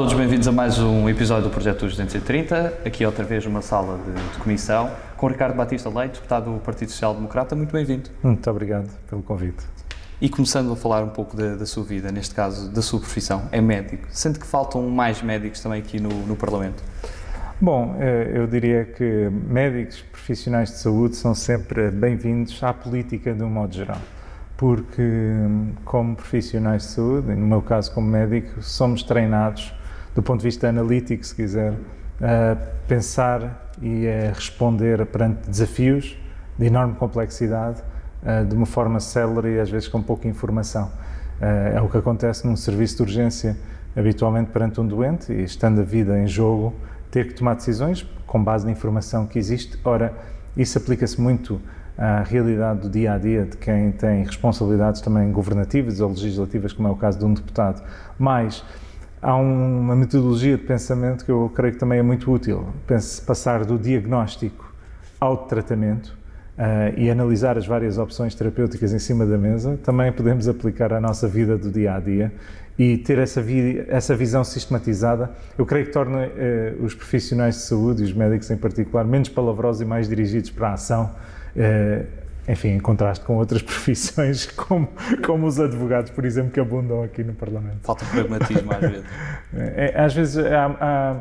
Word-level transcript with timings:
Todos, 0.00 0.14
bem-vindos 0.14 0.48
a 0.48 0.52
mais 0.52 0.78
um 0.78 1.10
episódio 1.10 1.50
do 1.50 1.50
Projeto 1.50 1.80
230. 1.80 2.78
Aqui 2.86 3.04
outra 3.04 3.22
vez 3.22 3.44
uma 3.44 3.60
sala 3.60 3.98
de, 3.98 4.32
de 4.32 4.38
comissão 4.38 4.90
com 5.14 5.26
Ricardo 5.26 5.54
Batista 5.54 5.90
Leite, 5.90 6.14
deputado 6.14 6.54
do 6.54 6.58
Partido 6.58 6.90
Social 6.90 7.14
Democrata. 7.14 7.54
Muito 7.54 7.70
bem-vindo. 7.70 8.08
Muito 8.22 8.50
obrigado 8.50 8.88
pelo 9.10 9.22
convite. 9.22 9.62
E 10.18 10.30
começando 10.30 10.72
a 10.72 10.76
falar 10.76 11.04
um 11.04 11.10
pouco 11.10 11.36
da, 11.36 11.54
da, 11.54 11.66
sua 11.66 11.84
vida, 11.84 12.10
neste 12.10 12.34
caso 12.34 12.70
da 12.72 12.80
sua 12.80 12.98
profissão, 12.98 13.42
é 13.52 13.60
médico. 13.60 14.06
Sente 14.08 14.38
que 14.38 14.46
faltam 14.46 14.88
mais 14.88 15.20
médicos 15.20 15.60
também 15.60 15.82
aqui 15.82 16.00
no, 16.00 16.08
no 16.08 16.34
Parlamento? 16.34 16.82
Bom, 17.60 17.94
eh, 18.00 18.32
eu 18.36 18.46
diria 18.46 18.86
que 18.86 19.28
médicos 19.30 20.00
profissionais 20.00 20.70
de 20.70 20.78
saúde 20.78 21.16
são 21.16 21.34
sempre 21.34 21.90
bem-vindos 21.90 22.64
à 22.64 22.72
política 22.72 23.34
de 23.34 23.42
um 23.42 23.50
modo 23.50 23.74
geral 23.74 24.00
porque, 24.56 25.02
como 25.86 26.14
profissionais 26.14 26.82
de 26.82 26.88
saúde, 26.88 27.34
no 27.34 27.46
meu 27.46 27.62
caso 27.62 27.90
como 27.92 28.06
médico, 28.06 28.62
somos 28.62 29.02
treinados, 29.02 29.72
do 30.14 30.22
ponto 30.22 30.40
de 30.40 30.44
vista 30.44 30.68
analítico, 30.68 31.24
se 31.24 31.34
quiser, 31.34 31.74
a 32.20 32.56
pensar 32.86 33.70
e 33.80 34.06
a 34.06 34.32
responder 34.32 35.04
perante 35.06 35.48
desafios 35.48 36.18
de 36.58 36.66
enorme 36.66 36.94
complexidade 36.94 37.82
de 38.48 38.54
uma 38.54 38.66
forma 38.66 39.00
célere 39.00 39.56
e 39.56 39.60
às 39.60 39.70
vezes 39.70 39.88
com 39.88 40.02
pouca 40.02 40.28
informação. 40.28 40.90
É 41.40 41.80
o 41.80 41.88
que 41.88 41.96
acontece 41.96 42.46
num 42.46 42.56
serviço 42.56 42.96
de 42.96 43.02
urgência, 43.02 43.56
habitualmente 43.96 44.50
perante 44.50 44.80
um 44.80 44.86
doente 44.86 45.32
e 45.32 45.42
estando 45.42 45.80
a 45.80 45.84
vida 45.84 46.18
em 46.18 46.26
jogo, 46.26 46.74
ter 47.10 47.28
que 47.28 47.34
tomar 47.34 47.54
decisões 47.54 48.06
com 48.26 48.44
base 48.44 48.66
na 48.66 48.72
informação 48.72 49.26
que 49.26 49.38
existe. 49.38 49.78
Ora, 49.82 50.12
isso 50.56 50.76
aplica-se 50.76 51.18
muito 51.20 51.60
à 51.96 52.22
realidade 52.22 52.80
do 52.80 52.90
dia 52.90 53.14
a 53.14 53.18
dia 53.18 53.44
de 53.46 53.56
quem 53.56 53.90
tem 53.92 54.22
responsabilidades 54.24 55.00
também 55.00 55.32
governativas 55.32 56.00
ou 56.00 56.10
legislativas, 56.10 56.72
como 56.72 56.88
é 56.88 56.90
o 56.90 56.96
caso 56.96 57.18
de 57.18 57.24
um 57.24 57.32
deputado. 57.32 57.82
Mas 58.18 58.62
há 59.22 59.36
uma 59.36 59.94
metodologia 59.94 60.56
de 60.56 60.64
pensamento 60.64 61.24
que 61.24 61.30
eu 61.30 61.50
creio 61.54 61.74
que 61.74 61.78
também 61.78 61.98
é 61.98 62.02
muito 62.02 62.30
útil. 62.30 62.66
Pense 62.86 63.20
passar 63.22 63.64
do 63.64 63.78
diagnóstico 63.78 64.72
ao 65.18 65.36
tratamento 65.46 66.16
uh, 66.56 66.98
e 66.98 67.10
analisar 67.10 67.58
as 67.58 67.66
várias 67.66 67.98
opções 67.98 68.34
terapêuticas 68.34 68.92
em 68.92 68.98
cima 68.98 69.26
da 69.26 69.36
mesa, 69.36 69.78
também 69.82 70.10
podemos 70.10 70.48
aplicar 70.48 70.92
à 70.92 71.00
nossa 71.00 71.28
vida 71.28 71.58
do 71.58 71.70
dia 71.70 71.94
a 71.94 72.00
dia 72.00 72.32
e 72.78 72.96
ter 72.96 73.18
essa, 73.18 73.42
vi 73.42 73.84
essa 73.88 74.16
visão 74.16 74.42
sistematizada, 74.42 75.30
eu 75.58 75.66
creio 75.66 75.86
que 75.86 75.92
torna 75.92 76.26
uh, 76.26 76.84
os 76.84 76.94
profissionais 76.94 77.56
de 77.56 77.62
saúde 77.62 78.02
e 78.02 78.06
os 78.06 78.12
médicos 78.14 78.50
em 78.50 78.56
particular 78.56 79.04
menos 79.04 79.28
palavrosos 79.28 79.82
e 79.82 79.84
mais 79.84 80.08
dirigidos 80.08 80.50
para 80.50 80.70
a 80.70 80.72
ação 80.74 81.10
Uh, 81.50 82.06
enfim, 82.48 82.68
em 82.68 82.80
contraste 82.80 83.24
com 83.24 83.36
outras 83.36 83.62
profissões, 83.62 84.46
como, 84.46 84.88
como 85.24 85.46
os 85.46 85.60
advogados, 85.60 86.10
por 86.10 86.24
exemplo, 86.24 86.50
que 86.50 86.60
abundam 86.60 87.02
aqui 87.02 87.22
no 87.22 87.34
Parlamento. 87.34 87.78
Falta 87.82 88.04
pragmatismo 88.06 88.72
às 88.72 88.80
vezes. 88.80 89.04
É, 89.54 90.00
às 90.00 90.14
vezes 90.14 90.38
há, 90.38 90.66
há, 90.80 91.16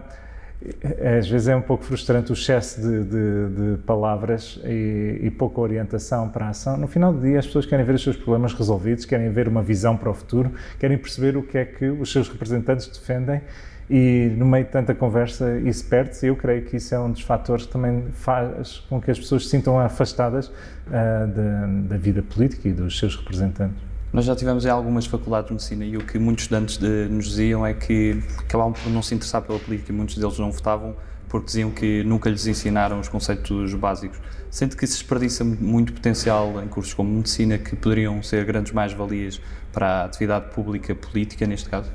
às 1.18 1.28
vezes 1.30 1.48
é 1.48 1.56
um 1.56 1.62
pouco 1.62 1.84
frustrante 1.84 2.32
o 2.32 2.34
excesso 2.34 2.82
de, 2.82 3.04
de, 3.06 3.50
de 3.50 3.78
palavras 3.84 4.60
e, 4.66 5.20
e, 5.24 5.32
pouca 5.32 5.62
orientação 5.62 6.28
para 6.30 6.48
a 6.48 6.50
ação. 6.50 6.76
No 6.76 6.88
final 6.88 7.14
do 7.14 7.22
dia, 7.22 7.40
as 7.40 7.46
pessoas 7.46 7.66
querem 7.66 7.86
ver 7.86 7.96
os 7.96 8.04
seus 8.04 8.18
problemas 8.18 8.54
resolvidos, 8.54 9.06
querem 9.06 9.32
ver 9.32 9.48
uma 9.48 9.62
visão 9.62 9.96
para 9.96 10.10
o 10.10 10.14
futuro, 10.14 10.52
querem 10.78 10.98
perceber 10.98 11.38
o 11.38 11.44
que 11.44 11.58
é 11.58 11.66
que 11.66 11.90
os 11.90 12.12
seus 12.12 12.28
representantes 12.28 12.88
defendem 12.88 13.42
e 13.90 14.32
no 14.38 14.46
meio 14.46 14.66
de 14.66 14.72
tanta 14.72 14.94
conversa 14.94 15.58
isso 15.60 15.86
perde-se. 15.86 16.28
Eu 16.28 16.36
creio 16.36 16.64
que 16.64 16.78
isso 16.78 16.94
é 16.94 17.00
um 17.00 17.12
dos 17.12 17.22
fatores 17.22 17.66
que 17.66 17.72
também 17.72 18.06
faz 18.14 18.84
com 18.90 19.02
que 19.02 19.10
as 19.10 19.18
pessoas 19.18 19.44
se 19.46 19.50
sintam 19.50 19.80
afastadas 19.80 20.48
uh, 20.48 21.28
da, 21.28 21.66
da, 21.90 21.98
vida 21.98 22.22
política 22.22 22.70
e 22.70 22.74
dos 22.74 23.00
seus 23.00 23.16
representantes. 23.16 23.82
Nós 24.14 24.26
já 24.26 24.36
tivemos 24.36 24.66
em 24.66 24.70
algumas 24.70 25.06
faculdades 25.06 25.48
de 25.48 25.54
medicina 25.54 25.86
e 25.86 25.98
o 25.98 26.02
que 26.02 26.20
muitos 26.20 26.44
estudantes 26.44 26.78
de, 26.78 27.08
nos 27.10 27.30
diziam 27.30 27.66
é 27.66 27.74
que 27.74 28.22
acabavam 28.38 28.74
por 28.74 28.92
não 28.92 29.02
se 29.02 29.16
interessar 29.16 29.42
pela 29.42 29.60
política 29.60 29.92
muitos 29.92 30.18
deles 30.18 30.38
não 30.38 30.52
votavam 30.52 30.96
porque 31.28 31.46
diziam 31.46 31.70
que 31.70 32.04
nunca 32.04 32.30
lhes 32.30 32.48
ensinaram 32.48 33.00
os 33.00 33.08
conceitos 33.08 33.74
básicos. 33.76 34.20
Sente 34.50 34.76
que 34.76 34.86
se 34.88 34.94
desperdiça 34.94 35.44
muito 35.44 35.94
potencial 35.94 36.62
em 36.62 36.68
cursos 36.68 36.94
como 36.94 37.10
medicina 37.10 37.58
que 37.60 37.76
poderiam 37.76 38.22
ser 38.24 38.44
grandes 38.46 38.72
mais-valias 38.72 39.40
para 39.72 39.88
a 39.88 40.06
atividade 40.06 40.50
pública 40.56 40.96
política, 40.96 41.46
neste 41.46 41.70
caso? 41.70 41.92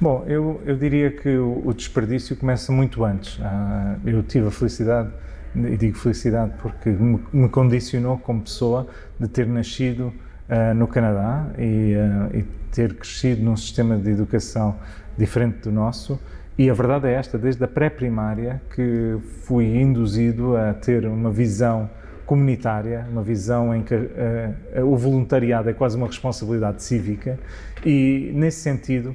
Bom, 0.00 0.24
eu, 0.26 0.62
eu 0.64 0.76
diria 0.76 1.10
que 1.10 1.28
o, 1.28 1.60
o 1.62 1.74
desperdício 1.74 2.34
começa 2.34 2.72
muito 2.72 3.04
antes. 3.04 3.38
Ah, 3.42 3.96
eu 4.02 4.22
tive 4.22 4.48
a 4.48 4.50
felicidade, 4.50 5.10
e 5.54 5.76
digo 5.76 5.98
felicidade 5.98 6.54
porque 6.58 6.88
me, 6.88 7.20
me 7.30 7.50
condicionou 7.50 8.16
como 8.16 8.40
pessoa 8.40 8.86
de 9.18 9.28
ter 9.28 9.46
nascido 9.46 10.10
ah, 10.48 10.72
no 10.72 10.88
Canadá 10.88 11.48
e, 11.58 11.94
ah, 11.96 12.30
e 12.32 12.44
ter 12.72 12.94
crescido 12.94 13.42
num 13.42 13.54
sistema 13.54 13.98
de 13.98 14.08
educação 14.08 14.74
diferente 15.18 15.58
do 15.64 15.70
nosso. 15.70 16.18
E 16.56 16.70
a 16.70 16.72
verdade 16.72 17.08
é 17.08 17.12
esta: 17.12 17.36
desde 17.36 17.62
a 17.62 17.68
pré-primária 17.68 18.62
que 18.74 19.18
fui 19.42 19.66
induzido 19.66 20.56
a 20.56 20.72
ter 20.72 21.04
uma 21.04 21.30
visão 21.30 21.90
comunitária, 22.24 23.06
uma 23.10 23.22
visão 23.22 23.74
em 23.74 23.82
que 23.82 23.94
uh, 23.94 24.82
o 24.82 24.96
voluntariado 24.96 25.68
é 25.68 25.74
quase 25.74 25.98
uma 25.98 26.06
responsabilidade 26.06 26.82
cívica, 26.82 27.38
e 27.84 28.30
nesse 28.34 28.60
sentido 28.60 29.14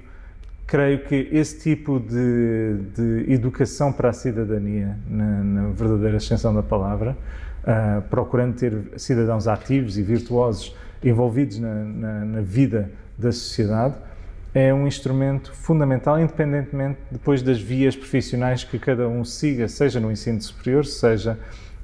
creio 0.67 0.99
que 0.99 1.29
esse 1.31 1.59
tipo 1.59 1.99
de, 1.99 2.77
de 2.95 3.31
educação 3.31 3.91
para 3.93 4.09
a 4.09 4.13
cidadania, 4.13 4.97
na, 5.07 5.43
na 5.43 5.67
verdadeira 5.69 6.17
extensão 6.17 6.53
da 6.53 6.63
palavra, 6.63 7.15
uh, 7.63 8.01
procurando 8.09 8.55
ter 8.55 8.73
cidadãos 8.97 9.47
ativos 9.47 9.97
e 9.97 10.01
virtuosos 10.01 10.75
envolvidos 11.03 11.59
na, 11.59 11.73
na, 11.73 12.25
na, 12.25 12.41
vida 12.41 12.89
da 13.17 13.31
sociedade, 13.31 13.95
é 14.53 14.73
um 14.73 14.87
instrumento 14.87 15.53
fundamental, 15.53 16.19
independentemente 16.19 16.97
depois 17.11 17.41
das 17.41 17.59
vias 17.59 17.95
profissionais 17.95 18.63
que 18.63 18.79
cada 18.79 19.07
um 19.07 19.23
siga, 19.23 19.67
seja 19.67 19.99
no 19.99 20.11
ensino 20.11 20.41
superior, 20.41 20.85
seja 20.85 21.37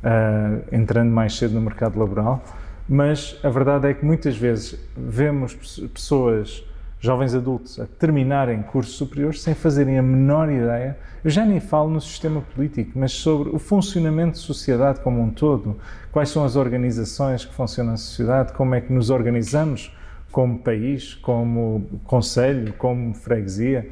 uh, 0.03 0.75
entrando 0.75 1.11
mais 1.11 1.37
cedo 1.37 1.53
no 1.53 1.61
mercado 1.61 1.99
laboral. 1.99 2.43
Mas 2.89 3.39
a 3.43 3.49
verdade 3.49 3.87
é 3.89 3.93
que 3.93 4.03
muitas 4.03 4.35
vezes 4.35 4.75
vemos 4.97 5.53
pessoas 5.93 6.63
jovens 7.01 7.33
adultos 7.33 7.79
a 7.79 7.87
terminarem 7.87 8.61
cursos 8.61 8.95
superiores 8.95 9.41
sem 9.41 9.55
fazerem 9.55 9.97
a 9.97 10.03
menor 10.03 10.51
ideia. 10.51 10.97
Eu 11.23 11.31
já 11.31 11.43
nem 11.43 11.59
falo 11.59 11.89
no 11.89 11.99
sistema 11.99 12.41
político, 12.41 12.91
mas 12.95 13.11
sobre 13.11 13.49
o 13.49 13.57
funcionamento 13.57 14.33
de 14.33 14.37
sociedade 14.37 14.99
como 15.01 15.19
um 15.19 15.31
todo, 15.31 15.77
quais 16.11 16.29
são 16.29 16.45
as 16.45 16.55
organizações 16.55 17.43
que 17.43 17.53
funcionam 17.53 17.93
na 17.93 17.97
sociedade, 17.97 18.53
como 18.53 18.75
é 18.75 18.81
que 18.81 18.93
nos 18.93 19.09
organizamos 19.09 19.93
como 20.31 20.59
país, 20.59 21.15
como 21.15 21.99
conselho, 22.05 22.71
como 22.73 23.15
freguesia. 23.15 23.89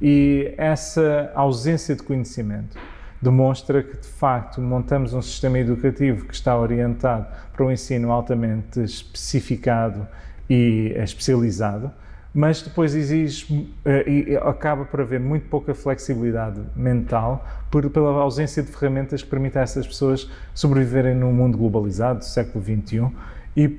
E 0.00 0.54
essa 0.56 1.32
ausência 1.34 1.96
de 1.96 2.02
conhecimento 2.02 2.78
demonstra 3.20 3.82
que, 3.82 3.96
de 3.98 4.06
facto, 4.06 4.60
montamos 4.60 5.14
um 5.14 5.22
sistema 5.22 5.58
educativo 5.58 6.26
que 6.26 6.34
está 6.34 6.56
orientado 6.56 7.26
para 7.52 7.66
um 7.66 7.70
ensino 7.72 8.12
altamente 8.12 8.80
especificado 8.80 10.06
e 10.48 10.92
especializado, 10.96 11.92
mas 12.34 12.62
depois 12.62 12.94
exige 12.94 13.70
eh, 13.84 14.04
e 14.08 14.36
acaba 14.36 14.84
por 14.84 15.00
haver 15.00 15.20
muito 15.20 15.48
pouca 15.48 15.74
flexibilidade 15.74 16.60
mental 16.74 17.46
por, 17.70 17.88
pela 17.90 18.10
ausência 18.20 18.62
de 18.62 18.70
ferramentas 18.70 19.22
que 19.22 19.28
permitem 19.28 19.60
a 19.60 19.62
essas 19.62 19.86
pessoas 19.86 20.30
sobreviverem 20.54 21.14
num 21.14 21.32
mundo 21.32 21.58
globalizado 21.58 22.20
do 22.20 22.24
século 22.24 22.64
XXI 22.64 23.10
e 23.56 23.76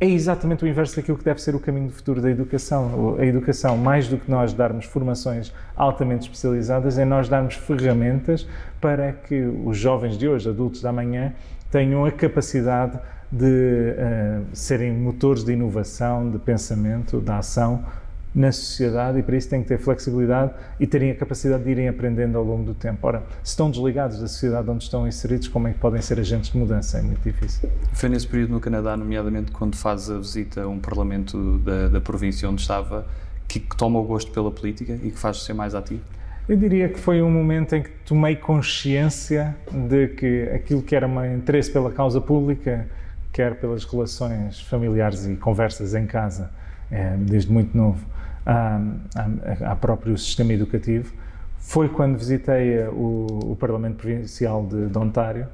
é 0.00 0.08
exatamente 0.08 0.64
o 0.64 0.68
inverso 0.68 0.96
daquilo 0.96 1.16
que 1.16 1.24
deve 1.24 1.40
ser 1.40 1.54
o 1.54 1.60
caminho 1.60 1.86
do 1.86 1.92
futuro 1.92 2.20
da 2.20 2.28
educação. 2.28 3.16
A 3.18 3.24
educação, 3.24 3.76
mais 3.76 4.08
do 4.08 4.18
que 4.18 4.30
nós 4.30 4.52
darmos 4.52 4.84
formações 4.84 5.52
altamente 5.76 6.22
especializadas, 6.22 6.98
é 6.98 7.04
nós 7.04 7.28
darmos 7.28 7.54
ferramentas 7.54 8.46
para 8.80 9.12
que 9.12 9.40
os 9.64 9.78
jovens 9.78 10.18
de 10.18 10.28
hoje, 10.28 10.48
adultos 10.48 10.82
da 10.82 10.92
manhã, 10.92 11.32
tenham 11.70 12.04
a 12.04 12.10
capacidade 12.10 12.98
de 13.34 13.44
uh, 13.44 14.44
serem 14.52 14.92
motores 14.92 15.42
de 15.42 15.52
inovação, 15.52 16.30
de 16.30 16.38
pensamento, 16.38 17.20
de 17.20 17.30
ação 17.32 17.84
na 18.32 18.50
sociedade 18.50 19.18
e 19.18 19.22
para 19.22 19.36
isso 19.36 19.48
têm 19.48 19.62
que 19.62 19.68
ter 19.68 19.78
flexibilidade 19.78 20.52
e 20.80 20.86
terem 20.86 21.10
a 21.10 21.14
capacidade 21.14 21.62
de 21.62 21.70
irem 21.70 21.88
aprendendo 21.88 22.36
ao 22.36 22.44
longo 22.44 22.64
do 22.64 22.74
tempo. 22.74 23.06
Ora, 23.06 23.22
se 23.42 23.50
estão 23.50 23.70
desligados 23.70 24.18
da 24.18 24.26
sociedade 24.26 24.68
onde 24.68 24.84
estão 24.84 25.06
inseridos, 25.06 25.46
como 25.48 25.68
é 25.68 25.72
que 25.72 25.78
podem 25.78 26.02
ser 26.02 26.18
agentes 26.18 26.50
de 26.50 26.58
mudança? 26.58 26.98
É 26.98 27.02
muito 27.02 27.22
difícil. 27.22 27.68
Foi 27.92 28.08
nesse 28.08 28.26
período 28.26 28.50
no 28.50 28.60
Canadá, 28.60 28.96
nomeadamente 28.96 29.52
quando 29.52 29.76
faz 29.76 30.10
a 30.10 30.18
visita 30.18 30.62
a 30.62 30.68
um 30.68 30.80
parlamento 30.80 31.58
da, 31.58 31.88
da 31.88 32.00
província 32.00 32.48
onde 32.48 32.60
estava, 32.60 33.06
que, 33.46 33.60
que 33.60 33.76
toma 33.76 34.00
o 34.00 34.04
gosto 34.04 34.32
pela 34.32 34.50
política 34.50 34.98
e 35.02 35.10
que 35.10 35.18
faz 35.18 35.44
ser 35.44 35.54
mais 35.54 35.74
ativo? 35.74 36.02
Eu 36.48 36.56
diria 36.56 36.88
que 36.88 36.98
foi 36.98 37.22
um 37.22 37.30
momento 37.30 37.74
em 37.74 37.82
que 37.82 37.90
tomei 38.04 38.36
consciência 38.36 39.56
de 39.88 40.08
que 40.08 40.42
aquilo 40.54 40.82
que 40.82 40.94
era 40.94 41.08
meu 41.08 41.24
interesse 41.34 41.70
pela 41.70 41.90
causa 41.90 42.20
pública 42.20 42.86
quer 43.34 43.56
pelas 43.56 43.84
relações 43.84 44.60
familiares 44.60 45.26
e 45.26 45.34
conversas 45.34 45.92
em 45.92 46.06
casa, 46.06 46.50
é, 46.90 47.16
desde 47.18 47.52
muito 47.52 47.76
novo, 47.76 48.06
a 48.46 49.74
próprio 49.74 50.16
sistema 50.16 50.52
educativo, 50.52 51.12
foi 51.58 51.88
quando 51.88 52.16
visitei 52.16 52.78
o, 52.88 53.26
o, 53.52 53.56
Parlamento 53.56 53.96
Provincial 53.96 54.64
de, 54.66 54.86
de 54.86 54.98
Ontário 54.98 55.48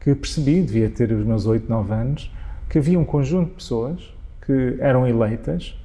que 0.00 0.14
percebi, 0.14 0.60
devia 0.60 0.90
ter 0.90 1.10
os 1.10 1.24
meus 1.24 1.46
8, 1.46 1.68
9 1.68 1.92
anos, 1.94 2.30
que 2.68 2.78
havia 2.78 2.98
um 2.98 3.04
conjunto 3.04 3.50
de 3.50 3.54
pessoas 3.54 4.14
que 4.44 4.76
eram 4.80 5.06
eleitas 5.06 5.78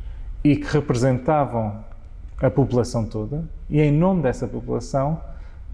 e 0.44 0.55
que 0.55 0.65
representavam 0.65 1.85
a 2.39 2.49
população 2.49 3.05
toda, 3.05 3.44
e, 3.69 3.79
em 3.79 3.91
nome 3.91 4.23
dessa 4.23 4.47
população, 4.47 5.21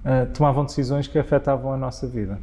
uh, 0.04 0.26
tomavam 0.34 0.66
decisões 0.66 1.08
que 1.08 1.18
afetavam 1.18 1.74
a 1.74 1.78
nossa 1.78 2.06
vida. 2.06 2.38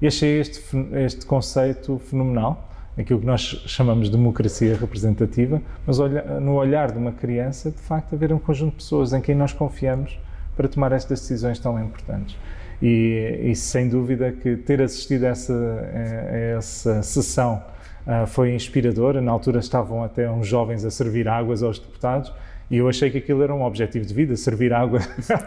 E 0.00 0.06
achei 0.06 0.40
este, 0.40 0.62
este 0.94 1.26
conceito 1.26 1.98
fenomenal, 1.98 2.71
aquilo 2.96 3.20
que 3.20 3.26
nós 3.26 3.40
chamamos 3.66 4.10
de 4.10 4.16
democracia 4.16 4.76
representativa, 4.76 5.62
mas 5.86 5.98
olha, 5.98 6.22
no 6.40 6.54
olhar 6.54 6.92
de 6.92 6.98
uma 6.98 7.12
criança, 7.12 7.70
de 7.70 7.78
facto, 7.78 8.14
haver 8.14 8.32
um 8.32 8.38
conjunto 8.38 8.72
de 8.72 8.76
pessoas 8.76 9.12
em 9.12 9.20
quem 9.20 9.34
nós 9.34 9.52
confiamos 9.52 10.18
para 10.56 10.68
tomar 10.68 10.92
estas 10.92 11.20
decisões 11.20 11.58
tão 11.58 11.82
importantes. 11.82 12.36
E, 12.80 13.40
e 13.44 13.56
sem 13.56 13.88
dúvida 13.88 14.32
que 14.32 14.56
ter 14.56 14.82
assistido 14.82 15.24
a 15.24 15.28
essa, 15.28 15.54
a 15.54 16.36
essa 16.58 17.02
sessão 17.02 17.62
uh, 18.06 18.26
foi 18.26 18.54
inspiradora. 18.54 19.20
Na 19.20 19.30
altura 19.30 19.60
estavam 19.60 20.02
até 20.02 20.28
uns 20.30 20.46
jovens 20.46 20.84
a 20.84 20.90
servir 20.90 21.28
águas 21.28 21.62
aos 21.62 21.78
deputados 21.78 22.32
e 22.72 22.78
eu 22.78 22.88
achei 22.88 23.10
que 23.10 23.18
aquilo 23.18 23.42
era 23.42 23.54
um 23.54 23.62
objetivo 23.62 24.02
de 24.06 24.14
vida, 24.14 24.34
servir 24.34 24.72
água 24.72 24.98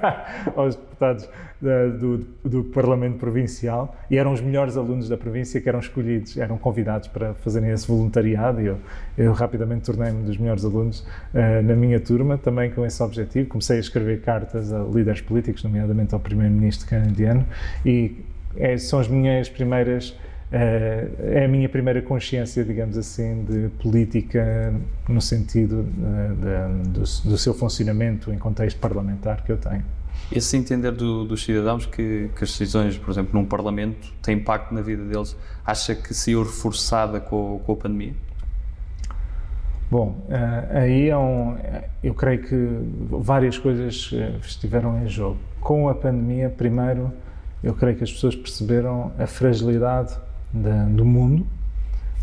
aos 0.56 0.76
deputados 0.76 1.28
da, 1.60 1.88
do, 1.88 2.18
do, 2.44 2.64
Parlamento 2.66 3.18
Provincial. 3.18 3.98
E 4.12 4.18
eram 4.18 4.32
os 4.32 4.42
melhores 4.42 4.78
alunos 4.78 5.10
da 5.10 5.18
província 5.18 5.60
que 5.60 5.68
eram 5.68 5.80
escolhidos, 5.80 6.38
eram 6.38 6.56
convidados 6.56 7.08
para 7.08 7.34
fazerem 7.34 7.72
esse 7.72 7.88
voluntariado. 7.88 8.62
E 8.62 8.68
eu, 8.68 8.78
eu 9.18 9.34
rapidamente 9.34 9.86
tornei-me 9.86 10.24
dos 10.24 10.38
melhores 10.38 10.64
alunos 10.64 11.00
uh, 11.00 11.64
na 11.64 11.76
minha 11.76 12.00
turma, 12.00 12.38
também 12.38 12.70
com 12.70 12.86
esse 12.86 13.02
objetivo. 13.02 13.50
Comecei 13.50 13.78
a 13.78 13.80
escrever 13.80 14.22
cartas 14.22 14.72
a 14.72 14.84
líderes 14.84 15.22
políticos, 15.22 15.64
nomeadamente 15.64 16.14
ao 16.14 16.20
Primeiro-Ministro 16.20 16.88
canadiano. 16.88 17.44
E 17.84 18.24
é, 18.56 18.78
são 18.78 19.00
as 19.00 19.08
minhas 19.08 19.50
primeiras 19.50 20.16
é 20.58 21.44
a 21.44 21.48
minha 21.48 21.68
primeira 21.68 22.02
consciência, 22.02 22.64
digamos 22.64 22.98
assim, 22.98 23.44
de 23.44 23.70
política 23.82 24.74
no 25.08 25.20
sentido 25.20 25.86
eh, 26.02 26.78
de, 26.80 26.90
do, 26.92 27.00
do, 27.00 27.38
seu 27.38 27.54
funcionamento 27.54 28.32
em 28.32 28.38
contexto 28.38 28.80
parlamentar 28.80 29.44
que 29.44 29.52
eu 29.52 29.58
tenho. 29.58 29.84
Esse 30.32 30.56
entender 30.56 30.92
do, 30.92 31.26
dos 31.26 31.44
cidadãos 31.44 31.86
que, 31.86 32.30
que, 32.36 32.44
as 32.44 32.52
decisões, 32.52 32.98
por 32.98 33.12
exemplo, 33.12 33.38
num 33.38 33.46
Parlamento 33.46 34.14
têm 34.22 34.38
impacto 34.38 34.74
na 34.74 34.82
vida 34.82 35.04
deles, 35.04 35.36
acha 35.66 35.94
que 35.94 36.14
saiu 36.14 36.44
reforçada 36.44 37.20
com, 37.20 37.60
com 37.66 37.74
a 37.74 37.76
pandemia? 37.76 38.14
Bom, 39.92 40.26
uh, 40.30 40.78
aí 40.78 41.10
é 41.10 41.18
um, 41.18 41.58
eu 42.02 42.14
creio 42.14 42.42
que 42.42 42.56
várias 43.10 43.58
coisas 43.58 44.10
estiveram 44.42 45.04
em 45.04 45.08
jogo. 45.08 45.38
Com 45.60 45.90
a 45.90 45.94
pandemia, 45.94 46.50
primeiro, 46.50 47.12
eu 47.62 47.74
creio 47.74 47.98
que 47.98 48.04
as 48.06 48.12
pessoas 48.12 48.36
perceberam 48.36 49.12
a 49.20 49.28
fragilidade 49.28 50.18
da, 50.56 50.86
do 50.86 51.04
mundo 51.04 51.46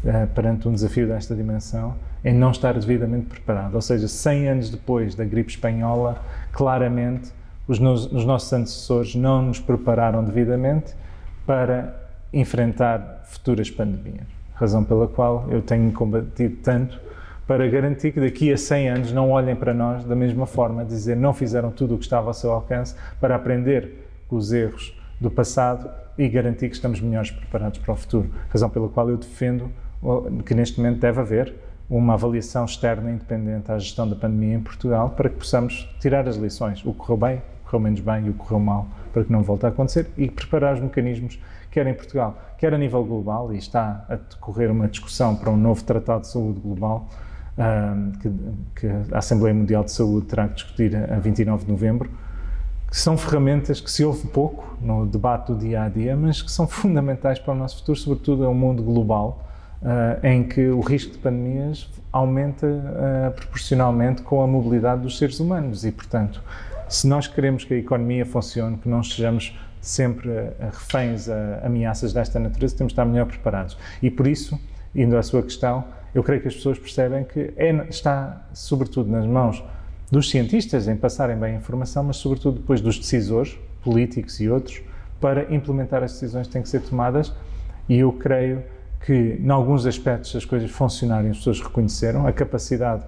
uh, 0.04 0.26
perante 0.34 0.66
um 0.66 0.72
desafio 0.72 1.06
desta 1.06 1.34
dimensão 1.34 1.94
em 2.24 2.34
não 2.34 2.50
estar 2.50 2.72
devidamente 2.74 3.26
preparado. 3.26 3.74
Ou 3.74 3.82
seja, 3.82 4.08
100 4.08 4.48
anos 4.48 4.70
depois 4.70 5.14
da 5.14 5.24
gripe 5.24 5.50
espanhola, 5.50 6.22
claramente 6.52 7.32
os, 7.66 7.78
nos, 7.78 8.10
os 8.10 8.24
nossos 8.24 8.52
antecessores 8.52 9.14
não 9.14 9.42
nos 9.42 9.58
prepararam 9.58 10.24
devidamente 10.24 10.94
para 11.46 11.94
enfrentar 12.32 13.22
futuras 13.24 13.70
pandemias. 13.70 14.26
Razão 14.54 14.84
pela 14.84 15.08
qual 15.08 15.46
eu 15.50 15.60
tenho 15.60 15.92
combatido 15.92 16.56
tanto 16.62 17.00
para 17.46 17.68
garantir 17.68 18.12
que 18.12 18.20
daqui 18.20 18.52
a 18.52 18.56
100 18.56 18.88
anos 18.88 19.12
não 19.12 19.30
olhem 19.30 19.56
para 19.56 19.74
nós 19.74 20.04
da 20.04 20.14
mesma 20.14 20.46
forma, 20.46 20.84
dizer 20.84 21.16
não 21.16 21.34
fizeram 21.34 21.70
tudo 21.70 21.94
o 21.94 21.98
que 21.98 22.04
estava 22.04 22.28
ao 22.28 22.34
seu 22.34 22.52
alcance 22.52 22.94
para 23.20 23.34
aprender 23.34 24.08
com 24.28 24.36
os 24.36 24.52
erros 24.52 24.96
do 25.20 25.30
passado 25.30 25.90
e 26.18 26.28
garantir 26.28 26.68
que 26.68 26.74
estamos 26.74 27.00
melhores 27.00 27.30
preparados 27.30 27.78
para 27.78 27.92
o 27.92 27.96
futuro. 27.96 28.30
Razão 28.48 28.68
pela 28.70 28.88
qual 28.88 29.08
eu 29.08 29.16
defendo 29.16 29.70
que 30.44 30.54
neste 30.54 30.80
momento 30.80 31.00
deve 31.00 31.20
haver 31.20 31.54
uma 31.88 32.14
avaliação 32.14 32.64
externa 32.64 33.10
independente 33.10 33.70
à 33.70 33.78
gestão 33.78 34.08
da 34.08 34.16
pandemia 34.16 34.56
em 34.56 34.60
Portugal 34.60 35.10
para 35.10 35.28
que 35.28 35.36
possamos 35.36 35.88
tirar 36.00 36.26
as 36.26 36.36
lições, 36.36 36.84
o 36.84 36.92
que 36.92 36.98
correu 36.98 37.16
bem, 37.16 37.36
o 37.36 37.40
que 37.40 37.64
correu 37.64 37.80
menos 37.80 38.00
bem 38.00 38.26
e 38.26 38.30
o 38.30 38.32
que 38.32 38.38
correu 38.38 38.60
mal, 38.60 38.86
para 39.12 39.24
que 39.24 39.32
não 39.32 39.42
volte 39.42 39.66
a 39.66 39.68
acontecer 39.68 40.10
e 40.16 40.30
preparar 40.30 40.74
os 40.74 40.80
mecanismos, 40.80 41.38
quer 41.70 41.86
em 41.86 41.94
Portugal, 41.94 42.36
quer 42.56 42.72
a 42.72 42.78
nível 42.78 43.04
global, 43.04 43.52
e 43.52 43.58
está 43.58 44.04
a 44.08 44.16
decorrer 44.16 44.70
uma 44.70 44.88
discussão 44.88 45.36
para 45.36 45.50
um 45.50 45.56
novo 45.56 45.84
Tratado 45.84 46.22
de 46.22 46.28
Saúde 46.28 46.60
Global, 46.60 47.08
que, 48.20 48.32
que 48.76 48.86
a 49.12 49.18
Assembleia 49.18 49.54
Mundial 49.54 49.84
de 49.84 49.92
Saúde 49.92 50.26
terá 50.26 50.48
que 50.48 50.54
discutir 50.54 50.96
a 50.96 51.18
29 51.18 51.66
de 51.66 51.70
novembro, 51.70 52.10
que 52.92 52.98
são 52.98 53.16
ferramentas 53.16 53.80
que 53.80 53.90
se 53.90 54.04
ouve 54.04 54.28
pouco 54.28 54.76
no 54.78 55.06
debate 55.06 55.50
do 55.50 55.56
dia 55.56 55.84
a 55.84 55.88
dia, 55.88 56.14
mas 56.14 56.42
que 56.42 56.52
são 56.52 56.68
fundamentais 56.68 57.38
para 57.38 57.54
o 57.54 57.56
nosso 57.56 57.78
futuro, 57.78 57.98
sobretudo 57.98 58.44
é 58.44 58.48
um 58.48 58.54
mundo 58.54 58.82
global, 58.82 59.48
uh, 59.80 60.26
em 60.26 60.44
que 60.44 60.68
o 60.68 60.80
risco 60.80 61.12
de 61.12 61.16
pandemias 61.16 61.88
aumenta 62.12 62.66
uh, 62.66 63.32
proporcionalmente 63.32 64.20
com 64.20 64.42
a 64.42 64.46
mobilidade 64.46 65.00
dos 65.00 65.16
seres 65.16 65.40
humanos 65.40 65.86
e, 65.86 65.90
portanto, 65.90 66.42
se 66.86 67.06
nós 67.06 67.26
queremos 67.26 67.64
que 67.64 67.72
a 67.72 67.78
economia 67.78 68.26
funcione, 68.26 68.76
que 68.76 68.86
não 68.86 69.00
estejamos 69.00 69.58
sempre 69.80 70.28
uh, 70.28 70.52
reféns 70.60 71.30
a 71.30 71.62
ameaças 71.64 72.12
desta 72.12 72.38
natureza, 72.38 72.76
temos 72.76 72.90
de 72.90 72.92
estar 72.92 73.06
melhor 73.06 73.24
preparados. 73.24 73.78
E 74.02 74.10
por 74.10 74.26
isso, 74.26 74.60
indo 74.94 75.16
à 75.16 75.22
sua 75.22 75.42
questão, 75.42 75.82
eu 76.14 76.22
creio 76.22 76.42
que 76.42 76.48
as 76.48 76.54
pessoas 76.54 76.78
percebem 76.78 77.24
que 77.24 77.54
é, 77.56 77.70
está, 77.88 78.48
sobretudo, 78.52 79.10
nas 79.10 79.24
mãos 79.24 79.64
dos 80.12 80.28
cientistas 80.28 80.88
em 80.88 80.94
passarem 80.94 81.34
bem 81.38 81.54
a 81.54 81.56
informação, 81.56 82.04
mas 82.04 82.18
sobretudo 82.18 82.58
depois 82.58 82.82
dos 82.82 82.98
decisores, 82.98 83.58
políticos 83.82 84.38
e 84.40 84.48
outros, 84.50 84.82
para 85.18 85.52
implementar 85.52 86.02
as 86.02 86.12
decisões 86.12 86.46
que 86.46 86.52
têm 86.52 86.60
que 86.60 86.68
ser 86.68 86.82
tomadas. 86.82 87.32
E 87.88 87.96
eu 87.96 88.12
creio 88.12 88.62
que, 89.06 89.40
em 89.40 89.50
alguns 89.50 89.86
aspectos, 89.86 90.36
as 90.36 90.44
coisas 90.44 90.70
funcionarem, 90.70 91.30
as 91.30 91.38
pessoas 91.38 91.62
reconheceram 91.62 92.26
a 92.26 92.32
capacidade 92.32 93.02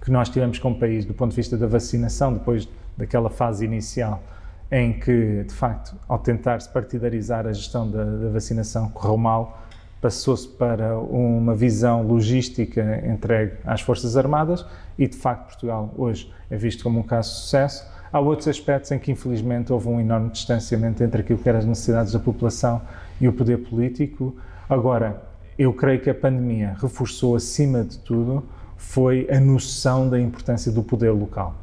que 0.00 0.10
nós 0.12 0.28
tivemos 0.28 0.60
como 0.60 0.78
país 0.78 1.04
do 1.04 1.12
ponto 1.12 1.30
de 1.30 1.36
vista 1.36 1.58
da 1.58 1.66
vacinação, 1.66 2.32
depois 2.32 2.68
daquela 2.96 3.28
fase 3.28 3.64
inicial 3.64 4.22
em 4.70 4.92
que, 4.92 5.42
de 5.42 5.52
facto, 5.52 5.96
ao 6.06 6.20
tentar-se 6.20 6.68
partidarizar 6.68 7.44
a 7.44 7.52
gestão 7.52 7.90
da, 7.90 8.04
da 8.04 8.28
vacinação, 8.28 8.88
correu 8.90 9.16
mal 9.16 9.66
passou-se 10.00 10.48
para 10.48 10.98
uma 10.98 11.54
visão 11.54 12.02
logística 12.02 13.02
entregue 13.06 13.52
às 13.64 13.80
Forças 13.80 14.16
Armadas 14.16 14.64
e, 14.98 15.06
de 15.06 15.16
facto, 15.16 15.46
Portugal 15.48 15.92
hoje 15.96 16.32
é 16.50 16.56
visto 16.56 16.82
como 16.82 17.00
um 17.00 17.02
caso 17.02 17.30
de 17.30 17.36
sucesso. 17.36 17.86
Há 18.12 18.18
outros 18.18 18.48
aspectos 18.48 18.90
em 18.90 18.98
que, 18.98 19.12
infelizmente, 19.12 19.72
houve 19.72 19.88
um 19.88 20.00
enorme 20.00 20.30
distanciamento 20.30 21.02
entre 21.04 21.20
aquilo 21.20 21.38
que 21.38 21.48
eram 21.48 21.58
as 21.58 21.66
necessidades 21.66 22.12
da 22.12 22.18
população 22.18 22.80
e 23.20 23.28
o 23.28 23.32
poder 23.32 23.58
político. 23.58 24.34
Agora, 24.68 25.22
eu 25.58 25.72
creio 25.72 26.00
que 26.00 26.08
a 26.08 26.14
pandemia 26.14 26.74
reforçou, 26.80 27.36
acima 27.36 27.84
de 27.84 27.98
tudo, 27.98 28.42
foi 28.76 29.28
a 29.30 29.38
noção 29.38 30.08
da 30.08 30.18
importância 30.18 30.72
do 30.72 30.82
poder 30.82 31.10
local. 31.10 31.54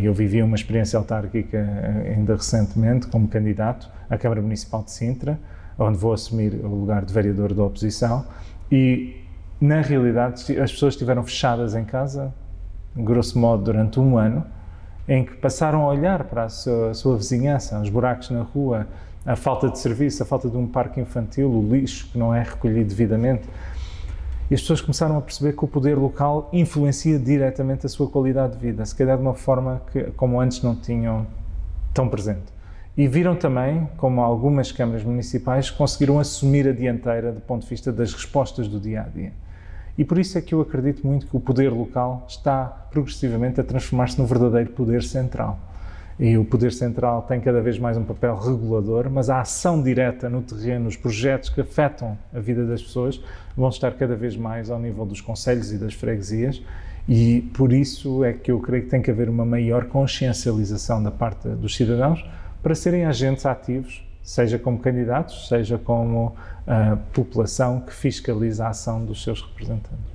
Eu 0.00 0.14
vivi 0.14 0.42
uma 0.42 0.54
experiência 0.54 0.98
autárquica 0.98 1.58
eh, 1.58 2.14
ainda 2.16 2.36
recentemente 2.36 3.06
como 3.08 3.28
candidato 3.28 3.90
à 4.08 4.16
Câmara 4.16 4.40
Municipal 4.40 4.82
de 4.82 4.90
Sintra, 4.92 5.38
onde 5.78 5.98
vou 5.98 6.12
assumir 6.12 6.54
o 6.64 6.68
lugar 6.68 7.04
de 7.04 7.12
vereador 7.12 7.52
da 7.52 7.64
oposição 7.64 8.24
e 8.70 9.16
na 9.60 9.80
realidade 9.80 10.58
as 10.58 10.72
pessoas 10.72 10.94
estiveram 10.94 11.22
fechadas 11.22 11.74
em 11.74 11.84
casa, 11.84 12.32
grosso 12.96 13.38
modo 13.38 13.64
durante 13.64 14.00
um 14.00 14.18
ano, 14.18 14.44
em 15.08 15.24
que 15.24 15.34
passaram 15.36 15.82
a 15.82 15.88
olhar 15.88 16.24
para 16.24 16.44
a 16.44 16.48
sua, 16.48 16.90
a 16.90 16.94
sua 16.94 17.16
vizinhança, 17.16 17.78
os 17.80 17.88
buracos 17.88 18.30
na 18.30 18.42
rua, 18.42 18.86
a 19.24 19.36
falta 19.36 19.68
de 19.68 19.78
serviço, 19.78 20.22
a 20.22 20.26
falta 20.26 20.48
de 20.48 20.56
um 20.56 20.66
parque 20.66 21.00
infantil, 21.00 21.50
o 21.50 21.62
lixo 21.72 22.08
que 22.10 22.18
não 22.18 22.34
é 22.34 22.42
recolhido 22.42 22.88
devidamente. 22.88 23.48
E 24.50 24.54
as 24.54 24.60
pessoas 24.60 24.80
começaram 24.80 25.16
a 25.16 25.20
perceber 25.20 25.54
que 25.54 25.64
o 25.64 25.68
poder 25.68 25.96
local 25.96 26.48
influencia 26.52 27.18
diretamente 27.18 27.86
a 27.86 27.88
sua 27.88 28.08
qualidade 28.08 28.54
de 28.54 28.58
vida, 28.58 28.84
se 28.84 28.94
calhar 28.94 29.16
de 29.16 29.22
uma 29.22 29.34
forma 29.34 29.80
que, 29.92 30.02
como 30.16 30.40
antes, 30.40 30.62
não 30.62 30.74
tinham 30.74 31.26
tão 31.94 32.08
presente. 32.08 32.51
E 32.96 33.08
viram 33.08 33.34
também 33.34 33.88
como 33.96 34.20
algumas 34.20 34.70
câmaras 34.70 35.02
municipais 35.02 35.70
conseguiram 35.70 36.18
assumir 36.18 36.68
a 36.68 36.72
dianteira 36.72 37.32
do 37.32 37.40
ponto 37.40 37.62
de 37.62 37.68
vista 37.68 37.90
das 37.90 38.12
respostas 38.12 38.68
do 38.68 38.78
dia 38.78 39.00
a 39.00 39.08
dia. 39.08 39.32
E 39.96 40.04
por 40.04 40.18
isso 40.18 40.36
é 40.36 40.42
que 40.42 40.54
eu 40.54 40.60
acredito 40.60 41.06
muito 41.06 41.26
que 41.26 41.36
o 41.36 41.40
poder 41.40 41.70
local 41.70 42.26
está 42.28 42.64
progressivamente 42.90 43.60
a 43.60 43.64
transformar-se 43.64 44.18
no 44.18 44.26
verdadeiro 44.26 44.70
poder 44.70 45.02
central. 45.02 45.58
E 46.20 46.36
o 46.36 46.44
poder 46.44 46.70
central 46.72 47.22
tem 47.22 47.40
cada 47.40 47.62
vez 47.62 47.78
mais 47.78 47.96
um 47.96 48.04
papel 48.04 48.36
regulador, 48.36 49.08
mas 49.10 49.30
a 49.30 49.40
ação 49.40 49.82
direta 49.82 50.28
no 50.28 50.42
terreno, 50.42 50.86
os 50.86 50.96
projetos 50.96 51.48
que 51.48 51.62
afetam 51.62 52.16
a 52.32 52.38
vida 52.38 52.66
das 52.66 52.82
pessoas, 52.82 53.22
vão 53.56 53.70
estar 53.70 53.92
cada 53.92 54.14
vez 54.14 54.36
mais 54.36 54.70
ao 54.70 54.78
nível 54.78 55.06
dos 55.06 55.20
conselhos 55.22 55.72
e 55.72 55.78
das 55.78 55.94
freguesias. 55.94 56.62
E 57.08 57.40
por 57.54 57.72
isso 57.72 58.22
é 58.22 58.34
que 58.34 58.52
eu 58.52 58.60
creio 58.60 58.84
que 58.84 58.90
tem 58.90 59.00
que 59.00 59.10
haver 59.10 59.28
uma 59.28 59.44
maior 59.44 59.86
consciencialização 59.86 61.02
da 61.02 61.10
parte 61.10 61.48
dos 61.48 61.74
cidadãos 61.74 62.22
para 62.62 62.74
serem 62.74 63.04
agentes 63.04 63.44
ativos, 63.44 64.06
seja 64.22 64.58
como 64.58 64.78
candidatos, 64.78 65.48
seja 65.48 65.78
como 65.78 66.34
a 66.66 66.96
população 67.12 67.80
que 67.80 67.92
fiscaliza 67.92 68.66
a 68.66 68.68
ação 68.68 69.04
dos 69.04 69.22
seus 69.22 69.42
representantes. 69.42 70.12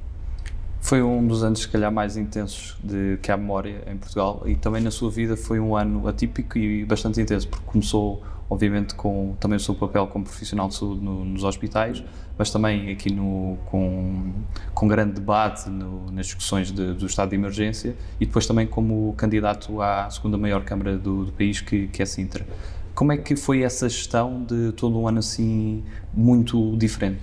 Foi 0.80 1.02
um 1.02 1.28
dos 1.28 1.44
anos, 1.44 1.60
se 1.60 1.68
calhar, 1.68 1.92
mais 1.92 2.16
intensos 2.16 2.78
de 2.82 3.18
que 3.22 3.30
há 3.32 3.36
memória 3.36 3.84
em 3.88 3.98
Portugal 3.98 4.44
e 4.46 4.56
também 4.56 4.82
na 4.82 4.92
sua 4.92 5.12
vida 5.12 5.36
foi 5.36 5.60
um 5.60 5.76
ano 5.76 6.08
atípico 6.08 6.58
e 6.58 6.86
bastante 6.86 7.20
intenso, 7.20 7.50
porque 7.50 7.66
começou 7.66 8.24
obviamente 8.50 8.96
com 8.96 9.36
também 9.40 9.58
o 9.58 9.60
seu 9.60 9.76
papel 9.76 10.08
como 10.08 10.26
profissional 10.26 10.68
de 10.68 10.76
saúde 10.76 11.04
no, 11.04 11.26
nos 11.26 11.44
hospitais, 11.44 12.04
mas 12.38 12.50
também 12.50 12.92
aqui 12.92 13.12
no, 13.12 13.58
com, 13.66 14.32
com 14.74 14.88
grande 14.88 15.14
debate 15.14 15.70
no, 15.70 16.12
nas 16.12 16.28
discussões 16.28 16.72
de, 16.72 16.94
do 16.94 17.06
estado 17.06 17.30
de 17.30 17.36
emergência 17.36 17.96
e 18.20 18.26
depois 18.26 18.46
também 18.46 18.66
como 18.68 19.14
candidato 19.18 19.82
à 19.82 20.10
segunda 20.10 20.38
maior 20.38 20.64
Câmara 20.64 20.98
do, 20.98 21.26
do 21.26 21.32
país, 21.32 21.60
que, 21.62 21.88
que 21.88 22.02
é 22.02 22.06
Sintra. 22.06 22.46
Como 22.94 23.12
é 23.12 23.18
que 23.18 23.36
foi 23.36 23.62
essa 23.62 23.88
gestão 23.88 24.44
de 24.44 24.72
todo 24.72 25.00
um 25.00 25.08
ano 25.08 25.20
assim 25.20 25.84
muito 26.14 26.76
diferente? 26.78 27.22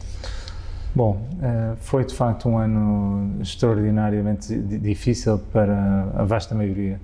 Bom, 0.95 1.29
eh, 1.43 1.75
foi 1.81 2.05
de 2.05 2.15
facto 2.15 2.49
um 2.49 2.57
ano 2.57 3.43
extraordinariamente 3.43 4.57
difícil 4.57 5.39
para 5.53 6.13
a 6.15 6.23
vasta 6.23 6.55
maioria 6.55 7.01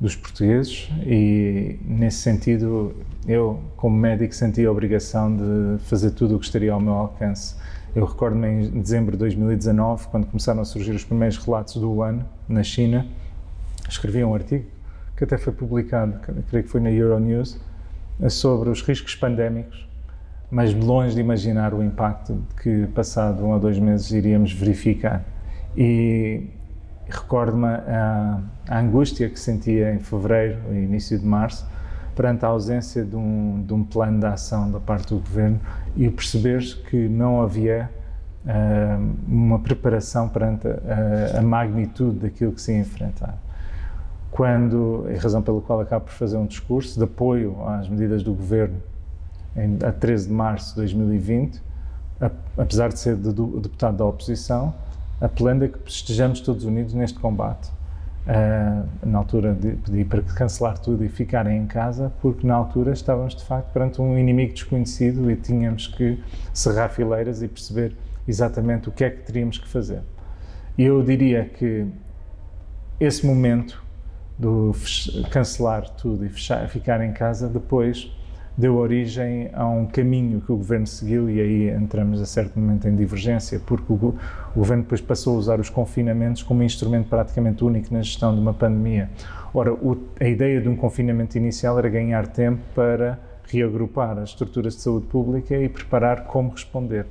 dos 0.00 0.16
portugueses 0.16 0.88
e 1.04 1.78
nesse 1.84 2.18
sentido 2.18 2.94
eu 3.26 3.60
como 3.76 3.96
médico 3.96 4.34
senti 4.34 4.64
a 4.64 4.72
obrigação 4.72 5.36
de 5.36 5.78
fazer 5.84 6.12
tudo 6.12 6.36
o 6.36 6.38
que 6.38 6.46
estaria 6.46 6.72
ao 6.72 6.80
meu 6.80 6.94
alcance. 6.94 7.54
Eu 7.94 8.06
recordo-me 8.06 8.48
em 8.48 8.80
dezembro 8.80 9.12
de 9.12 9.18
2019, 9.18 10.08
quando 10.08 10.26
começaram 10.26 10.62
a 10.62 10.64
surgir 10.64 10.92
os 10.92 11.04
primeiros 11.04 11.36
relatos 11.36 11.74
do 11.74 12.02
ano 12.02 12.24
na 12.48 12.62
China, 12.62 13.06
escrevi 13.88 14.24
um 14.24 14.34
artigo 14.34 14.64
que 15.16 15.24
até 15.24 15.36
foi 15.36 15.52
publicado, 15.52 16.18
creio 16.48 16.64
que 16.64 16.70
foi 16.70 16.80
na 16.80 16.90
Euronews, 16.90 17.60
sobre 18.28 18.70
os 18.70 18.80
riscos 18.82 19.14
pandémicos 19.14 19.90
mas 20.50 20.74
longe 20.74 21.14
de 21.14 21.20
imaginar 21.20 21.72
o 21.72 21.82
impacto 21.82 22.42
que, 22.60 22.86
passado 22.88 23.44
um 23.44 23.52
ou 23.52 23.60
dois 23.60 23.78
meses, 23.78 24.10
iríamos 24.10 24.52
verificar. 24.52 25.24
E 25.76 26.48
recordo-me 27.10 27.66
a, 27.66 28.40
a, 28.68 28.78
angústia 28.78 29.28
que 29.28 29.38
sentia 29.38 29.94
em 29.94 29.98
fevereiro, 29.98 30.58
início 30.70 31.18
de 31.18 31.24
março, 31.24 31.66
perante 32.14 32.44
a 32.44 32.48
ausência 32.48 33.04
de 33.04 33.16
um, 33.16 33.62
de 33.66 33.72
um 33.72 33.84
plano 33.84 34.20
de 34.20 34.26
ação 34.26 34.70
da 34.70 34.80
parte 34.80 35.14
do 35.14 35.20
governo 35.20 35.60
e 35.96 36.06
o 36.06 36.12
perceber 36.12 36.62
que 36.88 37.08
não 37.08 37.40
havia 37.40 37.90
uh, 38.44 39.14
uma 39.26 39.58
preparação 39.58 40.28
perante 40.28 40.66
a, 40.68 41.38
a, 41.38 41.42
magnitude 41.42 42.18
daquilo 42.18 42.52
que 42.52 42.60
se 42.60 42.72
ia 42.72 42.80
enfrentar. 42.80 43.38
Quando, 44.30 45.06
a 45.08 45.20
razão 45.20 45.42
pela 45.42 45.60
qual 45.60 45.80
acabo 45.80 46.04
por 46.06 46.12
fazer 46.12 46.36
um 46.36 46.46
discurso 46.46 46.98
de 46.98 47.04
apoio 47.04 47.56
às 47.66 47.88
medidas 47.88 48.22
do 48.22 48.32
governo 48.32 48.76
em, 49.56 49.78
a 49.84 49.92
13 49.92 50.28
de 50.28 50.32
março 50.32 50.70
de 50.70 50.76
2020, 50.76 51.60
a, 52.20 52.30
apesar 52.58 52.88
de 52.88 52.98
ser 52.98 53.16
de, 53.16 53.32
de, 53.32 53.46
deputado 53.60 53.96
da 53.96 54.04
oposição, 54.04 54.74
apelando 55.20 55.64
a 55.64 55.68
que 55.68 55.78
estejamos 55.86 56.40
todos 56.40 56.64
unidos 56.64 56.94
neste 56.94 57.18
combate. 57.18 57.70
Uh, 58.20 59.06
na 59.06 59.18
altura 59.18 59.54
de, 59.54 59.72
pedi 59.72 60.04
para 60.04 60.22
cancelar 60.22 60.78
tudo 60.78 61.04
e 61.04 61.08
ficarem 61.08 61.58
em 61.58 61.66
casa, 61.66 62.12
porque 62.20 62.46
na 62.46 62.54
altura 62.54 62.92
estávamos 62.92 63.34
de 63.34 63.42
facto 63.42 63.72
perante 63.72 64.00
um 64.00 64.16
inimigo 64.16 64.52
desconhecido 64.52 65.30
e 65.30 65.36
tínhamos 65.36 65.86
que 65.86 66.22
serrar 66.52 66.90
fileiras 66.90 67.42
e 67.42 67.48
perceber 67.48 67.96
exatamente 68.28 68.88
o 68.88 68.92
que 68.92 69.04
é 69.04 69.10
que 69.10 69.22
teríamos 69.22 69.58
que 69.58 69.66
fazer. 69.66 70.02
E 70.76 70.84
eu 70.84 71.02
diria 71.02 71.44
que 71.44 71.86
esse 73.00 73.26
momento 73.26 73.82
do 74.38 74.72
cancelar 75.30 75.88
tudo 75.90 76.24
e 76.24 76.28
fechar, 76.28 76.66
ficar 76.68 77.00
em 77.02 77.12
casa 77.12 77.48
depois 77.48 78.10
deu 78.60 78.76
origem 78.76 79.48
a 79.54 79.66
um 79.66 79.86
caminho 79.86 80.42
que 80.42 80.52
o 80.52 80.56
governo 80.56 80.86
seguiu 80.86 81.30
e 81.30 81.40
aí 81.40 81.70
entramos 81.70 82.20
a 82.20 82.26
certo 82.26 82.60
momento 82.60 82.86
em 82.86 82.94
divergência, 82.94 83.58
porque 83.64 83.90
o, 83.90 83.96
o, 83.96 84.18
governo 84.54 84.82
depois 84.82 85.00
passou 85.00 85.36
a 85.36 85.38
usar 85.38 85.58
os 85.58 85.70
confinamentos 85.70 86.42
como 86.42 86.60
um 86.60 86.62
instrumento 86.62 87.08
praticamente 87.08 87.64
único 87.64 87.92
na 87.92 88.02
gestão 88.02 88.34
de 88.34 88.40
uma 88.40 88.52
pandemia. 88.52 89.08
Ora, 89.54 89.72
o, 89.72 89.96
a 90.20 90.26
ideia 90.26 90.60
de 90.60 90.68
um 90.68 90.76
confinamento 90.76 91.38
inicial 91.38 91.78
era 91.78 91.88
ganhar 91.88 92.26
tempo 92.26 92.60
para 92.74 93.18
reagrupar 93.48 94.18
as 94.18 94.30
estruturas 94.30 94.76
de 94.76 94.82
saúde 94.82 95.06
pública 95.06 95.56
e 95.56 95.68
preparar 95.68 96.24
como 96.24 96.50
responder. 96.50 97.06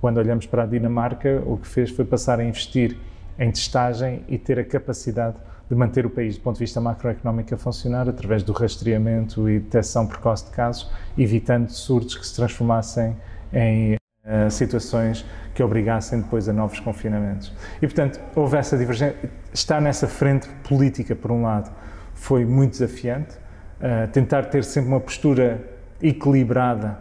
Quando 0.00 0.18
olhamos 0.18 0.46
para 0.46 0.62
a 0.62 0.66
Dinamarca, 0.66 1.42
o 1.44 1.56
que 1.56 1.66
fez 1.66 1.90
foi 1.90 2.04
passar 2.04 2.38
a 2.38 2.44
investir 2.44 2.96
em 3.36 3.50
testagem 3.50 4.22
e 4.28 4.38
ter 4.38 4.60
a 4.60 4.64
capacidade 4.64 5.36
de 5.74 5.78
manter 5.78 6.06
o 6.06 6.10
país, 6.10 6.36
do 6.36 6.42
ponto 6.42 6.54
de 6.54 6.60
vista 6.60 6.80
macroeconómico, 6.80 7.54
a 7.54 7.58
funcionar 7.58 8.08
através 8.08 8.42
do 8.42 8.52
rastreamento 8.52 9.48
e 9.48 9.58
detecção 9.58 10.06
precoce 10.06 10.46
de 10.46 10.52
casos, 10.52 10.90
evitando 11.18 11.68
surtos 11.68 12.14
que 12.16 12.26
se 12.26 12.34
transformassem 12.34 13.16
em 13.52 13.94
uh, 13.94 14.50
situações 14.50 15.24
que 15.54 15.62
obrigassem 15.62 16.20
depois 16.20 16.48
a 16.48 16.52
novos 16.52 16.80
confinamentos. 16.80 17.52
E, 17.76 17.86
portanto, 17.86 18.20
houve 18.34 18.56
essa 18.56 18.76
divergência. 18.78 19.16
Estar 19.52 19.80
nessa 19.80 20.08
frente 20.08 20.48
política, 20.68 21.14
por 21.14 21.30
um 21.30 21.42
lado, 21.42 21.70
foi 22.14 22.44
muito 22.44 22.72
desafiante. 22.72 23.36
Uh, 23.80 24.08
tentar 24.12 24.44
ter 24.44 24.64
sempre 24.64 24.90
uma 24.90 25.00
postura 25.00 25.60
equilibrada 26.00 26.98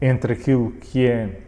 entre 0.00 0.32
aquilo 0.32 0.72
que 0.72 1.06
é 1.06 1.40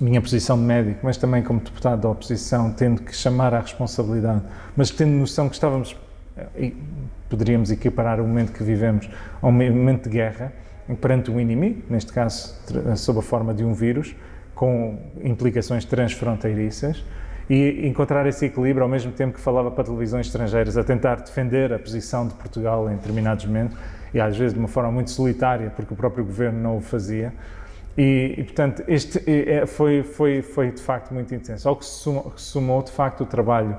minha 0.00 0.20
posição 0.20 0.56
de 0.56 0.64
médico, 0.64 1.00
mas 1.02 1.16
também 1.16 1.42
como 1.42 1.60
deputado 1.60 2.00
da 2.00 2.08
oposição, 2.08 2.72
tendo 2.72 3.02
que 3.02 3.14
chamar 3.14 3.54
à 3.54 3.60
responsabilidade, 3.60 4.42
mas 4.76 4.90
tendo 4.90 5.10
noção 5.10 5.48
que 5.48 5.54
estávamos, 5.54 5.96
eh, 6.36 6.72
poderíamos 7.28 7.70
equiparar 7.70 8.20
o 8.20 8.24
momento 8.24 8.52
que 8.52 8.62
vivemos 8.62 9.08
a 9.40 9.46
um 9.46 9.52
momento 9.52 10.04
de 10.04 10.16
guerra, 10.16 10.52
perante 11.00 11.30
um 11.30 11.38
inimigo, 11.38 11.82
neste 11.88 12.12
caso 12.12 12.54
sob 12.96 13.20
a 13.20 13.22
forma 13.22 13.54
de 13.54 13.64
um 13.64 13.72
vírus, 13.72 14.14
com 14.54 14.98
implicações 15.22 15.84
transfronteiriças, 15.84 17.04
e 17.48 17.86
encontrar 17.86 18.26
esse 18.26 18.46
equilíbrio 18.46 18.82
ao 18.82 18.88
mesmo 18.88 19.12
tempo 19.12 19.34
que 19.34 19.40
falava 19.40 19.70
para 19.70 19.84
televisões 19.84 20.26
estrangeiras, 20.26 20.76
a 20.76 20.84
tentar 20.84 21.16
defender 21.16 21.72
a 21.72 21.78
posição 21.78 22.26
de 22.26 22.34
Portugal 22.34 22.90
em 22.90 22.94
determinados 22.94 23.44
momentos, 23.44 23.76
e 24.12 24.20
às 24.20 24.36
vezes 24.36 24.52
de 24.52 24.58
uma 24.58 24.68
forma 24.68 24.90
muito 24.90 25.10
solitária, 25.10 25.70
porque 25.70 25.92
o 25.92 25.96
próprio 25.96 26.24
governo 26.24 26.60
não 26.60 26.76
o 26.76 26.80
fazia, 26.80 27.32
e, 28.00 28.34
e, 28.38 28.44
portanto, 28.44 28.82
este 28.88 29.22
é, 29.30 29.66
foi, 29.66 30.02
foi, 30.02 30.40
foi 30.40 30.70
de 30.70 30.80
facto 30.80 31.12
muito 31.12 31.34
intenso. 31.34 31.68
Ao 31.68 31.76
que 31.76 31.84
se 31.84 31.90
sumou, 31.90 32.32
sumou, 32.34 32.82
de 32.82 32.90
facto, 32.90 33.24
o 33.24 33.26
trabalho 33.26 33.76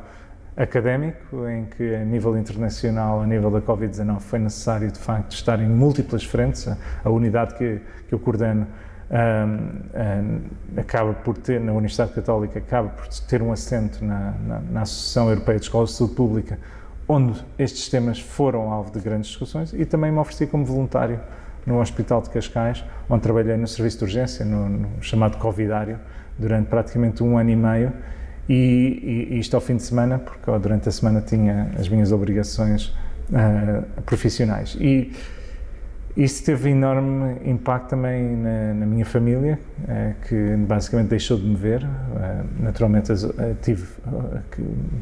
académico, 0.55 1.47
em 1.47 1.65
que 1.65 1.95
a 1.95 2.05
nível 2.05 2.37
internacional, 2.37 3.21
a 3.21 3.25
nível 3.25 3.49
da 3.49 3.59
Covid-19, 3.59 4.19
foi 4.19 4.37
necessário, 4.37 4.91
de 4.91 4.99
facto, 4.99 5.31
estar 5.31 5.59
em 5.59 5.67
múltiplas 5.67 6.23
frentes. 6.23 6.67
A, 6.67 6.77
a 7.03 7.09
unidade 7.09 7.55
que, 7.55 7.81
que 8.07 8.13
eu 8.13 8.19
coordeno 8.19 8.67
um, 9.09 10.75
um, 10.75 10.79
acaba 10.79 11.13
por 11.13 11.35
ter, 11.39 11.59
na 11.59 11.71
Universidade 11.71 12.13
Católica, 12.13 12.59
acaba 12.59 12.89
por 12.89 13.07
ter 13.07 13.41
um 13.41 13.51
assento 13.51 14.05
na, 14.05 14.35
na, 14.47 14.59
na 14.59 14.81
Associação 14.83 15.29
Europeia 15.29 15.57
de 15.57 15.65
Escolas 15.65 15.89
de 15.89 15.95
Saúde 15.95 16.13
Pública, 16.13 16.59
onde 17.07 17.43
estes 17.57 17.89
temas 17.89 18.19
foram 18.19 18.71
alvo 18.71 18.91
de 18.91 18.99
grandes 18.99 19.31
discussões, 19.31 19.73
e 19.73 19.83
também 19.83 20.11
me 20.11 20.19
ofereci 20.19 20.45
como 20.45 20.63
voluntário 20.63 21.19
no 21.65 21.79
Hospital 21.79 22.21
de 22.21 22.29
Cascais, 22.29 22.83
onde 23.09 23.21
trabalhei 23.21 23.57
no 23.57 23.67
serviço 23.67 23.99
de 23.99 24.03
urgência, 24.05 24.45
no, 24.45 24.69
no 24.69 25.03
chamado 25.03 25.37
Covidário, 25.37 25.99
durante 26.37 26.67
praticamente 26.67 27.23
um 27.23 27.37
ano 27.37 27.49
e 27.49 27.55
meio. 27.55 27.93
E, 28.49 29.29
e, 29.31 29.39
isto 29.39 29.55
ao 29.55 29.61
fim 29.61 29.75
de 29.75 29.83
semana, 29.83 30.19
porque 30.19 30.51
durante 30.59 30.89
a 30.89 30.91
semana 30.91 31.21
tinha 31.21 31.71
as 31.79 31.87
minhas 31.87 32.11
obrigações 32.11 32.87
uh, 33.29 34.01
profissionais. 34.01 34.75
E 34.79 35.11
isso 36.17 36.43
teve 36.43 36.71
enorme 36.71 37.37
impacto 37.45 37.91
também 37.91 38.35
na, 38.35 38.73
na 38.73 38.85
minha 38.85 39.05
família, 39.05 39.57
uh, 39.83 40.27
que 40.27 40.55
basicamente 40.57 41.09
deixou 41.09 41.37
de 41.37 41.45
me 41.45 41.55
ver. 41.55 41.83
Uh, 41.83 42.63
naturalmente, 42.63 43.13
tive 43.61 43.87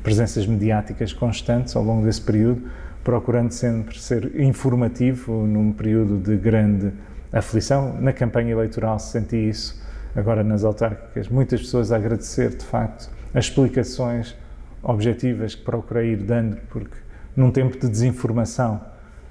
presenças 0.03 0.45
mediáticas 0.45 1.13
constantes 1.13 1.75
ao 1.75 1.83
longo 1.83 2.05
desse 2.05 2.21
período, 2.21 2.61
procurando 3.03 3.51
sempre 3.51 3.97
ser 3.99 4.39
informativo 4.39 5.45
num 5.45 5.71
período 5.71 6.17
de 6.17 6.35
grande 6.37 6.91
aflição. 7.31 7.99
Na 7.99 8.13
campanha 8.13 8.51
eleitoral 8.51 8.99
senti 8.99 9.49
isso, 9.49 9.81
agora 10.15 10.43
nas 10.43 10.63
autárquicas, 10.63 11.29
muitas 11.29 11.61
pessoas 11.61 11.91
a 11.91 11.95
agradecer 11.95 12.49
de 12.49 12.65
facto 12.65 13.09
as 13.33 13.45
explicações 13.45 14.35
objetivas 14.81 15.55
que 15.55 15.63
procurei 15.63 16.13
ir 16.13 16.17
dando, 16.17 16.57
porque 16.69 16.95
num 17.35 17.51
tempo 17.51 17.77
de 17.77 17.87
desinformação 17.87 18.81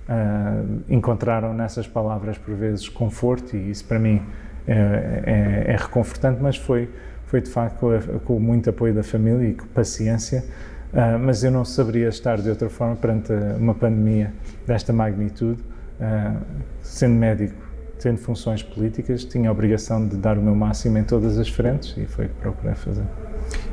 uh, 0.08 0.82
encontraram 0.88 1.52
nessas 1.52 1.86
palavras 1.86 2.38
por 2.38 2.54
vezes 2.54 2.88
conforto 2.88 3.56
e 3.56 3.70
isso 3.70 3.84
para 3.84 3.98
mim 3.98 4.22
é, 4.66 5.64
é, 5.66 5.72
é 5.72 5.76
reconfortante, 5.76 6.42
mas 6.42 6.56
foi, 6.56 6.88
foi 7.26 7.40
de 7.40 7.50
facto 7.50 7.78
com, 7.78 8.18
com 8.20 8.38
muito 8.38 8.70
apoio 8.70 8.94
da 8.94 9.02
família 9.02 9.48
e 9.48 9.54
com 9.54 9.66
paciência 9.68 10.44
Uh, 10.92 11.18
mas 11.18 11.44
eu 11.44 11.50
não 11.50 11.64
saberia 11.64 12.08
estar 12.08 12.40
de 12.40 12.48
outra 12.48 12.70
forma 12.70 12.96
perante 12.96 13.32
uma 13.58 13.74
pandemia 13.74 14.32
desta 14.66 14.92
magnitude. 14.92 15.62
Uh, 16.00 16.40
sendo 16.80 17.14
médico, 17.14 17.54
tendo 17.98 18.18
funções 18.18 18.62
políticas, 18.62 19.24
tinha 19.24 19.48
a 19.48 19.52
obrigação 19.52 20.06
de 20.06 20.16
dar 20.16 20.38
o 20.38 20.42
meu 20.42 20.54
máximo 20.54 20.96
em 20.98 21.04
todas 21.04 21.38
as 21.38 21.48
frentes 21.48 21.96
e 21.96 22.06
foi 22.06 22.26
o 22.26 22.28
que 22.28 22.34
procurei 22.36 22.74
fazer. 22.74 23.04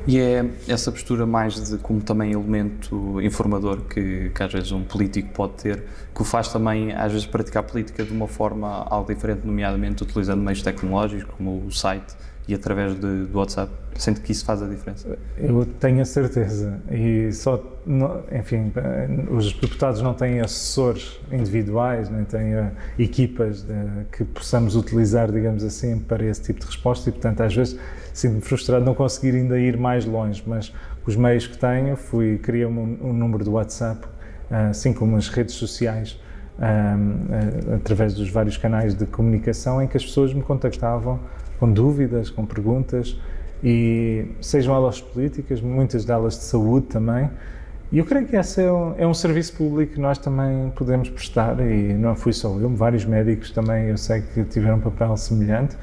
E 0.08 0.20
é 0.20 0.46
essa 0.68 0.92
postura 0.92 1.26
mais 1.26 1.70
de 1.70 1.78
como 1.78 2.02
também 2.02 2.32
elemento 2.32 3.20
informador 3.22 3.82
que, 3.82 4.30
que 4.30 4.44
às 4.44 4.54
vezes 4.54 4.72
um 4.72 4.84
político 4.84 5.30
pode 5.34 5.54
ter, 5.54 5.84
que 6.14 6.22
o 6.22 6.24
faz 6.24 6.48
também 6.48 6.94
às 6.94 7.12
vezes 7.12 7.28
praticar 7.28 7.64
política 7.64 8.04
de 8.04 8.12
uma 8.12 8.28
forma 8.28 8.86
algo 8.90 9.12
diferente, 9.12 9.46
nomeadamente 9.46 10.04
utilizando 10.04 10.42
meios 10.42 10.62
tecnológicos 10.62 11.34
como 11.36 11.66
o 11.66 11.72
site 11.72 12.16
e 12.48 12.54
através 12.54 12.94
de, 12.96 13.26
do 13.26 13.38
WhatsApp? 13.38 13.72
Sente 13.96 14.20
que 14.20 14.32
isso 14.32 14.46
faz 14.46 14.62
a 14.62 14.68
diferença? 14.68 15.18
Eu 15.38 15.66
tenho 15.80 16.02
a 16.02 16.06
certeza. 16.06 16.80
E 16.92 17.32
só, 17.32 17.64
enfim, 18.32 18.72
os 19.32 19.54
deputados 19.54 20.02
não 20.02 20.14
têm 20.14 20.42
assessores 20.42 21.20
individuais, 21.32 22.10
nem 22.10 22.26
têm 22.26 22.56
uh, 22.56 22.72
equipas 23.00 23.64
de, 23.64 23.74
que 24.12 24.26
possamos 24.26 24.76
utilizar, 24.76 25.32
digamos 25.32 25.64
assim, 25.64 25.98
para 25.98 26.26
esse 26.26 26.42
tipo 26.42 26.60
de 26.60 26.66
resposta 26.66 27.10
e, 27.10 27.14
portanto, 27.14 27.42
às 27.42 27.56
vezes 27.56 27.80
sinto-me 28.14 28.42
frustrado 28.42 28.84
não 28.86 28.94
conseguir 28.94 29.36
ainda 29.38 29.58
ir 29.58 29.78
mais 29.78 30.06
longe, 30.06 30.44
mas 30.46 30.74
os 31.06 31.16
meios 31.16 31.48
que 31.48 31.58
tenho, 31.58 31.96
fui, 31.96 32.38
criei 32.38 32.66
um, 32.66 32.98
um 33.02 33.14
número 33.14 33.44
do 33.46 33.54
WhatsApp, 33.54 34.06
uh, 34.52 34.70
assim 34.70 34.94
como 34.94 35.16
as 35.16 35.30
redes 35.30 35.56
sociais, 35.56 36.20
uh, 36.60 37.76
através 37.76 38.14
dos 38.14 38.30
vários 38.30 38.58
canais 38.58 38.94
de 38.94 39.06
comunicação 39.06 39.82
em 39.82 39.88
que 39.88 39.96
as 39.96 40.06
pessoas 40.06 40.34
me 40.34 40.42
contactavam 40.42 41.20
com 41.60 41.72
dúvidas, 41.72 42.30
com 42.30 42.46
perguntas, 42.46 43.20
e 43.64 44.26
sejam 44.42 44.76
elas 44.76 45.02
políticas, 45.02 45.62
muitas 45.62 46.06
delas 46.06 46.38
de 46.38 46.44
saúde 46.44 46.88
também. 46.88 47.30
E 47.92 48.00
eu 48.00 48.06
creio 48.06 48.26
que 48.26 48.36
esse 48.36 48.62
é 48.62 48.72
um, 48.72 48.96
é 48.98 49.08
um 49.08 49.14
serviço 49.14 49.56
público 49.56 49.94
que 49.94 50.00
nós 50.00 50.18
também 50.18 50.72
podemos 50.76 51.10
prestar, 51.10 51.60
e 51.60 51.94
não 51.94 52.16
fui 52.16 52.34
só 52.34 52.50
eu, 52.60 52.70
vários 52.76 53.06
médicos 53.06 53.52
também 53.52 53.90
eu 53.90 53.98
sei 53.98 54.22
que 54.22 54.44
tiveram 54.44 54.78
um 54.78 54.82
papel 54.82 55.16
semelhante. 55.18 55.78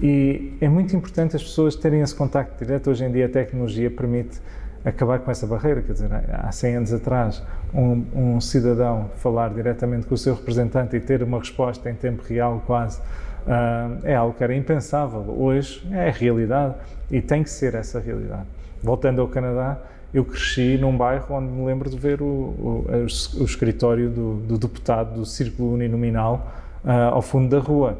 E 0.00 0.56
é 0.60 0.68
muito 0.68 0.94
importante 0.94 1.34
as 1.34 1.42
pessoas 1.42 1.74
terem 1.74 2.00
esse 2.00 2.14
contacto 2.14 2.64
direto. 2.64 2.90
Hoje 2.90 3.04
em 3.04 3.10
dia 3.10 3.26
a 3.26 3.28
tecnologia 3.28 3.90
permite 3.90 4.40
acabar 4.84 5.18
com 5.18 5.30
essa 5.30 5.46
barreira. 5.46 5.82
Quer 5.82 5.92
dizer, 5.92 6.10
há 6.32 6.52
100 6.52 6.76
anos 6.76 6.92
atrás, 6.92 7.42
um, 7.74 8.04
um 8.14 8.40
cidadão 8.40 9.10
falar 9.16 9.52
diretamente 9.52 10.06
com 10.06 10.14
o 10.14 10.18
seu 10.18 10.34
representante 10.34 10.94
e 10.96 11.00
ter 11.00 11.22
uma 11.22 11.38
resposta 11.38 11.90
em 11.90 11.94
tempo 11.94 12.22
real 12.22 12.62
quase 12.66 13.00
é 14.04 14.14
algo 14.14 14.34
que 14.34 14.44
era 14.44 14.54
impensável. 14.54 15.20
Hoje 15.38 15.82
é 15.90 16.08
a 16.08 16.12
realidade 16.12 16.74
e 17.10 17.20
tem 17.20 17.42
que 17.42 17.50
ser 17.50 17.74
essa 17.74 17.98
realidade. 17.98 18.46
Voltando 18.82 19.20
ao 19.20 19.28
Canadá, 19.28 19.78
eu 20.12 20.24
cresci 20.24 20.78
num 20.78 20.96
bairro 20.96 21.34
onde 21.34 21.52
me 21.52 21.66
lembro 21.66 21.90
de 21.90 21.96
ver 21.96 22.22
o, 22.22 22.24
o, 22.24 22.86
o 23.40 23.44
escritório 23.44 24.08
do, 24.08 24.34
do, 24.36 24.58
deputado 24.58 25.14
do 25.14 25.26
Círculo 25.26 25.74
Uninominal 25.74 26.50
uh, 26.84 27.14
ao 27.14 27.22
fundo 27.22 27.48
da 27.48 27.58
rua. 27.58 27.98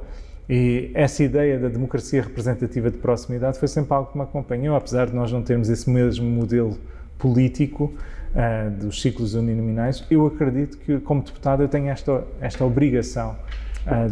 E 0.48 0.90
essa 0.94 1.22
ideia 1.22 1.58
da 1.58 1.68
democracia 1.68 2.22
representativa 2.22 2.90
de 2.90 2.96
proximidade 2.96 3.58
foi 3.58 3.68
sempre 3.68 3.92
algo 3.92 4.10
que 4.10 4.16
me 4.16 4.24
acompanhou, 4.24 4.74
apesar 4.74 5.06
de 5.06 5.14
nós 5.14 5.30
não 5.30 5.42
termos 5.42 5.68
esse 5.68 5.90
mesmo 5.90 6.24
modelo 6.24 6.78
político 7.18 7.92
uh, 8.34 8.70
dos 8.70 9.02
ciclos 9.02 9.34
uninominais. 9.34 10.02
Eu 10.10 10.26
acredito 10.26 10.78
que, 10.78 10.98
como 11.00 11.22
deputado, 11.22 11.62
eu 11.62 11.68
tenho 11.68 11.88
esta, 11.88 12.24
esta 12.40 12.64
obrigação 12.64 13.36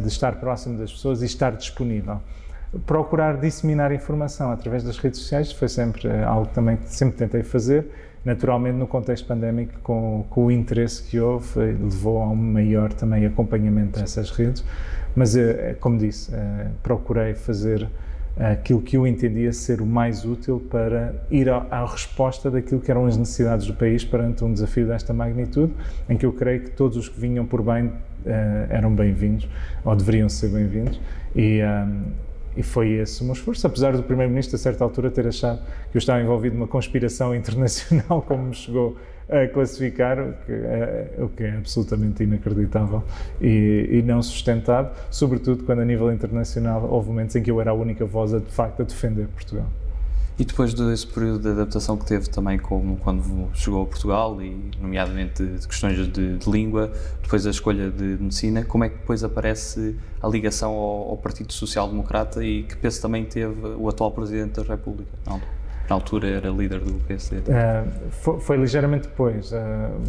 de 0.00 0.09
estar 0.09 0.37
próximo 0.37 0.78
das 0.78 0.92
pessoas 0.92 1.23
e 1.23 1.26
estar 1.26 1.52
disponível. 1.52 2.21
Procurar 2.85 3.38
disseminar 3.38 3.92
informação 3.92 4.50
através 4.50 4.83
das 4.83 4.99
redes 4.99 5.21
sociais 5.21 5.52
foi 5.52 5.68
sempre 5.68 6.09
uh, 6.09 6.26
algo 6.26 6.49
também 6.49 6.76
que 6.76 6.92
sempre 6.92 7.16
tentei 7.16 7.42
fazer. 7.42 7.87
Naturalmente, 8.25 8.76
no 8.76 8.87
contexto 8.88 9.26
pandémico, 9.26 9.78
com, 9.83 10.26
com 10.28 10.47
o 10.47 10.50
interesse 10.50 11.02
que 11.04 11.18
houve, 11.21 11.61
levou 11.61 12.21
a 12.21 12.26
um 12.26 12.35
maior 12.35 12.92
também 12.92 13.25
acompanhamento 13.25 14.00
dessas 14.00 14.30
redes. 14.30 14.64
Mas, 15.14 15.37
uh, 15.37 15.76
como 15.80 15.97
disse, 15.97 16.33
procurei 16.83 17.35
fazer 17.35 17.88
aquilo 18.37 18.83
que 18.83 18.97
eu 18.97 19.06
entendia 19.06 19.52
ser 19.52 19.80
o 19.80 19.87
mais 19.87 20.25
útil 20.25 20.61
para 20.71 21.14
ir 21.30 21.49
à, 21.49 21.87
resposta 21.87 22.50
daquilo 22.50 22.80
que 22.80 22.90
eram 22.90 23.06
as 23.06 23.16
necessidades 23.16 23.66
do 23.66 23.73
país 23.73 24.04
perante 24.04 24.45
um 24.45 24.52
desafio 24.52 24.87
desta 24.87 25.14
magnitude, 25.14 25.73
em 26.09 26.16
que 26.18 26.26
eu 26.26 26.33
creio 26.33 26.61
que 26.61 26.71
todos 26.71 26.99
os 26.99 27.09
que 27.09 27.18
vinham 27.18 27.47
por 27.47 27.62
bem 27.62 27.92
eram 28.68 28.95
bem-vindos, 28.95 29.49
ou 29.85 29.95
deveriam 29.95 30.28
ser 30.28 30.49
bem-vindos, 30.49 31.00
e, 31.35 31.61
um, 31.62 32.04
e 32.56 32.62
foi 32.62 32.92
esse 32.92 33.23
o 33.23 33.25
meu 33.25 33.35
esforço, 33.35 33.66
apesar 33.66 33.97
do 33.97 34.02
Primeiro-Ministro, 34.02 34.56
a 34.56 34.59
certa 34.59 34.85
altura, 34.85 35.11
ter 35.11 35.26
achado 35.26 35.61
que 35.90 35.97
eu 35.97 35.99
estava 35.99 36.21
envolvido 36.21 36.56
numa 36.56 36.68
conspiração 36.68 37.35
internacional, 37.37 38.23
como 38.23 38.45
me 38.45 38.54
chegou 38.54 38.97
a 39.28 39.47
classificar, 39.49 40.21
o 40.21 40.33
que 40.45 40.52
é, 40.52 41.11
o 41.18 41.28
que 41.28 41.42
é 41.42 41.56
absolutamente 41.56 42.23
inacreditável 42.23 43.02
e, 43.40 43.88
e, 43.90 44.02
não 44.02 44.22
sustentado, 44.22 44.96
sobretudo 45.11 45.64
quando 45.64 45.81
a 45.81 45.85
nível 45.85 46.12
internacional 46.12 46.88
houve 46.88 47.09
momentos 47.09 47.35
em 47.35 47.42
que 47.42 47.50
eu 47.50 47.61
era 47.61 47.72
a 47.72 47.74
única 47.74 48.05
voz 48.05 48.33
a, 48.33 48.38
de 48.38 48.53
facto 48.53 48.83
a 48.83 48.85
defender 48.85 49.27
Portugal. 49.29 49.66
E 50.38 50.44
depois 50.44 50.75
desse 50.75 51.07
período 51.07 51.40
de 51.40 51.49
adaptação 51.49 51.96
que 51.96 52.05
teve 52.05 52.29
também 52.29 52.59
como 52.59 52.99
quando 52.99 53.49
chegou 53.55 53.83
a 53.83 53.87
Portugal 53.87 54.40
e 54.42 54.70
nomeadamente 54.79 55.42
de 55.42 55.66
questões 55.66 55.96
de, 55.96 56.37
de 56.37 56.51
língua, 56.51 56.92
depois 57.22 57.46
a 57.46 57.51
escolha 57.51 57.90
de 57.90 58.18
medicina, 58.20 58.62
como 58.62 58.85
é 58.85 58.90
que 58.90 58.99
depois 58.99 59.25
aparece 59.25 59.96
a 60.20 60.29
ligação 60.29 60.72
ao, 60.72 61.11
ao 61.11 61.16
Partido 61.16 61.53
Social 61.55 61.88
Democrata 61.88 62.44
e 62.44 62.64
que 62.64 62.77
peso 62.77 63.01
também 63.01 63.25
teve 63.25 63.66
o 63.79 63.88
atual 63.88 64.11
Presidente 64.11 64.61
da 64.61 64.62
República? 64.62 65.11
Não, 65.27 65.40
na 65.88 65.94
altura 65.94 66.29
era 66.29 66.51
líder 66.51 66.81
do 66.81 66.92
PSD. 67.07 67.37
Uh, 67.37 67.55
é, 67.55 67.85
foi, 68.11 68.40
foi, 68.40 68.57
ligeiramente 68.59 69.09
depois. 69.09 69.53
Uh, 69.53 69.57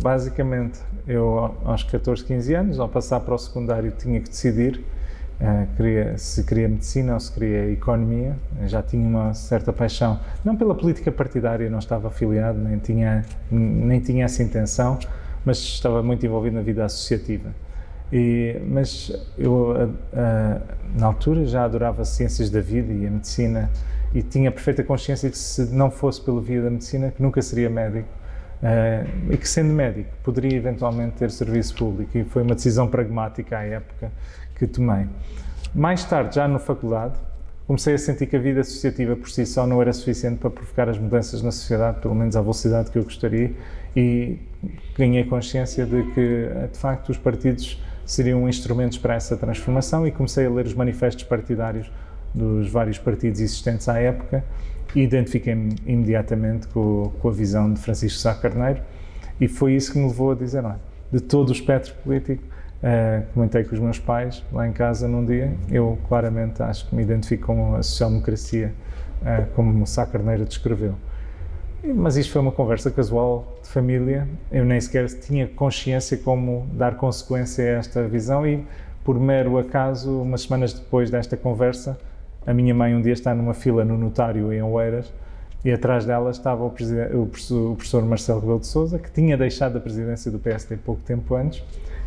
basicamente, 0.02 0.80
eu 1.08 1.56
aos 1.64 1.84
14, 1.84 2.26
15 2.26 2.54
anos, 2.54 2.80
ao 2.80 2.90
passar 2.90 3.22
para 3.22 3.34
o 3.34 3.38
secundário, 3.38 3.94
tinha 3.98 4.20
que 4.20 4.30
decidir 4.30 4.84
Uh, 5.40 5.68
queria, 5.76 6.18
se 6.18 6.44
queria 6.44 6.68
medicina 6.68 7.14
ou 7.14 7.20
se 7.20 7.32
queria 7.32 7.72
economia. 7.72 8.36
Já 8.66 8.82
tinha 8.82 9.08
uma 9.08 9.34
certa 9.34 9.72
paixão, 9.72 10.20
não 10.44 10.56
pela 10.56 10.74
política 10.74 11.12
partidária, 11.12 11.70
não 11.70 11.80
estava 11.80 12.08
afiliado, 12.08 12.58
nem 12.58 12.80
tinha, 12.80 13.24
nem 13.52 14.00
tinha 14.00 14.26
essa 14.26 14.42
intenção, 14.42 14.98
mas 15.46 15.60
estava 15.60 16.02
muito 16.02 16.26
envolvido 16.26 16.56
na 16.56 16.64
vida 16.64 16.84
associativa. 16.84 17.52
E, 18.12 18.60
mas 18.68 19.12
eu, 19.38 19.52
uh, 19.52 19.86
uh, 19.86 20.62
na 20.98 21.08
altura, 21.08 21.46
já 21.46 21.66
adorava 21.66 22.04
ciências 22.06 22.50
da 22.50 22.62
vida 22.62 22.92
e 22.92 23.06
a 23.06 23.12
medicina 23.12 23.70
e 24.14 24.22
tinha 24.22 24.52
perfeita 24.52 24.84
consciência 24.84 25.30
que 25.30 25.38
se 25.38 25.66
não 25.74 25.92
fosse 25.92 26.22
pela 26.22 26.42
via 26.42 26.62
da 26.62 26.70
medicina, 26.70 27.12
que 27.12 27.22
nunca 27.22 27.42
seria 27.42 27.70
médico. 27.70 28.08
Uh, 28.58 29.34
e 29.34 29.38
que 29.38 29.48
sendo 29.48 29.72
médico 29.72 30.10
poderia 30.24 30.58
eventualmente 30.58 31.18
ter 31.18 31.30
serviço 31.30 31.76
público 31.76 32.18
e 32.18 32.24
foi 32.24 32.42
uma 32.42 32.56
decisão 32.56 32.88
pragmática 32.88 33.56
à 33.56 33.64
época 33.64 34.12
que 34.58 34.68
tomei. 34.68 35.08
Mais 35.74 36.04
tarde, 36.04 36.36
já 36.36 36.48
na 36.48 36.60
faculdade, 36.60 37.14
comecei 37.68 37.94
a 37.94 37.98
sentir 37.98 38.28
que 38.28 38.36
a 38.36 38.40
vida 38.40 38.62
associativa 38.62 39.16
por 39.16 39.30
si 39.30 39.46
só 39.46 39.68
não 39.68 39.82
era 39.82 39.92
suficiente 39.94 40.38
para 40.40 40.50
provocar 40.50 40.90
as 40.90 40.98
mudanças 40.98 41.42
na 41.42 41.52
sociedade, 41.52 42.00
pelo 42.00 42.16
menos 42.16 42.36
à 42.36 42.42
velocidade 42.42 42.90
que 42.90 42.98
eu 42.98 43.04
gostaria, 43.04 43.54
e 43.96 44.40
ganhei 44.98 45.24
consciência 45.26 45.86
de 45.86 46.04
que, 46.14 46.50
de 46.72 46.78
facto, 46.78 47.10
os 47.10 47.18
partidos 47.18 47.82
seriam 48.06 48.48
instrumentos 48.48 48.98
para 48.98 49.16
essa 49.16 49.36
transformação 49.36 50.08
e 50.08 50.12
comecei 50.12 50.46
a 50.46 50.50
ler 50.50 50.66
os 50.66 50.74
manifestos 50.74 51.26
partidários 51.26 51.92
dos 52.34 52.70
vários 52.70 52.98
partidos 52.98 53.42
existentes 53.42 53.90
à 53.90 54.00
época 54.00 54.44
e 54.96 55.02
identifiquei-me 55.02 55.76
imediatamente 55.86 56.68
com, 56.68 57.12
com, 57.20 57.28
a 57.28 57.32
visão 57.32 57.74
de 57.74 57.82
Francisco 57.82 58.20
Sá 58.20 58.34
Carneiro 58.34 58.82
e 59.42 59.48
foi 59.48 59.74
isso 59.74 59.92
que 59.92 60.00
me 60.00 60.08
levou 60.08 60.32
a 60.32 60.36
dizer, 60.36 60.64
não, 60.64 60.76
de 61.12 61.20
todo 61.20 61.50
o 61.50 61.52
espectro 61.52 61.94
político, 61.96 62.44
Uh, 62.78 63.26
comentei 63.34 63.64
com 63.64 63.74
os 63.74 63.80
meus 63.80 63.98
pais 63.98 64.44
lá 64.52 64.68
em 64.68 64.72
casa 64.72 65.08
num 65.08 65.26
dia. 65.26 65.52
Eu 65.70 65.98
claramente 66.08 66.62
acho 66.62 66.88
que 66.88 66.96
me 66.96 67.02
identifico 67.02 67.48
com 67.48 67.76
a 67.76 67.82
social-democracia, 67.82 68.74
uh, 69.22 69.48
como 69.56 69.84
o 69.84 69.88
Sá 69.88 70.06
Carneiro 70.06 70.46
descreveu. 70.46 70.94
Mas 71.84 72.18
isto 72.18 72.34
foi 72.34 72.42
uma 72.42 72.52
conversa 72.52 72.92
casual 72.92 73.58
de 73.64 73.70
família. 73.70 74.28
Eu 74.52 74.64
nem 74.64 74.80
sequer 74.80 75.08
tinha 75.08 75.48
consciência 75.48 76.18
como 76.18 76.68
dar 76.74 76.98
consequência 76.98 77.64
a 77.64 77.80
esta 77.80 78.08
visão 78.08 78.46
e, 78.46 78.66
por 79.04 79.20
mero 79.20 79.58
acaso, 79.58 80.22
umas 80.22 80.42
semanas 80.42 80.74
depois 80.74 81.10
desta 81.10 81.36
conversa, 81.38 81.98
a 82.46 82.54
minha 82.54 82.74
mãe 82.74 82.96
um 82.96 83.02
dia 83.02 83.14
está 83.14 83.34
numa 83.34 83.54
fila 83.54 83.84
no 83.84 83.98
notário 83.98 84.54
em 84.54 84.62
Oeiras 84.62 85.12
e 85.66 85.72
atrás 85.72 86.06
dela 86.06 86.30
estava 86.30 86.64
o, 86.64 86.68
o 86.68 86.72
professor 86.72 88.06
Marcelo 88.06 88.40
Rebelo 88.40 88.60
de 88.60 88.68
Sousa, 88.68 89.00
que 89.00 89.12
tinha 89.12 89.36
deixado 89.36 89.78
a 89.78 89.82
presidência 89.82 90.32
do 90.32 90.40
PSD 90.40 90.78
pouco 90.78 91.02
tempo 91.02 91.36
antes 91.36 91.64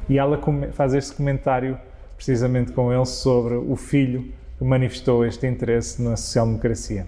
e 0.08 0.18
ela 0.18 0.40
faz 0.72 0.94
este 0.94 1.14
comentário 1.14 1.78
precisamente 2.16 2.72
com 2.72 2.92
ele 2.92 3.06
sobre 3.06 3.54
o 3.54 3.76
filho 3.76 4.32
que 4.58 4.64
manifestou 4.64 5.24
este 5.24 5.46
interesse 5.46 6.02
na 6.02 6.16
social-democracia. 6.16 7.06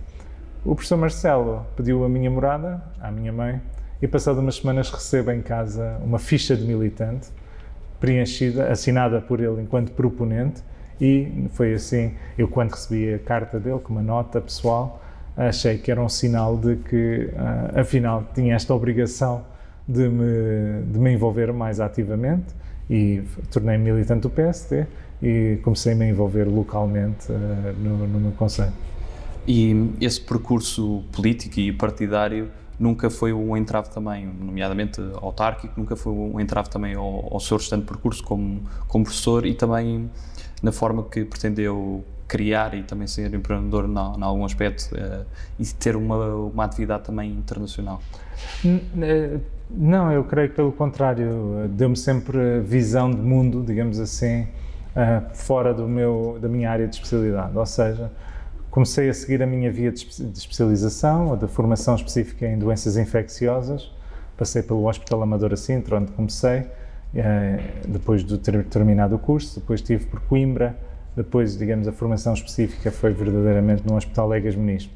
O 0.64 0.74
professor 0.74 0.96
Marcelo 0.96 1.66
pediu 1.76 2.04
a 2.04 2.08
minha 2.08 2.30
morada 2.30 2.82
à 3.00 3.10
minha 3.10 3.32
mãe 3.32 3.60
e, 4.00 4.08
passado 4.08 4.40
umas 4.40 4.56
semanas, 4.56 4.90
recebo 4.90 5.30
em 5.30 5.42
casa 5.42 5.98
uma 6.02 6.18
ficha 6.18 6.56
de 6.56 6.64
militante 6.64 7.28
preenchida, 8.00 8.70
assinada 8.70 9.20
por 9.20 9.40
ele 9.40 9.60
enquanto 9.60 9.92
proponente 9.92 10.62
e 11.00 11.48
foi 11.52 11.74
assim, 11.74 12.14
eu 12.38 12.46
quando 12.48 12.70
recebi 12.70 13.12
a 13.12 13.18
carta 13.18 13.58
dele 13.58 13.80
com 13.80 13.92
uma 13.92 14.02
nota 14.02 14.40
pessoal, 14.40 15.02
achei 15.36 15.78
que 15.78 15.90
era 15.90 16.00
um 16.00 16.08
sinal 16.08 16.56
de 16.56 16.76
que, 16.76 17.30
uh, 17.32 17.80
afinal, 17.80 18.24
tinha 18.34 18.54
esta 18.54 18.72
obrigação 18.72 19.44
de 19.86 20.08
me, 20.08 20.82
de 20.84 20.98
me 20.98 21.12
envolver 21.12 21.52
mais 21.52 21.80
ativamente 21.80 22.54
e 22.88 23.22
tornei-me 23.50 23.92
militante 23.92 24.22
do 24.22 24.30
PSD 24.30 24.86
e 25.22 25.58
comecei-me 25.62 26.04
a 26.04 26.08
envolver 26.08 26.44
localmente 26.44 27.30
uh, 27.30 27.36
no, 27.78 28.06
no 28.06 28.20
meu 28.20 28.32
conselho. 28.32 28.72
E 29.46 29.90
esse 30.00 30.20
percurso 30.20 31.02
político 31.12 31.58
e 31.58 31.72
partidário 31.72 32.50
nunca 32.78 33.08
foi 33.10 33.32
um 33.32 33.56
entrave 33.56 33.90
também, 33.90 34.26
nomeadamente 34.26 35.00
autárquico, 35.14 35.74
nunca 35.78 35.94
foi 35.94 36.12
um 36.12 36.40
entrave 36.40 36.68
também 36.68 36.94
ao, 36.94 37.32
ao 37.32 37.40
seu 37.40 37.56
restante 37.56 37.86
percurso 37.86 38.22
como, 38.22 38.62
como 38.88 39.04
professor 39.04 39.46
e 39.46 39.54
também 39.54 40.10
na 40.62 40.72
forma 40.72 41.04
que 41.04 41.24
pretendeu 41.24 42.04
criar 42.26 42.74
e 42.74 42.82
também 42.82 43.06
ser 43.06 43.32
empreendedor 43.34 43.84
em 43.84 44.22
algum 44.22 44.44
aspecto 44.44 44.94
uh, 44.94 45.24
e 45.58 45.66
ter 45.66 45.96
uma, 45.96 46.34
uma 46.34 46.64
atividade 46.64 47.04
também 47.04 47.30
internacional? 47.30 48.00
Não, 49.74 50.12
eu 50.12 50.22
creio 50.24 50.50
que 50.50 50.56
pelo 50.56 50.70
contrário, 50.70 51.66
deu-me 51.70 51.96
sempre 51.96 52.60
visão 52.60 53.10
de 53.10 53.20
mundo, 53.20 53.62
digamos 53.66 53.98
assim, 53.98 54.42
uh, 54.42 55.34
fora 55.34 55.72
do 55.72 55.88
meu, 55.88 56.38
da 56.40 56.48
minha 56.48 56.70
área 56.70 56.86
de 56.86 56.96
especialidade, 56.96 57.56
ou 57.56 57.64
seja, 57.64 58.12
comecei 58.70 59.08
a 59.08 59.14
seguir 59.14 59.42
a 59.42 59.46
minha 59.46 59.72
via 59.72 59.90
de 59.90 60.06
especialização, 60.34 61.32
a 61.32 61.36
da 61.36 61.48
formação 61.48 61.94
específica 61.94 62.46
em 62.46 62.58
doenças 62.58 62.98
infecciosas, 62.98 63.90
passei 64.36 64.62
pelo 64.62 64.86
Hospital 64.86 65.22
Amadora 65.22 65.56
Sintra, 65.56 65.96
onde 65.96 66.12
comecei, 66.12 66.66
eh, 67.14 67.60
depois 67.88 68.24
de 68.24 68.38
ter 68.38 68.64
terminado 68.64 69.14
o 69.14 69.18
curso, 69.18 69.60
depois 69.60 69.80
estive 69.80 70.04
por 70.06 70.20
Coimbra, 70.20 70.76
depois, 71.16 71.56
digamos, 71.56 71.88
a 71.88 71.92
formação 71.92 72.34
específica 72.34 72.90
foi 72.90 73.12
verdadeiramente 73.12 73.86
no 73.86 73.96
Hospital 73.96 74.28
Legas 74.28 74.54
Muniz. 74.54 74.90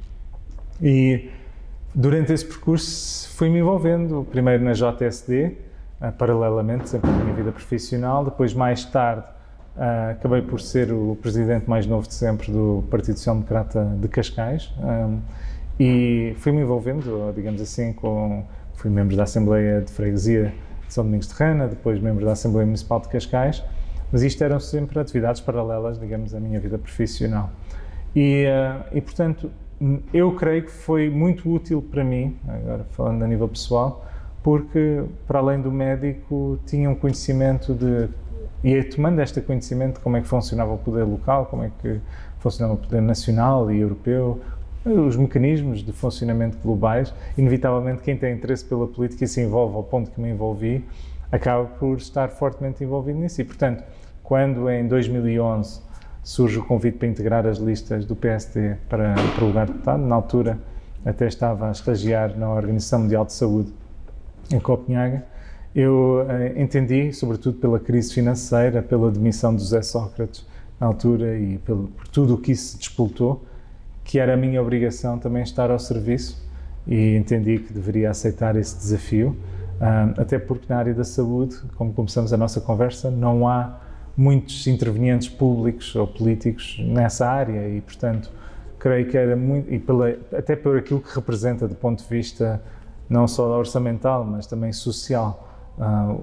E 0.82 1.30
durante 1.96 2.32
esse 2.32 2.44
percurso 2.44 3.28
fui-me 3.30 3.58
envolvendo, 3.58 4.26
primeiro 4.30 4.62
na 4.62 4.72
JSD, 4.72 5.56
eh, 6.00 6.10
paralelamente, 6.12 6.88
sempre 6.88 7.10
na 7.10 7.16
minha 7.16 7.34
vida 7.34 7.50
profissional, 7.50 8.24
depois 8.24 8.54
mais 8.54 8.84
tarde 8.84 9.24
Uh, 9.76 10.12
acabei 10.12 10.40
por 10.40 10.58
ser 10.58 10.90
o 10.90 11.18
presidente 11.20 11.68
mais 11.68 11.86
novo 11.86 12.08
de 12.08 12.14
sempre 12.14 12.50
do 12.50 12.82
Partido 12.90 13.18
Social 13.18 13.34
Democrata 13.34 13.84
de 14.00 14.08
Cascais. 14.08 14.72
E 15.78 16.34
fui-me 16.38 16.62
envolvendo, 16.62 17.30
digamos 17.34 17.60
assim, 17.60 17.92
com 17.92 18.42
fui 18.72 18.90
membro 18.90 19.14
da 19.14 19.24
Assembleia 19.24 19.82
de 19.82 19.92
Freguesia 19.92 20.54
de 20.86 20.94
São 20.94 21.04
Domingos 21.04 21.28
de 21.28 21.34
Rana, 21.34 21.68
depois 21.68 22.00
membro 22.00 22.24
da 22.24 22.32
Assembleia 22.32 22.64
Municipal 22.64 23.00
de 23.00 23.08
Cascais, 23.08 23.62
mas 24.10 24.22
isto 24.22 24.42
eram 24.42 24.58
sempre 24.58 24.98
atividades 24.98 25.42
paralelas, 25.42 26.00
digamos, 26.00 26.34
à 26.34 26.40
minha 26.40 26.58
vida 26.58 26.78
profissional. 26.78 27.50
E, 28.14 28.46
uh, 28.46 28.96
e 28.96 29.00
portanto, 29.02 29.50
eu 30.12 30.32
creio 30.34 30.64
que 30.64 30.70
foi 30.70 31.10
muito 31.10 31.50
útil 31.52 31.82
para 31.82 32.02
mim, 32.02 32.36
agora 32.48 32.84
falando 32.90 33.22
a 33.22 33.26
nível 33.26 33.48
pessoal, 33.48 34.04
porque, 34.42 35.02
para 35.26 35.38
além 35.38 35.60
do 35.60 35.70
médico, 35.70 36.58
tinha 36.66 36.88
um 36.88 36.94
conhecimento 36.94 37.74
de 37.74 38.08
e 38.64 38.82
tomando 38.82 39.20
este 39.20 39.40
conhecimento 39.40 39.94
de 39.94 40.00
como 40.00 40.16
é 40.16 40.20
que 40.20 40.26
funcionava 40.26 40.72
o 40.72 40.78
poder 40.78 41.04
local, 41.04 41.46
como 41.46 41.62
é 41.62 41.70
que 41.80 42.00
funcionava 42.38 42.74
o 42.74 42.76
poder 42.76 43.00
nacional 43.00 43.70
e 43.70 43.78
europeu, 43.78 44.40
os 44.84 45.16
mecanismos 45.16 45.84
de 45.84 45.92
funcionamento 45.92 46.58
globais, 46.58 47.12
inevitavelmente 47.36 48.02
quem 48.02 48.16
tem 48.16 48.34
interesse 48.34 48.64
pela 48.64 48.86
política 48.86 49.24
e 49.24 49.28
se 49.28 49.40
envolve 49.40 49.76
ao 49.76 49.82
ponto 49.82 50.10
que 50.10 50.20
me 50.20 50.30
envolvi, 50.30 50.84
acaba 51.30 51.64
por 51.64 51.96
estar 51.96 52.28
fortemente 52.28 52.82
envolvido 52.82 53.18
nisso. 53.18 53.40
E, 53.40 53.44
portanto, 53.44 53.84
quando 54.22 54.70
em 54.70 54.86
2011 54.86 55.85
surge 56.26 56.58
o 56.58 56.64
convite 56.64 56.98
para 56.98 57.06
integrar 57.06 57.46
as 57.46 57.58
listas 57.58 58.04
do 58.04 58.16
PSD 58.16 58.74
para, 58.88 59.14
para 59.14 59.44
o 59.44 59.46
lugar 59.46 59.66
de 59.66 59.72
deputado, 59.74 60.02
na 60.02 60.16
altura 60.16 60.58
até 61.04 61.28
estava 61.28 61.68
a 61.68 61.70
estagiar 61.70 62.36
na 62.36 62.50
Organização 62.50 63.02
Mundial 63.02 63.24
de 63.24 63.32
Saúde 63.32 63.72
em 64.52 64.58
Copenhague, 64.58 65.22
eu 65.72 66.26
uh, 66.26 66.60
entendi, 66.60 67.12
sobretudo 67.12 67.58
pela 67.58 67.78
crise 67.78 68.12
financeira, 68.12 68.82
pela 68.82 69.08
demissão 69.08 69.54
de 69.54 69.62
José 69.62 69.82
Sócrates 69.82 70.44
na 70.80 70.88
altura 70.88 71.38
e 71.38 71.58
pelo, 71.58 71.86
por 71.88 72.08
tudo 72.08 72.34
o 72.34 72.38
que 72.38 72.50
isso 72.50 72.76
despoltou, 72.76 73.44
que 74.02 74.18
era 74.18 74.34
a 74.34 74.36
minha 74.36 74.60
obrigação 74.60 75.20
também 75.20 75.44
estar 75.44 75.70
ao 75.70 75.78
serviço 75.78 76.44
e 76.88 77.14
entendi 77.14 77.60
que 77.60 77.72
deveria 77.72 78.10
aceitar 78.10 78.56
esse 78.56 78.76
desafio, 78.76 79.36
uh, 79.80 80.20
até 80.20 80.40
porque 80.40 80.66
na 80.68 80.76
área 80.76 80.92
da 80.92 81.04
saúde, 81.04 81.56
como 81.76 81.92
começamos 81.92 82.32
a 82.32 82.36
nossa 82.36 82.60
conversa, 82.60 83.12
não 83.12 83.46
há 83.46 83.85
muitos 84.16 84.66
intervenientes 84.66 85.28
públicos 85.28 85.94
ou 85.94 86.06
políticos 86.06 86.78
nessa 86.80 87.28
área 87.28 87.68
e, 87.68 87.80
portanto, 87.80 88.30
creio 88.78 89.08
que 89.08 89.16
era 89.16 89.36
muito, 89.36 89.72
e 89.72 89.78
pela, 89.78 90.10
até 90.32 90.56
por 90.56 90.78
aquilo 90.78 91.00
que 91.00 91.14
representa 91.14 91.68
do 91.68 91.74
ponto 91.74 92.02
de 92.02 92.08
vista 92.08 92.62
não 93.08 93.28
só 93.28 93.58
orçamental, 93.58 94.24
mas 94.24 94.46
também 94.46 94.72
social, 94.72 95.46
ah, 95.78 96.16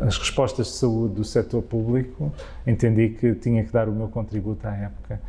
as 0.00 0.18
respostas 0.18 0.66
de 0.66 0.72
saúde 0.72 1.14
do 1.14 1.24
setor 1.24 1.62
público, 1.62 2.32
entendi 2.66 3.10
que 3.10 3.34
tinha 3.34 3.64
que 3.64 3.72
dar 3.72 3.88
o 3.88 3.92
meu 3.92 4.08
contributo 4.08 4.66
à 4.66 4.74
época. 4.74 5.20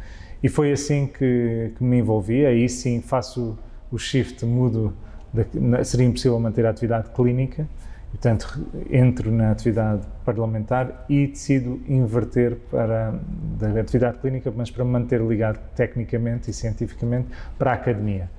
E 0.41 0.49
foi 0.49 0.71
assim 0.71 1.05
que, 1.05 1.73
que 1.77 1.83
me 1.83 1.99
envolvi. 1.99 2.45
Aí 2.45 2.67
sim 2.69 3.01
faço 3.01 3.57
o 3.91 3.97
shift, 3.97 4.45
mudo, 4.45 4.93
de, 5.33 5.45
seria 5.83 6.07
impossível 6.07 6.39
manter 6.39 6.65
a 6.65 6.69
atividade 6.69 7.09
clínica, 7.09 7.67
portanto 8.11 8.65
entro 8.89 9.31
na 9.31 9.51
atividade 9.51 10.01
parlamentar 10.25 11.05
e 11.07 11.27
decido 11.27 11.79
inverter 11.87 12.57
para 12.71 13.13
da 13.59 13.79
atividade 13.79 14.17
clínica, 14.17 14.51
mas 14.55 14.71
para 14.71 14.83
me 14.83 14.91
manter 14.91 15.21
ligado 15.21 15.59
tecnicamente 15.75 16.49
e 16.49 16.53
cientificamente 16.53 17.27
para 17.57 17.71
a 17.71 17.73
academia, 17.75 18.29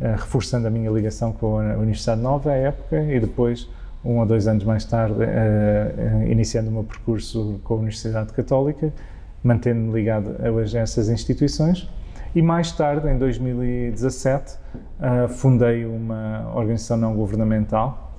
ah, 0.00 0.16
reforçando 0.16 0.66
a 0.66 0.70
minha 0.70 0.90
ligação 0.90 1.32
com 1.32 1.58
a 1.58 1.76
Universidade 1.76 2.20
Nova 2.20 2.50
à 2.50 2.54
época 2.54 3.02
e 3.02 3.20
depois 3.20 3.68
um 4.04 4.18
ou 4.18 4.26
dois 4.26 4.46
anos 4.46 4.64
mais 4.64 4.84
tarde, 4.84 5.22
uh, 5.22 6.26
iniciando 6.26 6.70
o 6.70 6.72
meu 6.72 6.84
percurso 6.84 7.60
com 7.62 7.74
a 7.74 7.76
Universidade 7.76 8.32
Católica, 8.32 8.90
mantendo-me 9.44 9.92
ligado 9.92 10.36
a 10.38 10.78
essas 10.78 11.10
instituições. 11.10 11.88
E 12.34 12.40
mais 12.40 12.72
tarde, 12.72 13.08
em 13.08 13.18
2017, 13.18 14.54
uh, 14.54 15.28
fundei 15.28 15.84
uma 15.84 16.50
organização 16.54 16.96
não 16.96 17.14
governamental 17.14 18.09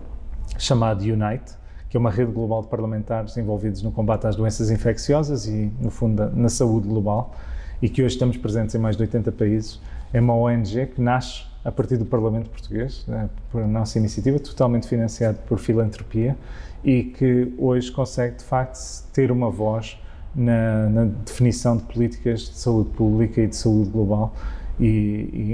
chamada 0.62 1.04
Unite, 1.04 1.54
que 1.89 1.97
é 1.97 2.00
uma 2.00 2.10
rede 2.10 2.32
global 2.32 2.62
de 2.62 2.67
parlamentares 2.69 3.36
envolvidos 3.36 3.82
no 3.82 3.91
combate 3.91 4.28
às 4.28 4.36
doenças 4.36 4.71
infecciosas 4.71 5.47
e, 5.47 5.71
no 5.80 5.89
fundo, 5.89 6.30
na 6.34 6.47
saúde 6.47 6.88
global, 6.88 7.36
e 7.82 7.89
que 7.89 8.02
hoje 8.02 8.13
estamos 8.13 8.38
presentes 8.38 8.76
em 8.76 8.78
mais 8.78 8.95
de 8.95 9.04
80 9.04 9.32
países. 9.32 9.82
É 10.13 10.21
uma 10.21 10.36
ONG 10.36 10.88
que 10.88 11.02
nasce 11.02 11.43
a 11.65 11.71
partir 11.71 11.97
do 11.97 12.06
Parlamento 12.06 12.50
Português, 12.50 13.04
né, 13.08 13.30
por 13.52 13.67
nossa 13.67 13.97
iniciativa, 13.97 14.39
totalmente 14.39 14.88
financiado 14.88 15.39
por 15.47 15.60
filantropia 15.60 16.38
e 16.84 17.04
que 17.04 17.54
hoje 17.58 17.91
consegue, 17.91 18.38
de 18.38 18.43
facto, 18.43 18.80
ter 19.12 19.32
uma 19.32 19.50
voz 19.50 19.97
na, 20.36 20.89
na 20.89 21.06
definição 21.06 21.78
de 21.78 21.84
políticas 21.84 22.41
de 22.41 22.58
saúde 22.58 22.89
pública 22.91 23.41
e 23.41 23.47
de 23.47 23.56
saúde 23.56 23.89
global 23.89 24.34
e, 24.80 24.86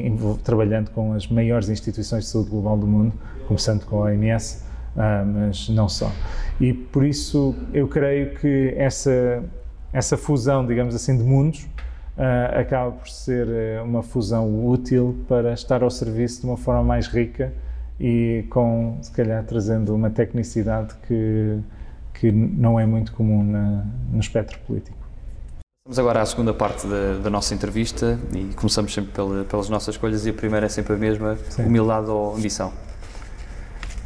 e 0.08 0.18
trabalhando 0.44 0.92
com 0.92 1.14
as 1.14 1.28
maiores 1.28 1.68
instituições 1.68 2.26
de 2.26 2.30
saúde 2.30 2.50
global 2.50 2.78
do 2.78 2.88
mundo, 2.88 3.14
começando 3.48 3.84
com 3.86 3.98
a 3.98 4.06
OMS, 4.06 4.67
mas 5.26 5.70
não 5.70 5.88
só. 5.88 6.12
E 6.60 6.74
por 6.74 7.06
isso 7.06 7.56
eu 7.74 7.88
creio 7.88 8.36
que 8.36 8.74
essa, 8.76 9.44
essa 9.94 10.18
fusão, 10.18 10.66
digamos 10.66 10.96
assim, 10.96 11.18
de 11.18 11.24
mundos 11.24 11.68
uh, 12.18 12.60
acaba 12.60 12.92
por 12.92 13.08
ser 13.08 13.48
uh, 13.48 13.84
uma 13.84 14.02
fusão 14.02 14.66
útil 14.68 15.24
para 15.28 15.54
estar 15.54 15.84
ao 15.84 15.90
serviço 15.90 16.42
de 16.42 16.48
uma 16.48 16.58
forma 16.58 16.84
mais 16.84 17.08
rica 17.08 17.54
e 18.00 18.46
com, 18.50 18.98
se 19.02 19.12
calhar, 19.12 19.44
trazendo 19.44 19.94
uma 19.94 20.10
tecnicidade 20.10 20.96
que, 21.08 21.60
que 22.14 22.32
não 22.32 22.80
é 22.80 22.86
muito 22.86 23.14
comum 23.14 23.44
na, 23.44 23.86
no 24.12 24.20
espectro 24.20 24.58
político. 24.66 24.98
Vamos 25.86 26.00
agora 26.00 26.22
à 26.22 26.26
segunda 26.26 26.54
parte 26.54 26.86
da, 26.86 27.14
da 27.24 27.30
nossa 27.30 27.54
entrevista 27.54 28.20
e 28.36 28.54
começamos 28.56 28.94
sempre 28.94 29.12
pela, 29.14 29.46
pelas 29.46 29.70
nossas 29.70 29.96
escolhas 29.96 30.26
e 30.26 30.32
a 30.32 30.34
primeira 30.34 30.66
é 30.66 30.70
sempre 30.70 30.94
a 30.94 30.98
mesma, 30.98 31.38
Sim. 31.50 31.64
humildade 31.64 32.10
ou 32.10 32.36
ambição? 32.36 32.74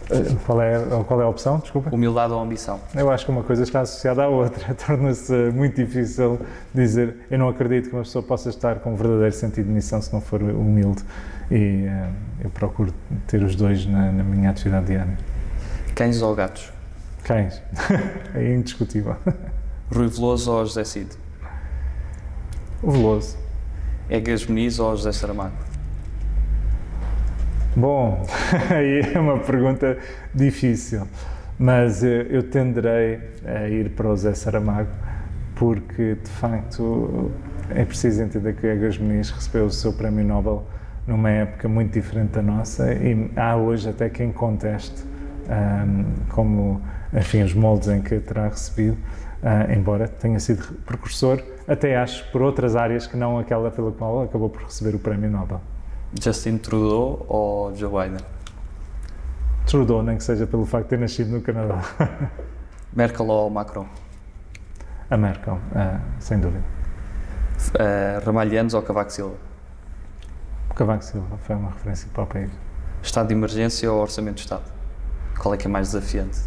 Eh, 0.10 0.36
qual 0.46 0.62
é, 0.62 0.80
qual 1.08 1.22
é 1.22 1.24
a 1.24 1.28
opção? 1.28 1.60
Desculpa. 1.60 1.90
Humildade 1.94 2.34
ou 2.34 2.42
ambição? 2.42 2.80
Eu 2.96 3.10
acho 3.12 3.26
que 3.26 3.32
uma 3.32 3.44
coisa 3.44 3.64
está 3.64 3.82
associada 3.82 4.24
à 4.24 4.28
outra. 4.28 4.74
Torna-se 4.86 5.34
muito 5.54 5.76
difícil 5.76 6.40
dizer. 6.74 7.16
Eu 7.30 7.40
não 7.40 7.50
acredito 7.50 7.90
que 7.90 7.96
uma 7.96 8.04
pessoa 8.04 8.24
possa 8.24 8.50
estar 8.50 8.80
com 8.80 8.94
um 8.94 8.96
verdadeiro 8.96 9.34
sentido 9.34 9.68
de 9.68 9.72
missão 9.72 10.02
se 10.02 10.12
não 10.12 10.22
for 10.22 10.42
humilde. 10.42 11.04
E 11.50 11.86
uh, 11.86 12.14
eu 12.44 12.50
procuro 12.50 12.94
ter 13.28 13.44
os 13.44 13.56
dois 13.56 13.86
na, 13.86 14.12
na, 14.12 14.24
minha 14.24 14.50
atividade 14.50 14.88
diária. 14.88 15.18
Cães 15.96 16.22
ou 16.22 16.34
gatos? 16.34 16.72
Cães. 17.24 17.62
é 18.34 18.54
indiscutível. 18.54 19.16
Rui 19.94 20.08
Veloso 20.08 20.52
ou 20.52 20.66
José 20.66 20.84
Cid? 20.84 21.10
O 22.82 22.92
Veloso. 22.92 23.38
Egas 24.10 24.46
Muniz 24.46 24.80
ou 24.80 24.96
José 24.96 25.12
Saramago? 25.12 25.71
Bom, 27.76 28.22
aí 28.70 29.14
é 29.16 29.18
uma 29.18 29.40
pergunta 29.40 29.98
difícil, 30.36 31.08
mas 31.58 32.04
eu 32.04 32.44
tenderei 32.44 33.20
a 33.46 33.70
ir 33.70 33.92
para 33.92 34.10
o 34.10 34.18
Zé 34.18 34.34
Saramago, 34.34 34.90
porque 35.56 36.16
de 36.16 36.30
facto 36.30 37.32
é 37.70 37.86
preciso 37.86 38.24
entender 38.24 38.56
que 38.58 38.68
Egas 38.68 38.98
Muniz 38.98 39.30
recebeu 39.30 39.68
o 39.68 39.72
seu 39.72 39.94
prémio 39.94 40.26
Nobel 40.26 40.66
numa 41.08 41.30
época 41.30 41.70
muito 41.70 41.94
diferente 41.94 42.32
da 42.32 42.42
nossa 42.42 42.94
e 42.94 43.32
há 43.38 43.56
hoje 43.56 43.90
até 43.90 44.10
quem 44.10 44.34
conteste 44.34 45.04
um, 45.50 46.06
como, 46.28 46.82
enfim, 47.14 47.42
os 47.42 47.54
moldes 47.54 47.88
em 47.88 48.02
que 48.02 48.20
terá 48.20 48.50
recebido, 48.50 48.98
uh, 49.42 49.72
embora 49.72 50.10
tenha 50.10 50.42
sido 50.42 50.74
precursor, 50.86 51.42
até 51.66 51.96
acho 51.96 52.30
por 52.34 52.42
outras 52.42 52.76
áreas 52.76 53.08
que 53.08 53.16
não 53.16 53.40
aquela 53.40 53.72
pela 53.72 53.94
qual 53.94 54.24
acabou 54.24 54.50
por 54.50 54.64
receber 54.64 54.94
o 54.94 55.00
prémio 55.00 55.32
Nobel. 55.32 55.62
Justin 56.20 56.58
Trudeau 56.58 57.26
ou 57.28 57.76
Joe 57.76 57.90
Biden? 57.90 58.26
Trudeau, 59.66 60.04
nem 60.04 60.18
que 60.18 60.24
seja 60.24 60.46
pelo 60.46 60.66
facto 60.66 60.86
de 60.86 60.90
ter 60.90 61.00
nascido 61.00 61.32
no 61.32 61.42
Canadá. 61.42 61.82
Merkel 62.94 63.28
ou 63.28 63.50
Macron? 63.50 63.88
A 65.10 65.16
Merkel, 65.16 65.54
uh, 65.54 66.02
sem 66.20 66.40
dúvida. 66.40 66.64
Uh, 67.76 68.26
Ramalhianos 68.26 68.74
ou 68.74 68.82
Cavaco 68.82 69.12
Silva? 69.12 69.36
Cavaco 70.76 71.04
Silva 71.04 71.38
foi 71.44 71.56
uma 71.56 71.70
referência 71.70 72.10
para 72.14 72.24
o 72.24 72.28
país. 72.28 72.52
Estado 73.02 73.28
de 73.28 73.34
emergência 73.34 73.92
ou 73.92 74.02
orçamento 74.02 74.36
de 74.36 74.42
Estado? 74.42 74.64
Qual 75.40 75.54
é 75.54 75.58
que 75.58 75.68
é 75.68 75.70
mais 75.70 75.92
desafiante? 75.92 76.40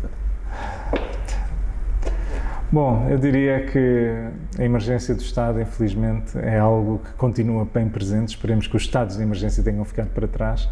Bom, 2.74 3.06
eu 3.08 3.16
diria 3.16 3.64
que 3.66 4.10
a 4.58 4.64
emergência 4.64 5.14
do 5.14 5.20
Estado, 5.20 5.60
infelizmente, 5.60 6.36
é 6.36 6.58
algo 6.58 6.98
que 6.98 7.12
continua 7.12 7.64
bem 7.72 7.88
presente. 7.88 8.30
Esperemos 8.30 8.66
que 8.66 8.76
os 8.76 8.82
estados 8.82 9.16
de 9.16 9.22
emergência 9.22 9.62
tenham 9.62 9.84
ficado 9.84 10.08
para 10.08 10.26
trás. 10.26 10.68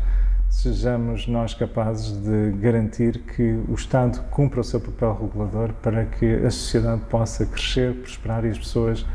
Sejamos 0.50 1.28
nós 1.28 1.54
capazes 1.54 2.20
de 2.20 2.56
garantir 2.60 3.18
que 3.20 3.56
o 3.68 3.74
Estado 3.74 4.20
cumpra 4.32 4.62
o 4.62 4.64
seu 4.64 4.80
papel 4.80 5.16
regulador 5.16 5.72
para 5.74 6.04
que 6.06 6.26
a 6.44 6.50
sociedade 6.50 7.02
possa 7.08 7.46
crescer, 7.46 7.94
prosperar 7.94 8.44
e 8.44 8.48
as 8.48 8.58
pessoas, 8.58 9.06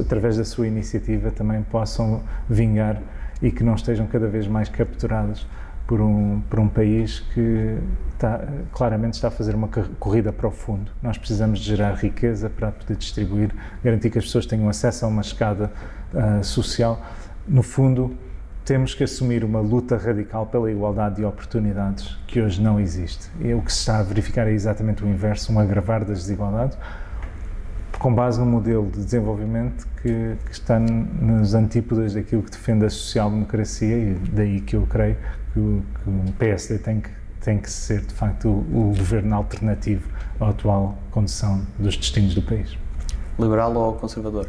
através 0.00 0.38
da 0.38 0.44
sua 0.44 0.66
iniciativa, 0.66 1.30
também 1.30 1.62
possam 1.62 2.20
vingar 2.50 3.00
e 3.40 3.52
que 3.52 3.62
não 3.62 3.76
estejam 3.76 4.08
cada 4.08 4.26
vez 4.26 4.48
mais 4.48 4.68
capturadas 4.68 5.46
por 5.92 6.00
um, 6.00 6.40
por 6.48 6.58
um 6.58 6.68
país 6.68 7.20
que 7.34 7.76
está, 8.14 8.48
claramente 8.72 9.12
está 9.12 9.28
a 9.28 9.30
fazer 9.30 9.54
uma 9.54 9.68
corrida 9.98 10.32
para 10.32 10.48
o 10.48 10.50
fundo. 10.50 10.90
Nós 11.02 11.18
precisamos 11.18 11.60
de 11.60 11.66
gerar 11.66 11.92
riqueza 11.92 12.48
para 12.48 12.72
poder 12.72 12.96
distribuir, 12.96 13.50
garantir 13.84 14.08
que 14.08 14.16
as 14.16 14.24
pessoas 14.24 14.46
tenham 14.46 14.70
acesso 14.70 15.04
a 15.04 15.08
uma 15.08 15.20
escada 15.20 15.70
uh, 16.14 16.42
social. 16.42 16.98
No 17.46 17.62
fundo, 17.62 18.16
temos 18.64 18.94
que 18.94 19.04
assumir 19.04 19.44
uma 19.44 19.60
luta 19.60 19.98
radical 19.98 20.46
pela 20.46 20.72
igualdade 20.72 21.16
de 21.16 21.26
oportunidades 21.26 22.16
que 22.26 22.40
hoje 22.40 22.62
não 22.62 22.80
existe. 22.80 23.28
E 23.38 23.52
o 23.52 23.60
que 23.60 23.70
se 23.70 23.80
está 23.80 23.98
a 23.98 24.02
verificar 24.02 24.48
é 24.48 24.52
exatamente 24.52 25.04
o 25.04 25.06
inverso, 25.06 25.52
um 25.52 25.58
agravar 25.58 26.06
das 26.06 26.20
desigualdades, 26.20 26.78
com 27.98 28.14
base 28.14 28.40
num 28.40 28.46
modelo 28.46 28.86
de 28.86 29.04
desenvolvimento 29.04 29.86
que, 30.00 30.36
que 30.46 30.52
está 30.52 30.80
nos 30.80 31.52
antípodas 31.52 32.14
daquilo 32.14 32.42
que 32.42 32.50
defende 32.50 32.86
a 32.86 32.88
social-democracia 32.88 33.94
e 33.94 34.14
daí 34.32 34.62
que 34.62 34.74
eu 34.74 34.86
creio 34.86 35.18
que 35.52 35.60
o, 35.60 35.82
que 36.02 36.10
o 36.10 36.32
PSD 36.38 36.78
tem 36.78 37.00
que, 37.00 37.10
tem 37.40 37.58
que 37.58 37.70
ser, 37.70 38.00
de 38.00 38.14
facto, 38.14 38.48
o, 38.48 38.90
o 38.90 38.94
governo 38.96 39.36
alternativo 39.36 40.08
à 40.40 40.48
atual 40.48 40.98
condição 41.10 41.62
dos 41.78 41.96
destinos 41.96 42.34
do 42.34 42.42
país. 42.42 42.76
Liberal 43.38 43.74
ou 43.74 43.94
conservador? 43.94 44.48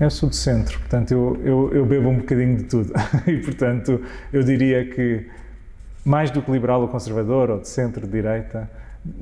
Eu 0.00 0.10
sou 0.10 0.28
de 0.28 0.36
centro, 0.36 0.78
portanto, 0.78 1.10
eu, 1.10 1.40
eu, 1.44 1.74
eu 1.74 1.86
bebo 1.86 2.08
um 2.08 2.18
bocadinho 2.18 2.56
de 2.56 2.64
tudo. 2.64 2.92
e, 3.26 3.38
portanto, 3.38 4.00
eu 4.32 4.42
diria 4.42 4.88
que, 4.88 5.26
mais 6.04 6.30
do 6.30 6.40
que 6.40 6.50
liberal 6.50 6.80
ou 6.82 6.88
conservador, 6.88 7.50
ou 7.50 7.60
de 7.60 7.68
centro-direita, 7.68 8.70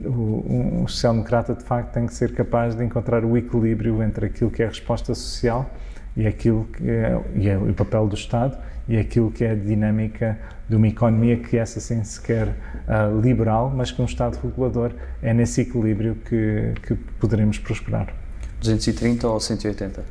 um 0.04 0.86
social-democrata, 0.86 1.54
de 1.54 1.64
facto, 1.64 1.92
tem 1.92 2.06
que 2.06 2.14
ser 2.14 2.32
capaz 2.34 2.74
de 2.74 2.84
encontrar 2.84 3.24
o 3.24 3.36
equilíbrio 3.36 4.02
entre 4.02 4.26
aquilo 4.26 4.50
que 4.50 4.62
é 4.62 4.66
a 4.66 4.68
resposta 4.68 5.14
social 5.14 5.70
e 6.16 6.26
aquilo 6.26 6.64
que 6.64 6.88
é, 6.88 7.20
e 7.34 7.48
é 7.48 7.58
o 7.58 7.72
papel 7.74 8.06
do 8.06 8.14
Estado 8.14 8.56
e 8.88 8.96
aquilo 8.96 9.30
que 9.30 9.44
é 9.44 9.50
a 9.50 9.54
dinâmica 9.54 10.38
de 10.68 10.76
uma 10.76 10.88
economia 10.88 11.36
que 11.36 11.56
essa 11.56 11.80
sim 11.80 12.02
se 12.04 12.20
quer 12.20 12.48
uh, 12.48 13.20
liberal, 13.20 13.72
mas 13.74 13.90
que 13.90 14.00
um 14.00 14.04
Estado 14.04 14.38
regulador 14.42 14.92
é 15.22 15.34
nesse 15.34 15.60
equilíbrio 15.60 16.16
que, 16.16 16.72
que 16.82 16.94
poderemos 17.18 17.58
prosperar. 17.58 18.14
230 18.60 19.28
ou 19.28 19.38
180? 19.38 20.04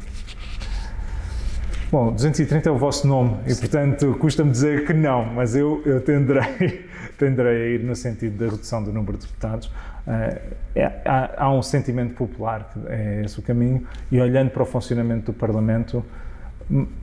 Bom, 1.91 2.11
230 2.11 2.69
é 2.69 2.71
o 2.71 2.77
vosso 2.77 3.07
nome 3.07 3.37
e, 3.47 3.55
portanto, 3.55 4.15
custa-me 4.19 4.51
dizer 4.51 4.85
que 4.85 4.93
não, 4.93 5.25
mas 5.25 5.55
eu, 5.55 5.81
eu 5.85 6.01
tenderei, 6.01 6.89
tenderei 7.17 7.61
a 7.61 7.67
ir 7.75 7.83
no 7.83 7.95
sentido 7.95 8.37
da 8.37 8.51
redução 8.51 8.83
do 8.83 8.91
número 8.91 9.17
de 9.17 9.25
deputados. 9.25 9.71
Uh, 10.05 10.55
é, 10.75 10.85
há, 11.05 11.45
há, 11.45 11.51
um 11.51 11.63
sentimento 11.63 12.13
popular 12.13 12.69
que 12.71 12.79
é 12.87 13.23
esse 13.25 13.39
o 13.39 13.41
caminho 13.41 13.87
e, 14.11 14.19
olhando 14.21 14.51
para 14.51 14.61
o 14.61 14.65
funcionamento 14.65 15.31
do 15.31 15.33
Parlamento, 15.33 16.05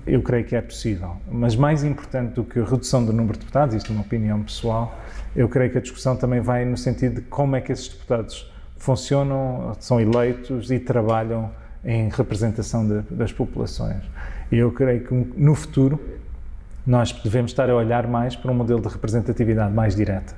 eu 0.06 0.22
creio 0.22 0.44
que 0.44 0.54
é 0.54 0.60
possível. 0.60 1.16
Mas 1.30 1.56
mais 1.56 1.84
importante 1.84 2.34
do 2.34 2.44
que 2.44 2.58
a 2.58 2.64
redução 2.64 3.04
do 3.04 3.12
número 3.12 3.34
de 3.34 3.40
deputados, 3.40 3.74
isto 3.74 3.90
é 3.90 3.94
uma 3.94 4.02
opinião 4.02 4.42
pessoal, 4.42 4.98
eu 5.34 5.48
creio 5.48 5.70
que 5.70 5.78
a 5.78 5.80
discussão 5.80 6.16
também 6.16 6.40
vai 6.40 6.64
no 6.64 6.76
sentido 6.76 7.16
de 7.16 7.20
como 7.22 7.56
é 7.56 7.60
que 7.60 7.72
esses 7.72 7.88
deputados 7.88 8.52
funcionam, 8.76 9.74
são 9.78 10.00
eleitos 10.00 10.70
e 10.70 10.78
trabalham 10.78 11.50
em 11.84 12.08
representação 12.08 12.86
de, 12.86 13.02
das 13.14 13.32
populações. 13.32 14.02
E 14.50 14.56
eu 14.56 14.70
creio 14.72 15.04
que 15.04 15.14
no 15.14 15.54
futuro 15.54 16.00
nós 16.86 17.12
devemos 17.12 17.52
estar 17.52 17.70
a 17.70 17.74
olhar 17.74 18.06
mais 18.06 18.34
para 18.34 18.50
um 18.50 18.54
modelo 18.54 18.80
de 18.80 18.88
representatividade 18.88 19.72
mais 19.72 19.94
direta, 19.94 20.34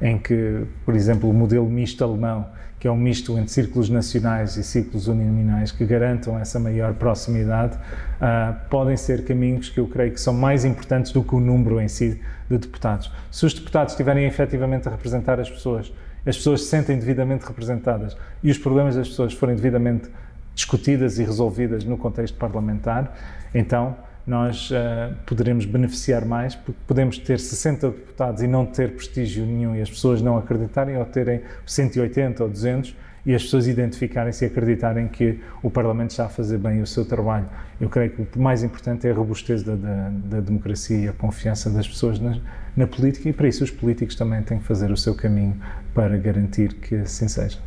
em 0.00 0.18
que, 0.18 0.64
por 0.84 0.94
exemplo, 0.94 1.28
o 1.28 1.32
modelo 1.32 1.68
misto 1.68 2.02
alemão 2.02 2.46
que 2.84 2.88
é 2.88 2.92
um 2.92 2.98
misto 2.98 3.38
entre 3.38 3.50
círculos 3.50 3.88
nacionais 3.88 4.58
e 4.58 4.62
círculos 4.62 5.08
uninominais 5.08 5.72
que 5.72 5.86
garantam 5.86 6.38
essa 6.38 6.60
maior 6.60 6.92
proximidade, 6.92 7.78
uh, 7.78 8.54
podem 8.68 8.94
ser 8.94 9.24
caminhos 9.24 9.70
que 9.70 9.80
eu 9.80 9.88
creio 9.88 10.12
que 10.12 10.20
são 10.20 10.34
mais 10.34 10.66
importantes 10.66 11.10
do 11.10 11.24
que 11.24 11.34
o 11.34 11.40
número 11.40 11.80
em 11.80 11.88
si 11.88 12.20
de 12.46 12.58
deputados. 12.58 13.10
Se 13.30 13.46
os 13.46 13.54
deputados 13.54 13.94
estiverem 13.94 14.26
efetivamente 14.26 14.86
a 14.86 14.90
representar 14.90 15.40
as 15.40 15.48
pessoas, 15.48 15.90
as 16.26 16.36
pessoas 16.36 16.60
se 16.60 16.66
sentem 16.66 16.98
devidamente 16.98 17.46
representadas 17.46 18.14
e 18.42 18.50
os 18.50 18.58
problemas 18.58 18.96
das 18.96 19.08
pessoas 19.08 19.32
forem 19.32 19.56
devidamente 19.56 20.10
discutidas 20.54 21.18
e 21.18 21.24
resolvidas 21.24 21.84
no 21.84 21.96
contexto 21.96 22.36
parlamentar, 22.36 23.16
então 23.54 23.96
nós 24.26 24.70
uh, 24.70 25.14
poderemos 25.26 25.66
beneficiar 25.66 26.24
mais, 26.24 26.54
porque 26.54 26.80
podemos 26.86 27.18
ter 27.18 27.38
60 27.38 27.88
deputados 27.90 28.42
e 28.42 28.46
não 28.46 28.64
ter 28.64 28.92
prestígio 28.94 29.44
nenhum 29.44 29.76
e 29.76 29.82
as 29.82 29.90
pessoas 29.90 30.22
não 30.22 30.38
acreditarem, 30.38 30.96
ou 30.96 31.04
terem 31.04 31.42
180 31.66 32.42
ou 32.42 32.48
200 32.48 32.96
e 33.26 33.34
as 33.34 33.42
pessoas 33.42 33.66
identificarem-se 33.66 34.44
e 34.44 34.48
acreditarem 34.48 35.08
que 35.08 35.40
o 35.62 35.70
Parlamento 35.70 36.10
está 36.10 36.26
a 36.26 36.28
fazer 36.28 36.58
bem 36.58 36.82
o 36.82 36.86
seu 36.86 37.04
trabalho. 37.04 37.48
Eu 37.80 37.88
creio 37.88 38.10
que 38.10 38.38
o 38.38 38.42
mais 38.42 38.62
importante 38.62 39.06
é 39.06 39.10
a 39.10 39.14
robustez 39.14 39.62
da, 39.62 39.74
da, 39.74 40.10
da 40.10 40.40
democracia 40.40 40.98
e 40.98 41.08
a 41.08 41.12
confiança 41.12 41.70
das 41.70 41.88
pessoas 41.88 42.18
na, 42.18 42.38
na 42.76 42.86
política, 42.86 43.28
e 43.28 43.32
para 43.32 43.48
isso 43.48 43.64
os 43.64 43.70
políticos 43.70 44.14
também 44.14 44.42
têm 44.42 44.58
que 44.58 44.64
fazer 44.64 44.90
o 44.90 44.96
seu 44.96 45.14
caminho 45.14 45.56
para 45.94 46.16
garantir 46.18 46.74
que 46.74 46.96
assim 46.96 47.28
seja. 47.28 47.58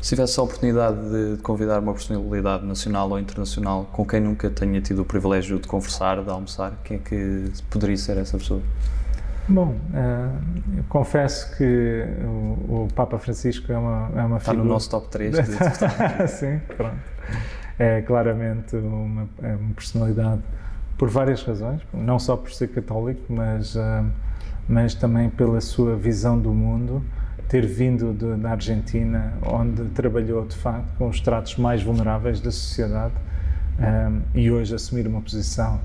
Se 0.00 0.10
tivesse 0.16 0.40
a 0.40 0.42
oportunidade 0.42 0.96
de 0.98 1.42
convidar 1.42 1.78
uma 1.78 1.92
personalidade 1.92 2.64
nacional 2.64 3.10
ou 3.10 3.18
internacional 3.18 3.84
com 3.92 4.04
quem 4.06 4.20
nunca 4.20 4.48
tenha 4.48 4.80
tido 4.80 5.02
o 5.02 5.04
privilégio 5.04 5.58
de 5.58 5.68
conversar, 5.68 6.22
de 6.22 6.30
almoçar, 6.30 6.72
quem 6.82 6.96
é 6.96 7.00
que 7.00 7.52
poderia 7.68 7.96
ser 7.98 8.16
essa 8.16 8.38
pessoa? 8.38 8.62
Bom, 9.46 9.74
uh, 9.74 10.78
eu 10.78 10.84
confesso 10.88 11.54
que 11.56 12.04
o, 12.24 12.84
o, 12.84 12.88
Papa 12.94 13.18
Francisco 13.18 13.70
é 13.70 13.76
uma, 13.76 14.10
é 14.14 14.22
uma 14.22 14.38
Está 14.38 14.52
figura... 14.52 14.68
no 14.68 14.72
nosso 14.72 14.88
top 14.88 15.08
3 15.08 15.34
de 15.34 15.42
Sim, 16.28 16.60
pronto. 16.76 16.96
É 17.78 18.00
claramente 18.00 18.76
uma, 18.76 19.28
é 19.42 19.54
uma, 19.56 19.74
personalidade 19.74 20.40
por 20.96 21.08
várias 21.08 21.42
razões, 21.42 21.80
não 21.92 22.18
só 22.18 22.36
por 22.36 22.52
ser 22.52 22.68
católico, 22.68 23.20
mas, 23.28 23.74
uh, 23.74 24.06
mas 24.68 24.94
também 24.94 25.28
pela 25.28 25.60
sua 25.60 25.96
visão 25.96 26.38
do 26.38 26.52
mundo, 26.52 27.02
ter 27.50 27.66
vindo 27.66 28.14
de, 28.14 28.40
da 28.40 28.52
Argentina, 28.52 29.34
onde 29.44 29.82
trabalhou 29.90 30.46
de 30.46 30.56
facto 30.56 30.86
com 30.96 31.08
os 31.08 31.20
tratos 31.20 31.56
mais 31.56 31.82
vulneráveis 31.82 32.40
da 32.40 32.52
sociedade 32.52 33.14
um, 33.80 34.20
e 34.38 34.48
hoje 34.50 34.72
assumir 34.72 35.06
uma 35.08 35.20
posição 35.20 35.80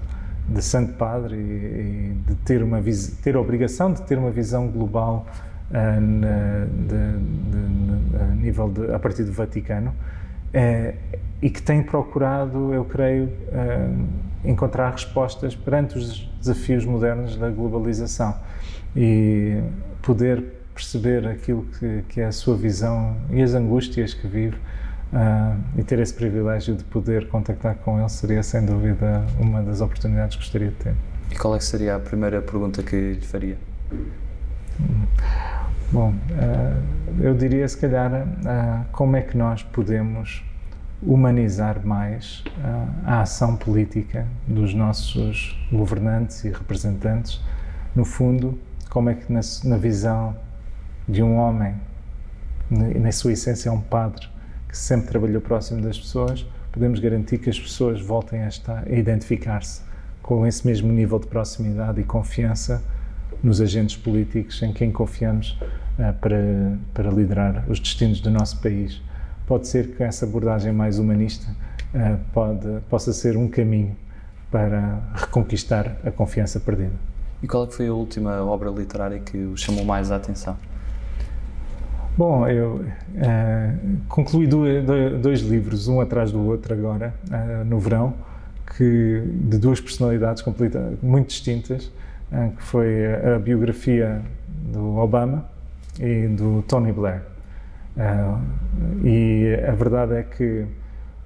de 0.48 0.62
Santo 0.62 0.94
Padre 0.94 1.36
e, 1.36 1.40
e 1.40 2.18
de 2.28 2.36
ter 2.36 2.62
uma 2.62 2.80
ter 3.24 3.36
a 3.36 3.42
obrigação 3.42 3.92
de 3.92 4.04
ter 4.04 4.16
uma 4.16 4.30
visão 4.30 4.68
global 4.68 5.26
uh, 5.72 6.00
na, 6.00 6.66
de, 6.66 7.18
de, 7.50 8.18
a 8.22 8.36
nível 8.36 8.72
a 8.94 9.00
partir 9.00 9.24
do 9.24 9.32
Vaticano 9.32 9.90
uh, 9.90 10.96
e 11.42 11.50
que 11.50 11.64
tem 11.64 11.82
procurado, 11.82 12.76
eu 12.76 12.86
creio, 12.86 13.26
uh, 13.26 14.08
encontrar 14.44 14.92
respostas 14.92 15.56
perante 15.56 15.98
os 15.98 16.30
desafios 16.40 16.86
modernos 16.86 17.38
da 17.38 17.50
globalização. 17.50 18.36
E 18.96 19.62
poder 20.02 20.55
perceber 20.76 21.26
aquilo 21.26 21.66
que, 21.80 22.04
que, 22.10 22.20
é 22.20 22.26
a 22.26 22.32
sua 22.34 22.58
visão 22.58 23.16
e 23.32 23.42
as 23.42 23.54
angústias 23.54 24.14
que 24.14 24.28
vive 24.28 24.58
uh, 24.58 25.58
e 25.78 25.84
ter 25.84 26.00
esse 26.00 26.14
privilégio 26.14 26.76
de 26.76 26.84
poder 26.84 27.30
contactar 27.30 27.76
com 27.76 27.98
ele 27.98 28.10
seria 28.10 28.44
sem 28.44 28.66
dúvida 28.66 29.26
uma 29.40 29.64
das 29.64 29.80
oportunidades 29.80 30.36
que 30.36 30.44
gostaria 30.44 30.68
de 30.68 30.76
ter. 30.76 30.94
E 31.32 31.36
qual 31.36 31.56
é 31.56 31.58
que 31.58 31.64
seria 31.64 31.96
a 31.96 32.00
primeira 32.00 32.42
pergunta 32.42 32.84
que 32.84 33.14
lhe 33.14 33.22
faria? 33.22 33.58
Bom, 35.94 36.10
uh, 36.12 37.24
eu 37.24 37.34
diria 37.34 37.66
se 37.70 37.78
calhar 37.78 38.12
uh, 38.12 38.86
como 38.92 39.16
é 39.16 39.22
que 39.22 39.38
nós 39.38 39.64
podemos 39.64 40.44
humanizar 41.02 41.86
mais 41.86 42.44
a 43.06 43.22
ação 43.22 43.56
política 43.56 44.26
dos 44.48 44.74
nossos 44.74 45.56
governantes 45.72 46.44
e 46.46 46.50
representantes. 46.50 47.42
No 47.96 48.06
fundo, 48.06 48.58
como 48.90 49.10
é 49.10 49.14
que 49.14 49.32
na, 49.32 49.42
na 49.66 49.78
visão 49.78 50.36
de 51.08 51.22
um 51.22 51.38
homem, 51.38 51.76
na 52.70 53.12
sua 53.12 53.34
essência 53.34 53.70
é 53.70 53.72
um 53.72 53.82
padre, 53.82 54.28
que 54.68 54.78
sempre 54.78 55.08
trabalhou 55.08 55.42
próximo 55.42 55.82
das 55.82 56.00
pessoas, 56.00 56.46
podemos 56.72 57.00
garantir 57.00 57.38
que 57.38 57.50
as 57.50 57.60
pessoas 57.60 58.02
voltem 58.02 58.42
a, 58.42 58.50
a 58.68 58.92
identificar-se 58.92 59.82
com 60.22 60.46
esse 60.46 60.66
mesmo 60.66 60.92
nível 60.92 61.20
de 61.20 61.28
proximidade 61.28 62.02
e 62.02 62.04
confiança 62.04 62.84
nos 63.44 63.62
agentes 63.62 63.96
políticos 63.96 64.62
em 64.64 64.74
quem 64.74 64.92
confiamos 64.92 65.58
uh, 66.00 66.14
para, 66.20 66.78
para 66.94 67.12
liderar 67.12 67.64
os 67.70 67.80
destinos 67.80 68.20
do 68.20 68.32
nosso 68.32 68.60
país. 68.60 69.02
Pode 69.46 69.68
ser 69.68 69.96
que 69.96 70.02
essa 70.02 70.26
abordagem 70.26 70.74
mais 70.74 70.98
humanista 70.98 71.46
uh, 71.94 72.20
pode, 72.34 72.68
possa 72.90 73.14
ser 73.14 73.38
um 73.38 73.48
caminho 73.48 73.96
para 74.50 75.00
reconquistar 75.14 75.98
a 76.04 76.10
confiança 76.10 76.60
perdida. 76.60 76.96
E 77.44 77.48
qual 77.48 77.66
é 77.66 77.68
foi 77.68 77.88
a 77.88 77.94
última 77.94 78.44
obra 78.44 78.72
literária 78.72 79.20
que 79.20 79.38
o 79.38 79.56
chamou 79.56 79.86
mais 79.86 80.12
a 80.12 80.16
atenção? 80.16 80.58
Bom, 82.18 82.48
eu 82.48 82.76
uh, 82.76 83.98
concluí 84.08 84.48
dois, 84.48 84.86
dois, 85.22 85.42
livros, 85.42 85.90
um 85.90 86.00
atrás 86.00 86.32
do 86.32 86.42
outro 86.46 86.74
agora, 86.74 87.14
uh, 87.30 87.66
no 87.66 87.78
verão, 87.78 88.14
que, 88.78 89.22
de 89.42 89.58
duas 89.58 89.82
personalidades 89.82 90.42
muito 91.04 91.28
distintas, 91.28 91.92
uh, 92.32 92.56
que 92.56 92.64
foi 92.64 93.06
a, 93.06 93.36
a, 93.36 93.40
biografia 93.40 94.22
do 94.48 94.96
Obama 94.96 95.46
e 96.00 96.28
do 96.30 96.64
Tony 96.66 96.94
Blair. 96.94 97.22
e 99.04 99.60
a 99.68 99.74
verdade 99.74 100.14
é 100.14 100.24
que 100.24 100.66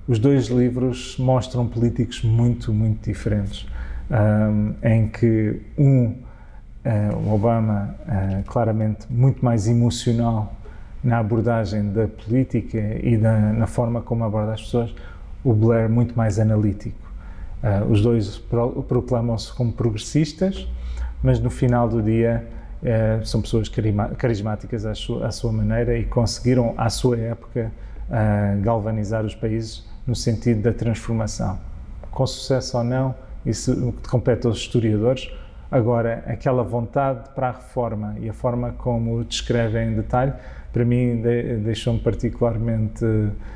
os 0.08 0.18
dois 0.18 0.48
livros 0.48 1.18
mostram 1.20 1.68
políticos 1.68 2.24
muito, 2.24 2.74
muito 2.74 3.08
diferentes, 3.08 3.68
em 4.82 5.08
que 5.08 5.62
um, 5.78 6.16
o 7.28 7.34
Obama, 7.36 7.96
claramente 8.48 9.06
muito 9.08 9.46
mais 9.46 9.68
emocional 9.68 10.59
na 11.04 11.20
abordagem 11.20 11.92
da 11.92 12.08
política 12.08 12.78
e 13.02 13.18
da, 13.18 13.38
na 13.54 13.68
forma 13.68 14.02
como 14.02 14.24
aborda 14.24 14.54
as 14.54 14.62
pessoas, 14.62 14.94
o 15.44 15.54
Blair 15.54 15.90
muito 15.90 16.16
mais 16.16 16.40
analítico. 16.40 17.10
Uh, 17.64 17.92
os 17.92 18.02
dois 18.02 18.38
pro, 18.38 18.84
proclamam-se 18.84 19.54
como 19.54 19.72
progressistas, 19.72 20.68
mas 21.22 21.40
no 21.40 21.50
final 21.50 21.88
do 21.90 22.02
dia 22.02 22.46
uh, 22.82 23.26
são 23.26 23.42
pessoas 23.42 23.70
carismáticas 24.18 24.86
à 24.86 24.96
sua, 24.96 25.28
à 25.28 25.32
sua, 25.32 25.52
maneira 25.52 25.98
e 25.98 26.06
conseguiram, 26.06 26.74
à 26.78 26.90
sua 26.90 27.18
época, 27.18 27.72
uh, 28.10 28.62
galvanizar 28.62 29.26
os 29.26 29.36
países 29.36 29.86
no 30.08 30.16
sentido 30.16 30.62
da 30.62 30.74
transformação. 30.74 31.60
Com 32.12 32.26
sucesso 32.26 32.78
ou 32.78 32.84
não, 32.84 33.16
isso 33.46 33.94
compete 34.10 34.48
aos 34.48 34.58
historiadores. 34.58 35.30
Agora, 35.72 36.24
aquela 36.26 36.64
vontade 36.64 37.30
para 37.36 37.50
a 37.50 37.52
reforma 37.52 38.16
e 38.20 38.28
a 38.28 38.34
forma 38.34 38.74
como 38.78 39.24
descrevem 39.24 39.90
em 39.90 39.96
detalhe 39.96 40.34
para 40.72 40.86
mim 40.86 41.22
deixou-me 41.64 42.00
particularmente 42.00 43.06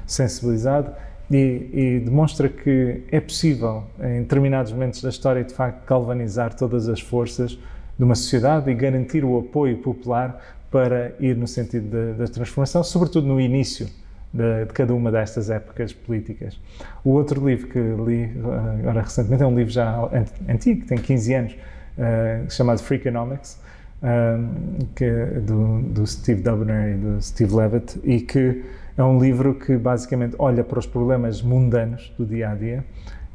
sensibilizado 0.05 0.91
e, 1.31 1.69
e, 1.73 1.99
demonstra 1.99 2.49
que 2.49 3.03
é 3.11 3.19
possível, 3.19 3.83
em 3.99 4.21
determinados 4.21 4.71
momentos 4.71 5.01
da 5.01 5.09
história, 5.09 5.43
de 5.43 5.53
facto, 5.53 5.87
galvanizar 5.87 6.53
todas 6.53 6.87
as 6.89 6.99
forças 6.99 7.57
de 7.97 8.03
uma 8.03 8.15
sociedade 8.15 8.69
e 8.69 8.73
garantir 8.73 9.23
o 9.23 9.39
apoio 9.39 9.77
popular 9.77 10.39
para 10.69 11.13
ir 11.19 11.35
no 11.35 11.47
sentido 11.47 12.15
da 12.15 12.25
transformação, 12.25 12.83
sobretudo 12.83 13.27
no 13.27 13.39
início 13.39 13.87
de, 14.33 14.65
de, 14.65 14.73
cada 14.73 14.93
uma 14.93 15.11
destas 15.11 15.49
épocas 15.49 15.93
políticas. 15.93 16.59
O 17.03 17.11
outro 17.11 17.47
livro 17.47 17.67
que 17.67 17.79
li 17.79 18.31
agora 18.79 19.01
recentemente 19.01 19.43
é 19.43 19.47
um 19.47 19.55
livro 19.55 19.71
já 19.71 20.09
antigo, 20.49 20.85
tem 20.85 20.97
15 20.97 21.33
anos, 21.33 21.53
uh, 21.53 22.51
chamado 22.51 22.79
Freakonomics, 22.81 23.59
é 24.03 25.39
do, 25.39 25.81
do 25.81 26.05
Steve 26.05 26.41
Dubner 26.41 26.95
e 26.95 26.97
do 26.97 27.21
Steve 27.21 27.55
Levitt, 27.55 27.99
e 28.03 28.19
que 28.19 28.63
é 28.97 29.03
um 29.03 29.19
livro 29.19 29.55
que 29.55 29.77
basicamente 29.77 30.35
olha 30.37 30.63
para 30.63 30.77
os 30.77 30.85
problemas 30.85 31.41
mundanos 31.41 32.13
do 32.17 32.25
dia 32.25 32.49
a 32.49 32.55
dia 32.55 32.83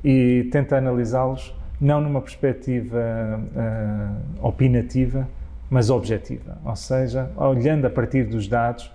e 0.05 0.49
tenta 0.53 0.77
analisá-los 0.77 1.55
não 1.81 2.01
numa 2.01 2.21
perspectiva 2.21 2.99
uh, 3.39 4.47
opinativa, 4.47 5.29
mas 5.71 5.91
objetiva, 5.91 6.59
ou 6.65 6.77
seja, 6.77 7.31
olhando 7.37 7.87
a 7.87 7.91
partir 7.91 8.25
dos 8.25 8.49
dados 8.49 8.91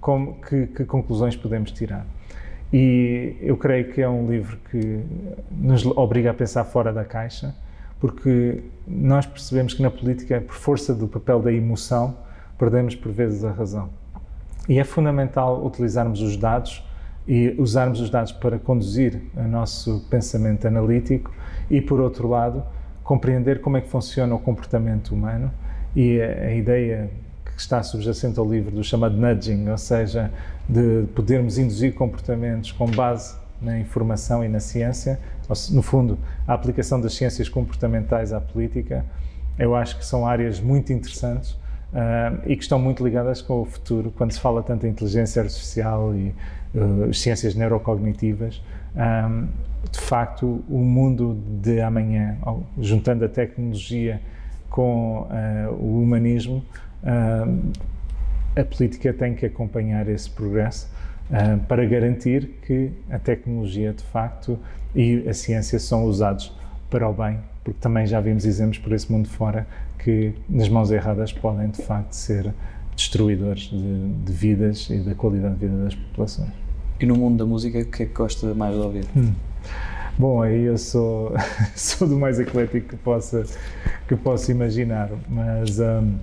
como, 0.00 0.34
que, 0.40 0.66
que 0.68 0.84
conclusões 0.84 1.36
podemos 1.36 1.72
tirar. 1.72 2.06
E 2.72 3.36
eu 3.40 3.56
creio 3.56 3.92
que 3.92 4.00
é 4.00 4.08
um 4.08 4.28
livro 4.28 4.58
que 4.70 5.00
nos 5.50 5.84
obriga 5.86 6.30
a 6.30 6.34
pensar 6.34 6.64
fora 6.64 6.92
da 6.92 7.04
caixa 7.04 7.54
porque 8.00 8.62
nós 8.86 9.26
percebemos 9.26 9.74
que 9.74 9.82
na 9.82 9.90
política, 9.90 10.40
por 10.40 10.54
força 10.54 10.94
do 10.94 11.08
papel 11.08 11.40
da 11.40 11.52
emoção, 11.52 12.16
perdemos 12.58 12.94
por 12.94 13.12
vezes 13.12 13.44
a 13.44 13.50
razão. 13.50 13.90
E 14.68 14.78
é 14.78 14.84
fundamental 14.84 15.64
utilizarmos 15.64 16.20
os 16.20 16.36
dados 16.36 16.84
e 17.26 17.54
usarmos 17.58 18.00
os 18.00 18.10
dados 18.10 18.32
para 18.32 18.58
conduzir 18.58 19.20
o 19.36 19.42
nosso 19.42 20.06
pensamento 20.10 20.66
analítico 20.66 21.32
e, 21.70 21.80
por 21.80 22.00
outro 22.00 22.28
lado, 22.28 22.62
compreender 23.02 23.60
como 23.60 23.76
é 23.76 23.80
que 23.80 23.88
funciona 23.88 24.34
o 24.34 24.38
comportamento 24.38 25.14
humano 25.14 25.50
e 25.96 26.20
a, 26.20 26.54
ideia 26.54 27.10
que 27.44 27.60
está 27.60 27.82
subjacente 27.82 28.38
ao 28.38 28.48
livro 28.48 28.70
do 28.70 28.84
chamado 28.84 29.16
nudging, 29.16 29.68
ou 29.68 29.78
seja, 29.78 30.30
de 30.68 31.04
podermos 31.14 31.58
induzir 31.58 31.94
comportamentos 31.94 32.72
com 32.72 32.86
base 32.86 33.36
na 33.60 33.78
informação 33.78 34.44
e 34.44 34.48
na 34.48 34.60
ciência, 34.60 35.18
no 35.70 35.82
fundo, 35.82 36.18
a 36.46 36.52
aplicação 36.52 37.00
das 37.00 37.14
ciências 37.14 37.48
comportamentais 37.48 38.32
à 38.32 38.40
política, 38.40 39.04
eu 39.58 39.74
acho 39.74 39.98
que 39.98 40.04
são 40.04 40.26
áreas 40.26 40.60
muito 40.60 40.92
interessantes 40.92 41.52
uh, 41.52 42.40
e 42.46 42.56
que 42.56 42.62
estão 42.62 42.78
muito 42.78 43.04
ligadas 43.04 43.40
com 43.40 43.62
o 43.62 43.64
futuro, 43.64 44.12
quando 44.16 44.32
se 44.32 44.40
fala 44.40 44.62
tanto 44.62 44.86
em 44.86 44.90
inteligência 44.90 45.42
artificial 45.42 46.14
e 46.14 46.34
uh, 46.74 47.12
ciências 47.12 47.54
neurocognitivas. 47.54 48.62
Um, 48.94 49.48
de 49.90 50.00
facto, 50.00 50.64
o 50.68 50.78
mundo 50.78 51.38
de 51.62 51.80
amanhã, 51.80 52.36
juntando 52.78 53.24
a 53.24 53.28
tecnologia 53.28 54.20
com 54.68 55.22
uh, 55.22 55.72
o 55.72 56.02
humanismo, 56.02 56.64
a 58.56 58.64
política 58.64 59.12
tem 59.12 59.34
que 59.34 59.46
acompanhar 59.46 60.08
esse 60.08 60.28
progresso 60.28 60.90
para 61.68 61.86
garantir 61.86 62.58
que 62.66 62.90
a 63.08 63.20
tecnologia, 63.20 63.92
de 63.92 64.02
facto, 64.02 64.58
e 64.98 65.28
a 65.28 65.32
ciência 65.32 65.78
são 65.78 66.06
usados 66.06 66.52
para 66.90 67.08
o 67.08 67.12
bem, 67.12 67.38
porque 67.62 67.78
também 67.80 68.04
já 68.04 68.20
vimos 68.20 68.44
exemplos 68.44 68.78
por 68.78 68.92
esse 68.92 69.10
mundo 69.12 69.28
fora 69.28 69.64
que, 69.96 70.34
nas 70.48 70.68
mãos 70.68 70.90
erradas, 70.90 71.32
podem, 71.32 71.68
de 71.68 71.80
facto, 71.82 72.12
ser 72.12 72.52
destruidores 72.96 73.70
de, 73.70 74.08
de 74.24 74.32
vidas 74.32 74.90
e 74.90 74.98
da 74.98 75.14
qualidade 75.14 75.54
de 75.54 75.66
vida 75.68 75.84
das 75.84 75.94
populações. 75.94 76.50
E 76.98 77.06
no 77.06 77.14
mundo 77.14 77.38
da 77.38 77.46
música, 77.46 77.78
o 77.78 77.84
que 77.84 78.02
é 78.02 78.06
que 78.06 78.12
gosta 78.12 78.52
mais 78.54 78.74
de 78.74 78.80
ouvir? 78.80 79.04
Hum. 79.16 79.32
Bom, 80.18 80.42
aí 80.42 80.64
eu 80.64 80.76
sou, 80.76 81.32
sou 81.76 82.08
do 82.08 82.18
mais 82.18 82.40
eclético 82.40 82.88
que 82.88 82.96
possa, 82.96 83.44
que 84.08 84.16
possa 84.16 84.50
imaginar, 84.50 85.10
mas 85.28 85.78
um, 85.78 86.14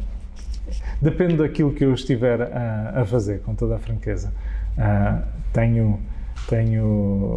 depende 1.02 1.38
daquilo 1.38 1.72
que 1.72 1.86
eu 1.86 1.94
estiver 1.94 2.42
a, 2.42 3.04
a 3.04 3.06
fazer, 3.06 3.40
com 3.40 3.56
toda 3.56 3.78
a 3.78 3.80
franqueza. 3.80 4.34
Uh, 4.78 5.24
tenho, 5.54 5.98
tenho 6.48 6.86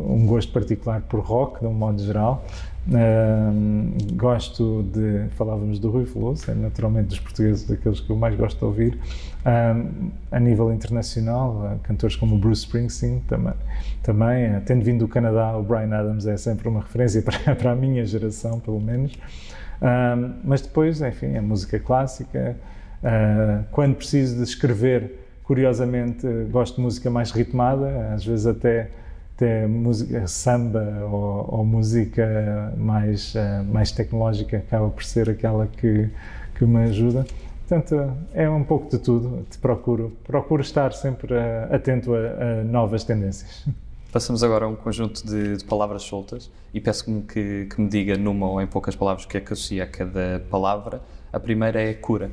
um 0.08 0.26
gosto 0.26 0.52
particular 0.52 1.00
por 1.02 1.20
rock, 1.20 1.60
de 1.60 1.66
um 1.66 1.72
modo 1.72 2.02
geral. 2.02 2.44
Uh, 2.88 4.14
gosto 4.14 4.82
de. 4.82 5.28
Falávamos 5.36 5.78
do 5.78 5.90
Rui 5.90 6.04
Veloso, 6.04 6.50
é 6.50 6.54
naturalmente 6.54 7.08
dos 7.08 7.20
portugueses 7.20 7.66
daqueles 7.66 8.00
que 8.00 8.08
eu 8.08 8.16
mais 8.16 8.34
gosto 8.34 8.58
de 8.58 8.64
ouvir. 8.64 8.98
Uh, 9.40 10.10
a 10.32 10.40
nível 10.40 10.72
internacional, 10.72 11.78
cantores 11.82 12.16
como 12.16 12.38
Bruce 12.38 12.62
Springsteen 12.62 13.20
também. 13.28 13.54
também 14.02 14.60
tendo 14.64 14.84
vindo 14.84 15.00
do 15.00 15.08
Canadá, 15.08 15.56
o 15.56 15.62
Brian 15.62 15.94
Adams 15.94 16.26
é 16.26 16.36
sempre 16.36 16.68
uma 16.68 16.80
referência 16.80 17.20
para, 17.22 17.54
para 17.54 17.72
a 17.72 17.76
minha 17.76 18.04
geração, 18.06 18.58
pelo 18.58 18.80
menos. 18.80 19.12
mas 20.42 20.62
depois, 20.62 21.02
enfim, 21.02 21.36
a 21.36 21.42
música 21.42 21.78
clássica. 21.78 22.56
quando 23.70 23.96
preciso 23.96 24.36
de 24.36 24.42
escrever 24.44 25.27
Curiosamente, 25.48 26.26
gosto 26.50 26.76
de 26.76 26.82
música 26.82 27.08
mais 27.08 27.30
ritmada, 27.30 28.12
às 28.12 28.22
vezes 28.22 28.46
até, 28.46 28.90
até 29.34 29.66
música 29.66 30.26
samba 30.26 31.06
ou, 31.10 31.60
ou 31.60 31.64
música 31.64 32.70
mais, 32.76 33.34
uh, 33.34 33.64
mais 33.72 33.90
tecnológica 33.90 34.58
acaba 34.58 34.90
por 34.90 35.02
ser 35.02 35.30
aquela 35.30 35.66
que, 35.66 36.10
que 36.54 36.66
me 36.66 36.82
ajuda. 36.82 37.26
Portanto, 37.66 38.12
é 38.34 38.46
um 38.50 38.62
pouco 38.62 38.90
de 38.90 38.98
tudo. 38.98 39.46
Te 39.48 39.56
procuro, 39.56 40.12
procuro 40.22 40.60
estar 40.60 40.92
sempre 40.92 41.32
uh, 41.32 41.74
atento 41.74 42.14
a, 42.14 42.18
a, 42.18 42.64
novas 42.64 43.02
tendências. 43.02 43.66
Passamos 44.12 44.44
agora 44.44 44.66
a 44.66 44.68
um 44.68 44.76
conjunto 44.76 45.26
de, 45.26 45.56
de 45.56 45.64
palavras 45.64 46.02
soltas 46.02 46.50
e 46.74 46.80
peço-me 46.80 47.22
que, 47.22 47.64
que 47.74 47.80
me 47.80 47.88
diga 47.88 48.18
numa 48.18 48.50
ou 48.50 48.60
em 48.60 48.66
poucas 48.66 48.94
palavras 48.94 49.24
o 49.24 49.28
que 49.28 49.38
é 49.38 49.40
que 49.40 49.50
associa 49.50 49.84
a 49.84 49.86
cada 49.86 50.44
palavra. 50.50 51.00
A 51.32 51.40
primeira 51.40 51.80
é 51.80 51.94
cura. 51.94 52.30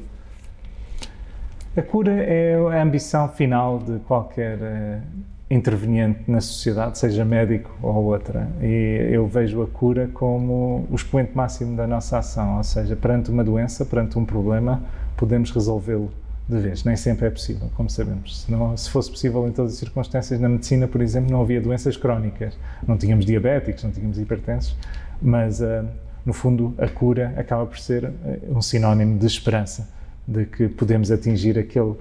A 1.77 1.81
cura 1.81 2.13
é 2.13 2.55
a 2.55 2.81
ambição 2.81 3.27
final 3.27 3.79
de 3.79 3.99
qualquer 4.07 4.57
uh, 4.57 5.01
interveniente 5.49 6.21
na 6.25 6.39
sociedade, 6.39 6.97
seja 6.97 7.25
médico 7.25 7.69
ou 7.81 8.05
outra. 8.05 8.47
E 8.61 9.09
eu 9.11 9.27
vejo 9.27 9.61
a 9.61 9.67
cura 9.67 10.09
como 10.13 10.87
o 10.89 10.95
expoente 10.95 11.35
máximo 11.35 11.75
da 11.75 11.85
nossa 11.85 12.17
ação, 12.19 12.55
ou 12.55 12.63
seja, 12.63 12.95
perante 12.95 13.29
uma 13.29 13.43
doença, 13.43 13.83
perante 13.83 14.17
um 14.17 14.23
problema, 14.23 14.81
podemos 15.17 15.51
resolvê-lo 15.51 16.09
de 16.47 16.57
vez. 16.59 16.85
Nem 16.85 16.95
sempre 16.95 17.27
é 17.27 17.29
possível, 17.29 17.69
como 17.75 17.89
sabemos. 17.89 18.43
Se, 18.43 18.49
não, 18.49 18.77
se 18.77 18.89
fosse 18.89 19.11
possível 19.11 19.45
em 19.45 19.51
todas 19.51 19.73
as 19.73 19.77
circunstâncias, 19.77 20.39
na 20.39 20.47
medicina, 20.47 20.87
por 20.87 21.01
exemplo, 21.01 21.29
não 21.29 21.41
havia 21.41 21.59
doenças 21.59 21.97
crónicas. 21.97 22.57
Não 22.87 22.97
tínhamos 22.97 23.25
diabéticos, 23.25 23.83
não 23.83 23.91
tínhamos 23.91 24.17
hipertensos, 24.17 24.77
mas, 25.21 25.59
uh, 25.59 25.85
no 26.25 26.31
fundo, 26.31 26.73
a 26.77 26.87
cura 26.87 27.33
acaba 27.35 27.65
por 27.65 27.77
ser 27.77 28.05
uh, 28.05 28.57
um 28.57 28.61
sinónimo 28.61 29.19
de 29.19 29.25
esperança 29.25 29.93
de 30.27 30.45
que 30.45 30.67
podemos 30.67 31.11
atingir 31.11 31.57
aquele 31.57 31.95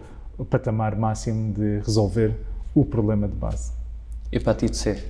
patamar 0.50 0.96
máximo 0.96 1.52
de 1.52 1.78
resolver 1.78 2.34
o 2.74 2.84
problema 2.84 3.28
de 3.28 3.34
base. 3.34 3.72
Hepatite 4.32 4.76
C. 4.76 5.02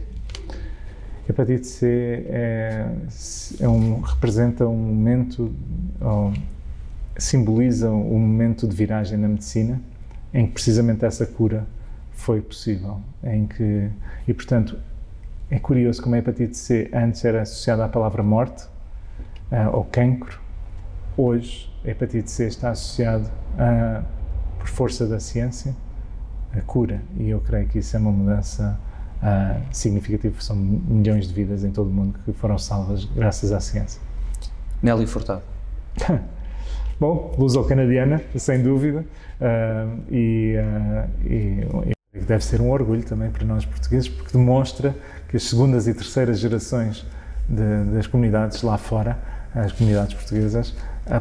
hepatite 1.29 1.67
C 1.67 2.27
é, 2.29 2.87
é 3.61 3.69
um, 3.69 4.01
representa 4.01 4.67
um 4.67 4.77
momento, 4.77 5.55
ou, 6.01 6.33
simboliza 7.17 7.91
um 7.91 8.19
momento 8.19 8.67
de 8.69 8.75
viragem 8.75 9.17
na 9.17 9.29
medicina, 9.29 9.81
em 10.33 10.47
que 10.47 10.53
precisamente 10.53 11.05
essa 11.05 11.25
cura 11.25 11.67
foi 12.13 12.41
possível, 12.41 13.01
em 13.23 13.47
que, 13.47 13.89
e 14.27 14.35
portanto, 14.35 14.79
é 15.51 15.59
curioso 15.59 16.03
como 16.03 16.15
a 16.17 16.19
hepatite 16.19 16.57
C 16.57 16.91
antes 16.93 17.25
era 17.25 17.43
associada 17.43 17.85
à 17.85 17.89
palavra 17.89 18.23
morte, 18.23 18.65
uh, 19.51 19.75
ou 19.75 19.85
cancro, 19.85 20.41
hoje 21.17 21.74
a 21.85 21.91
hepatite 21.91 22.31
C 22.31 22.47
está 22.47 22.71
associada, 22.71 23.31
uh, 23.55 24.05
por 24.59 24.69
força 24.69 25.07
da 25.07 25.21
ciência, 25.21 25.75
a 26.57 26.61
cura, 26.63 27.03
e 27.19 27.31
eu 27.31 27.41
creio 27.41 27.69
que 27.69 27.79
isso 27.79 27.97
é 27.97 27.99
uma 27.99 28.11
mudança 28.11 28.79
uh, 29.23 29.61
significativa, 29.73 30.35
são 30.41 30.57
milhões 30.57 31.29
de 31.29 31.35
vidas 31.35 31.65
em 31.65 31.71
todo 31.71 31.89
o 31.89 31.93
mundo 31.93 32.19
que 32.25 32.33
foram 32.33 32.59
salvas 32.59 33.05
graças 33.05 33.53
à 33.53 33.61
ciência. 33.61 34.01
Nelly 34.83 35.07
Furtado. 35.07 35.43
Bom, 36.99 37.35
luso-canadiana, 37.37 38.23
sem 38.37 38.63
dúvida, 38.63 39.05
uh, 39.41 40.03
e, 40.11 40.55
uh, 41.27 41.89
e, 42.15 42.21
deve 42.21 42.45
ser 42.45 42.61
um 42.61 42.71
orgulho 42.71 43.03
também 43.03 43.31
para 43.31 43.45
nós 43.45 43.65
portugueses, 43.65 44.09
porque 44.09 44.33
demonstra 44.33 44.95
que 45.29 45.37
as 45.37 45.43
segundas 45.43 45.89
e 45.89 45.95
terceiras 45.95 46.39
gerações 46.39 47.05
de, 47.49 47.85
das 47.93 48.07
comunidades 48.07 48.63
lá 48.63 48.79
fora, 48.79 49.19
as 49.55 49.73
comunidades 49.73 50.15
portuguesas, 50.15 50.75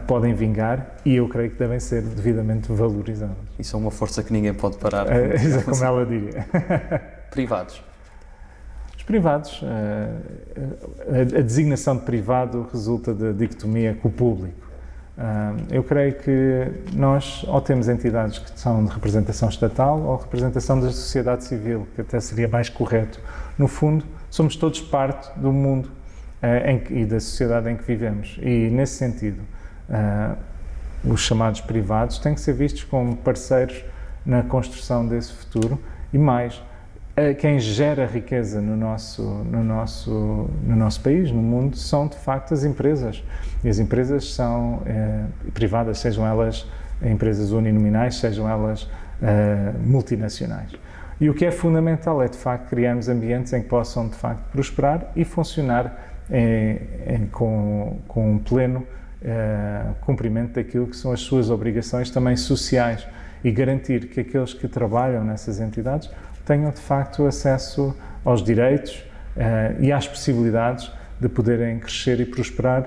podem 0.07 0.33
vingar 0.33 0.95
e 1.05 1.15
eu 1.15 1.27
creio 1.27 1.51
que 1.51 1.57
devem 1.57 1.79
ser 1.79 2.01
devidamente 2.01 2.71
valorizadas. 2.71 3.35
Isso 3.59 3.75
é 3.75 3.79
uma 3.79 3.91
força 3.91 4.23
que 4.23 4.31
ninguém 4.31 4.53
pode 4.53 4.77
parar. 4.77 5.07
É, 5.11 5.35
é 5.35 5.61
como 5.61 5.83
ela 5.83 6.05
diria. 6.05 6.45
Privados. 7.29 7.83
Os 8.95 9.03
privados, 9.03 9.61
a, 9.65 11.39
a 11.39 11.41
designação 11.41 11.97
de 11.97 12.03
privado 12.03 12.69
resulta 12.71 13.13
da 13.13 13.33
dicotomia 13.33 13.97
com 14.01 14.07
o 14.07 14.11
público. 14.11 14.63
Eu 15.69 15.83
creio 15.83 16.15
que 16.15 16.71
nós 16.93 17.43
ou 17.47 17.61
temos 17.61 17.89
entidades 17.89 18.39
que 18.39 18.57
são 18.59 18.85
de 18.85 18.91
representação 18.91 19.49
estatal 19.49 19.99
ou 19.99 20.15
representação 20.15 20.79
da 20.79 20.87
sociedade 20.87 21.43
civil, 21.43 21.85
que 21.93 22.01
até 22.01 22.19
seria 22.19 22.47
mais 22.47 22.69
correto. 22.69 23.19
No 23.57 23.67
fundo, 23.67 24.05
somos 24.29 24.55
todos 24.55 24.81
parte 24.81 25.37
do 25.37 25.51
mundo 25.51 25.91
eh, 26.41 26.81
e 26.89 27.05
da 27.05 27.19
sociedade 27.19 27.69
em 27.69 27.77
que 27.77 27.83
vivemos. 27.83 28.39
E, 28.41 28.69
nesse 28.71 28.93
sentido, 28.93 29.41
uh, 29.93 30.37
os 31.05 31.21
chamados 31.21 31.61
privados 31.61 32.17
têm 32.17 32.33
que 32.33 32.41
ser 32.41 32.53
vistos 32.53 32.83
como 32.83 33.15
parceiros 33.15 33.83
na 34.25 34.41
construção 34.41 35.05
desse 35.07 35.33
futuro 35.33 35.79
e 36.13 36.17
mais, 36.17 36.61
quem 37.37 37.59
gera 37.59 38.07
riqueza 38.07 38.59
no 38.59 38.75
nosso, 38.75 39.21
no, 39.21 39.63
nosso, 39.63 40.49
no 40.63 40.75
nosso 40.75 40.99
país, 41.01 41.31
no 41.31 41.41
mundo, 41.41 41.77
são 41.77 42.07
de 42.07 42.17
facto 42.17 42.53
as 42.53 42.63
empresas. 42.63 43.23
E 43.63 43.69
as 43.69 43.77
empresas 43.77 44.33
são 44.33 44.81
eh, 44.85 45.25
privadas, 45.53 45.99
sejam 45.99 46.25
elas 46.25 46.67
empresas 47.03 47.51
uninominais, 47.51 48.15
sejam 48.15 48.49
elas 48.49 48.89
eh, 49.21 49.73
multinacionais. 49.85 50.71
E 51.21 51.29
o 51.29 51.35
que 51.35 51.45
é 51.45 51.51
fundamental 51.51 52.21
é 52.21 52.27
de 52.27 52.37
facto 52.37 52.69
criarmos 52.69 53.07
ambientes 53.07 53.53
em 53.53 53.61
que 53.61 53.69
possam 53.69 54.07
de 54.07 54.15
facto 54.15 54.43
prosperar 54.51 55.11
e 55.15 55.23
funcionar 55.23 55.95
em, 56.31 57.27
com, 57.27 57.99
com 58.07 58.33
um 58.33 58.39
pleno 58.39 58.85
eh, 59.25 59.85
cumprimento 60.01 60.55
daquilo 60.55 60.85
que 60.85 60.97
são 60.97 61.13
as 61.13 61.21
suas 61.21 61.49
obrigações 61.49 62.09
também 62.09 62.35
sociais 62.35 63.07
e 63.43 63.51
garantir 63.51 64.07
que 64.07 64.19
aqueles 64.19 64.53
que 64.53 64.67
trabalham 64.67 65.23
nessas 65.23 65.61
entidades 65.61 66.09
tenham 66.45 66.71
de 66.71 66.81
facto 66.81 67.25
acesso 67.25 67.95
aos 68.25 68.43
direitos 68.43 69.05
uh, 69.37 69.81
e 69.81 69.91
às 69.91 70.07
possibilidades 70.07 70.91
de 71.19 71.29
poderem 71.29 71.79
crescer 71.79 72.19
e 72.19 72.25
prosperar 72.25 72.85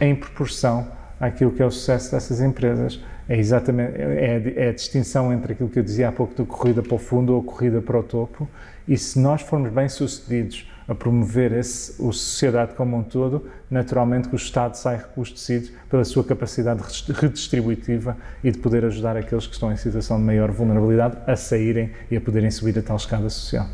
em 0.00 0.14
proporção 0.14 0.88
àquilo 1.20 1.50
que 1.50 1.62
é 1.62 1.66
o 1.66 1.70
sucesso 1.70 2.12
dessas 2.12 2.40
empresas. 2.40 3.00
É 3.28 3.36
exatamente 3.36 3.92
é, 4.00 4.54
é 4.56 4.68
a 4.70 4.72
distinção 4.72 5.32
entre 5.32 5.52
aquilo 5.52 5.68
que 5.68 5.78
eu 5.78 5.82
dizia 5.82 6.08
há 6.08 6.12
pouco 6.12 6.34
do 6.34 6.46
corrida 6.46 6.82
para 6.82 6.94
o 6.94 6.98
fundo 6.98 7.34
ou 7.34 7.42
corrida 7.42 7.80
para 7.80 7.98
o 7.98 8.02
topo. 8.02 8.48
E 8.86 8.96
se 8.96 9.18
nós 9.18 9.42
formos 9.42 9.70
bem 9.70 9.88
sucedidos 9.88 10.68
a 10.88 10.94
promover 10.94 11.52
esse, 11.52 11.92
a 11.92 12.12
sociedade 12.12 12.74
como 12.74 12.96
um 12.96 13.02
todo, 13.02 13.46
naturalmente 13.70 14.28
que 14.28 14.34
o 14.34 14.36
Estado 14.36 14.74
sai 14.74 14.96
robustecido 15.14 15.68
pela 15.90 16.02
sua 16.02 16.24
capacidade 16.24 16.82
redistributiva 17.12 18.16
e 18.42 18.50
de 18.50 18.58
poder 18.58 18.86
ajudar 18.86 19.14
aqueles 19.14 19.46
que 19.46 19.52
estão 19.52 19.70
em 19.70 19.76
situação 19.76 20.16
de 20.16 20.24
maior 20.24 20.50
vulnerabilidade 20.50 21.18
a 21.26 21.36
saírem 21.36 21.92
e 22.10 22.16
a 22.16 22.20
poderem 22.20 22.50
subir 22.50 22.78
a 22.78 22.82
tal 22.82 22.96
escada 22.96 23.28
social. 23.28 23.66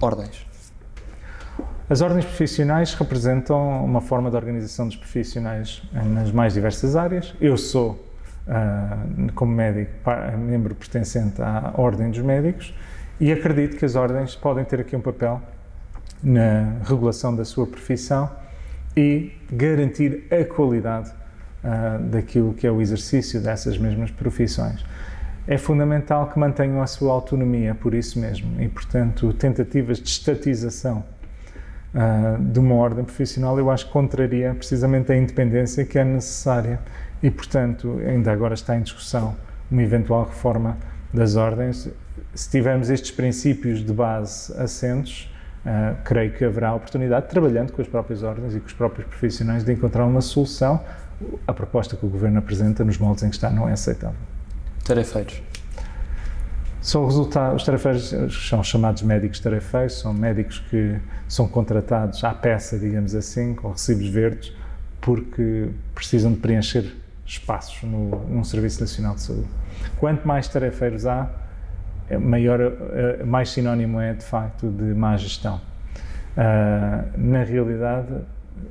Ordens. 0.00 0.46
As 1.90 2.00
ordens 2.00 2.24
profissionais 2.24 2.94
representam 2.94 3.84
uma 3.84 4.00
forma 4.00 4.30
de 4.30 4.36
organização 4.36 4.86
dos 4.86 4.96
profissionais 4.96 5.82
nas 5.92 6.30
mais 6.30 6.54
diversas 6.54 6.96
áreas. 6.96 7.34
Eu 7.40 7.56
sou, 7.56 8.04
uh, 8.46 9.32
como 9.34 9.52
médico, 9.52 9.90
membro 10.38 10.74
pertencente 10.74 11.42
à 11.42 11.74
Ordem 11.76 12.10
dos 12.10 12.20
Médicos 12.20 12.74
e 13.18 13.32
acredito 13.32 13.76
que 13.76 13.84
as 13.84 13.94
ordens 13.94 14.34
podem 14.34 14.64
ter 14.64 14.80
aqui 14.80 14.94
um 14.94 15.00
papel 15.00 15.40
na 16.22 16.78
regulação 16.84 17.34
da 17.34 17.44
sua 17.44 17.66
profissão 17.66 18.30
e 18.96 19.32
garantir 19.50 20.24
a 20.30 20.44
qualidade 20.44 21.10
uh, 21.62 22.02
daquilo 22.04 22.54
que 22.54 22.66
é 22.66 22.70
o 22.70 22.80
exercício 22.80 23.40
dessas 23.40 23.76
mesmas 23.76 24.10
profissões. 24.10 24.84
É 25.46 25.58
fundamental 25.58 26.28
que 26.28 26.38
mantenham 26.38 26.82
a 26.82 26.86
sua 26.86 27.12
autonomia 27.12 27.74
por 27.74 27.94
isso 27.94 28.18
mesmo 28.18 28.60
e, 28.60 28.68
portanto, 28.68 29.32
tentativas 29.34 29.98
de 29.98 30.08
estatização 30.08 31.04
uh, 31.94 32.42
de 32.42 32.58
uma 32.58 32.74
ordem 32.74 33.04
profissional 33.04 33.58
eu 33.58 33.70
acho 33.70 33.86
que 33.86 33.92
contraria 33.92 34.54
precisamente 34.54 35.12
a 35.12 35.16
independência 35.16 35.84
que 35.84 35.98
é 35.98 36.04
necessária 36.04 36.80
e, 37.22 37.30
portanto, 37.30 38.00
ainda 38.06 38.32
agora 38.32 38.54
está 38.54 38.76
em 38.76 38.82
discussão 38.82 39.36
uma 39.70 39.82
eventual 39.82 40.24
reforma 40.24 40.76
das 41.12 41.36
ordens. 41.36 41.88
Se 42.34 42.50
tivermos 42.50 42.90
estes 42.90 43.10
princípios 43.10 43.84
de 43.84 43.92
base 43.92 44.52
assentos, 44.60 45.30
Uh, 45.66 45.96
creio 46.04 46.32
que 46.32 46.44
haverá 46.44 46.72
oportunidade, 46.72 47.28
trabalhando 47.28 47.72
com 47.72 47.82
as 47.82 47.88
próprias 47.88 48.22
ordens 48.22 48.54
e 48.54 48.60
com 48.60 48.66
os 48.66 48.72
próprios 48.72 49.08
profissionais, 49.08 49.64
de 49.64 49.72
encontrar 49.72 50.04
uma 50.04 50.20
solução. 50.20 50.80
A 51.44 51.52
proposta 51.52 51.96
que 51.96 52.06
o 52.06 52.08
Governo 52.08 52.38
apresenta, 52.38 52.84
nos 52.84 52.98
moldes 52.98 53.24
em 53.24 53.30
que 53.30 53.34
está, 53.34 53.50
não 53.50 53.68
é 53.68 53.72
aceitável. 53.72 54.16
Tarefeiros. 54.84 55.42
São 56.80 57.04
resultados, 57.04 57.62
os 57.62 57.66
tarefeiros 57.66 58.14
são 58.48 58.62
chamados 58.62 59.02
médicos 59.02 59.40
tarefeiros, 59.40 59.98
são 59.98 60.14
médicos 60.14 60.60
que 60.70 61.00
são 61.28 61.48
contratados 61.48 62.22
à 62.22 62.32
peça, 62.32 62.78
digamos 62.78 63.12
assim, 63.12 63.54
com 63.54 63.72
recibos 63.72 64.06
verdes, 64.08 64.52
porque 65.00 65.70
precisam 65.96 66.32
de 66.32 66.38
preencher 66.38 66.94
espaços 67.26 67.82
no, 67.82 68.24
num 68.28 68.44
Serviço 68.44 68.80
Nacional 68.80 69.16
de 69.16 69.22
Saúde. 69.22 69.48
Quanto 69.98 70.28
mais 70.28 70.46
tarefeiros 70.46 71.06
há, 71.06 71.28
maior, 72.18 72.60
é, 72.60 73.24
mais 73.24 73.50
sinónimo 73.50 74.00
é 74.00 74.14
de 74.14 74.24
facto 74.24 74.68
de 74.68 74.94
má 74.94 75.16
gestão. 75.16 75.60
Uh, 76.36 77.18
na 77.18 77.42
realidade, 77.42 78.12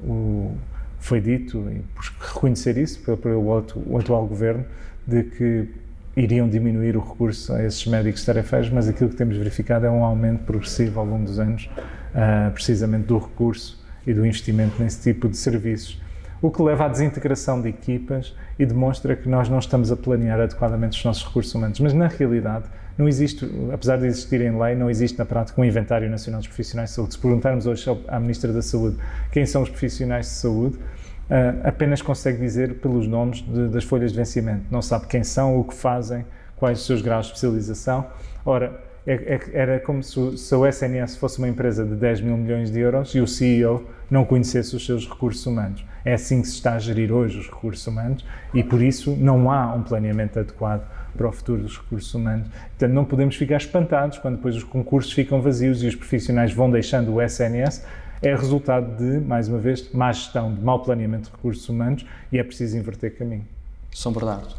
o, 0.03 0.55
foi 0.99 1.19
dito, 1.19 1.67
e 1.69 1.79
por 1.93 2.03
reconhecer 2.33 2.77
isso 2.77 2.99
pelo, 3.01 3.17
pelo 3.17 3.65
o 3.85 3.97
atual 3.97 4.25
governo, 4.25 4.65
de 5.05 5.23
que 5.23 5.69
iriam 6.15 6.47
diminuir 6.47 6.95
o 6.95 7.01
recurso 7.01 7.53
a 7.53 7.63
esses 7.63 7.85
médicos 7.85 8.23
tarefeiros, 8.23 8.69
mas 8.69 8.87
aquilo 8.87 9.09
que 9.09 9.15
temos 9.15 9.35
verificado 9.35 9.85
é 9.85 9.89
um 9.89 10.03
aumento 10.03 10.43
progressivo 10.43 10.99
ao 10.99 11.05
longo 11.05 11.25
dos 11.25 11.39
anos, 11.39 11.69
uh, 12.13 12.51
precisamente 12.51 13.07
do 13.07 13.17
recurso 13.17 13.83
e 14.07 14.13
do 14.13 14.25
investimento 14.25 14.81
nesse 14.81 15.01
tipo 15.01 15.27
de 15.27 15.35
serviços 15.35 15.99
o 16.41 16.51
que 16.51 16.61
leva 16.61 16.85
à 16.85 16.87
desintegração 16.87 17.61
de 17.61 17.69
equipas 17.69 18.35
e 18.59 18.65
demonstra 18.65 19.15
que 19.15 19.27
nós 19.27 19.49
não 19.49 19.59
estamos 19.59 19.91
a 19.91 19.97
planear 19.97 20.39
adequadamente 20.39 20.97
os 20.97 21.03
nossos 21.03 21.25
recursos 21.25 21.53
humanos. 21.55 21.79
Mas, 21.79 21.93
na 21.93 22.07
realidade, 22.07 22.65
não 22.97 23.07
existe, 23.07 23.49
apesar 23.73 23.97
de 23.97 24.05
existir 24.05 24.39
em 24.41 24.57
lei, 24.57 24.75
não 24.75 24.89
existe 24.89 25.17
na 25.17 25.25
prática 25.25 25.59
um 25.59 25.65
inventário 25.65 26.09
nacional 26.09 26.39
dos 26.39 26.47
profissionais 26.47 26.89
de 26.91 26.95
saúde. 26.95 27.13
Se 27.13 27.19
perguntarmos 27.19 27.67
hoje 27.67 27.85
à 28.07 28.19
Ministra 28.19 28.53
da 28.53 28.61
Saúde 28.61 28.97
quem 29.31 29.45
são 29.45 29.61
os 29.63 29.69
profissionais 29.69 30.27
de 30.27 30.31
saúde, 30.31 30.77
uh, 30.77 31.67
apenas 31.67 32.01
consegue 32.01 32.39
dizer 32.39 32.75
pelos 32.75 33.05
nomes 33.07 33.41
de, 33.41 33.67
das 33.67 33.83
folhas 33.83 34.11
de 34.11 34.17
vencimento. 34.17 34.63
Não 34.71 34.81
sabe 34.81 35.07
quem 35.07 35.23
são, 35.23 35.59
o 35.59 35.63
que 35.65 35.73
fazem, 35.73 36.25
quais 36.55 36.79
os 36.79 36.85
seus 36.85 37.01
graus 37.01 37.25
de 37.25 37.33
especialização. 37.33 38.07
Ora, 38.45 38.81
é, 39.05 39.13
é, 39.13 39.39
era 39.53 39.79
como 39.79 40.01
se, 40.01 40.37
se 40.37 40.55
o 40.55 40.65
SNS 40.65 41.17
fosse 41.17 41.37
uma 41.37 41.49
empresa 41.49 41.85
de 41.85 41.95
10 41.95 42.21
mil 42.21 42.37
milhões 42.37 42.71
de 42.71 42.79
euros 42.79 43.13
e 43.13 43.19
o 43.19 43.27
CEO 43.27 43.83
não 44.09 44.23
conhecesse 44.23 44.73
os 44.73 44.85
seus 44.85 45.07
recursos 45.07 45.45
humanos. 45.45 45.85
É 46.05 46.13
assim 46.13 46.41
que 46.41 46.47
se 46.47 46.55
está 46.55 46.75
a 46.75 46.79
gerir 46.79 47.11
hoje 47.11 47.39
os 47.39 47.47
recursos 47.47 47.85
humanos 47.85 48.25
e, 48.53 48.63
por 48.63 48.81
isso, 48.81 49.15
não 49.15 49.51
há 49.51 49.73
um 49.73 49.83
planeamento 49.83 50.39
adequado 50.39 50.87
para 51.15 51.27
o 51.27 51.31
futuro 51.31 51.61
dos 51.61 51.77
recursos 51.77 52.13
humanos. 52.13 52.47
Portanto, 52.47 52.91
não 52.91 53.05
podemos 53.05 53.35
ficar 53.35 53.57
espantados 53.57 54.17
quando 54.17 54.35
depois 54.35 54.55
os 54.55 54.63
concursos 54.63 55.11
ficam 55.11 55.41
vazios 55.41 55.83
e 55.83 55.87
os 55.87 55.95
profissionais 55.95 56.53
vão 56.53 56.69
deixando 56.69 57.13
o 57.13 57.21
SNS. 57.21 57.85
É 58.21 58.35
resultado 58.35 58.97
de, 58.97 59.19
mais 59.19 59.47
uma 59.47 59.59
vez, 59.59 59.91
má 59.91 60.11
gestão, 60.11 60.53
de 60.53 60.61
mau 60.61 60.81
planeamento 60.81 61.29
de 61.29 61.35
recursos 61.35 61.67
humanos 61.67 62.05
e 62.31 62.39
é 62.39 62.43
preciso 62.43 62.77
inverter 62.77 63.17
caminho. 63.17 63.45
São 63.91 64.11
Bernardo. 64.11 64.55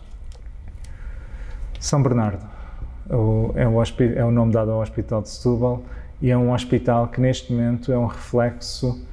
São 1.80 2.02
Bernardo 2.02 2.56
é 3.08 3.16
o, 3.16 3.52
é 4.16 4.24
o 4.24 4.30
nome 4.30 4.52
dado 4.52 4.70
ao 4.70 4.80
Hospital 4.80 5.22
de 5.22 5.28
Setúbal 5.28 5.82
e 6.20 6.30
é 6.30 6.36
um 6.36 6.52
hospital 6.52 7.08
que 7.08 7.20
neste 7.20 7.52
momento 7.52 7.92
é 7.92 7.98
um 7.98 8.06
reflexo 8.06 9.04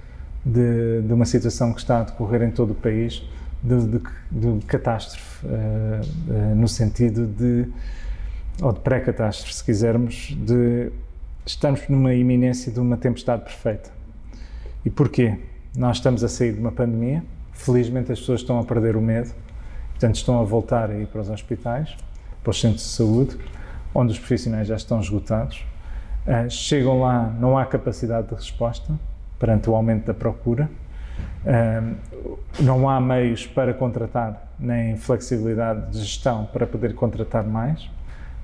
de, 0.46 1.02
de 1.02 1.14
uma 1.14 1.26
situação 1.26 1.74
que 1.74 1.80
está 1.80 2.00
a 2.00 2.04
decorrer 2.04 2.42
em 2.42 2.52
todo 2.52 2.72
o 2.72 2.76
país, 2.76 3.24
de, 3.64 3.88
de, 3.88 4.02
de 4.32 4.66
catástrofe, 4.66 5.46
uh, 5.46 5.50
uh, 5.50 6.56
no 6.56 6.68
sentido 6.68 7.26
de, 7.26 7.68
ou 8.62 8.74
de 8.74 8.82
pré-catástrofe, 8.82 9.56
se 9.56 9.64
quisermos, 9.64 10.36
de 10.38 10.92
estamos 11.46 11.88
numa 11.88 12.14
iminência 12.14 12.72
de 12.72 12.80
uma 12.80 12.98
tempestade 12.98 13.44
perfeita. 13.44 13.90
E 14.86 14.90
porquê? 14.90 15.40
Nós 15.76 15.98
estamos 15.98 16.24
a 16.24 16.30
sair 16.30 16.54
de 16.54 16.60
uma 16.60 16.72
pandemia, 16.72 17.24
felizmente 17.54 18.12
as 18.12 18.20
pessoas 18.20 18.42
estão 18.42 18.60
a 18.60 18.64
perder 18.64 18.96
o 18.96 19.02
medo, 19.02 19.34
portanto 19.92 20.16
estão 20.16 20.40
a 20.40 20.44
voltar 20.44 20.92
a 20.92 20.96
ir 20.96 21.08
para 21.08 21.22
os 21.22 21.30
hospitais, 21.30 21.96
para 22.44 22.52
os 22.52 22.60
centros 22.60 22.84
de 22.84 22.90
saúde, 22.90 23.38
onde 23.96 24.12
os 24.12 24.20
profissionais 24.20 24.68
já 24.68 24.76
estão 24.76 25.00
esgotados. 25.00 25.66
Uh, 26.28 26.50
chegam 26.50 27.00
lá, 27.00 27.30
não 27.40 27.58
há 27.58 27.66
capacidade 27.66 28.28
de 28.28 28.36
resposta 28.36 28.94
perante 29.40 29.70
o 29.70 29.76
aumento 29.76 30.06
da 30.06 30.14
procura, 30.14 30.70
não 32.60 32.88
há 32.88 33.02
meios 33.02 33.46
para 33.46 33.74
contratar, 33.74 34.54
nem 34.60 34.96
flexibilidade 34.96 35.92
de 35.92 36.00
gestão 36.00 36.46
para 36.46 36.66
poder 36.66 36.96
contratar 36.96 37.44
mais. 37.44 37.90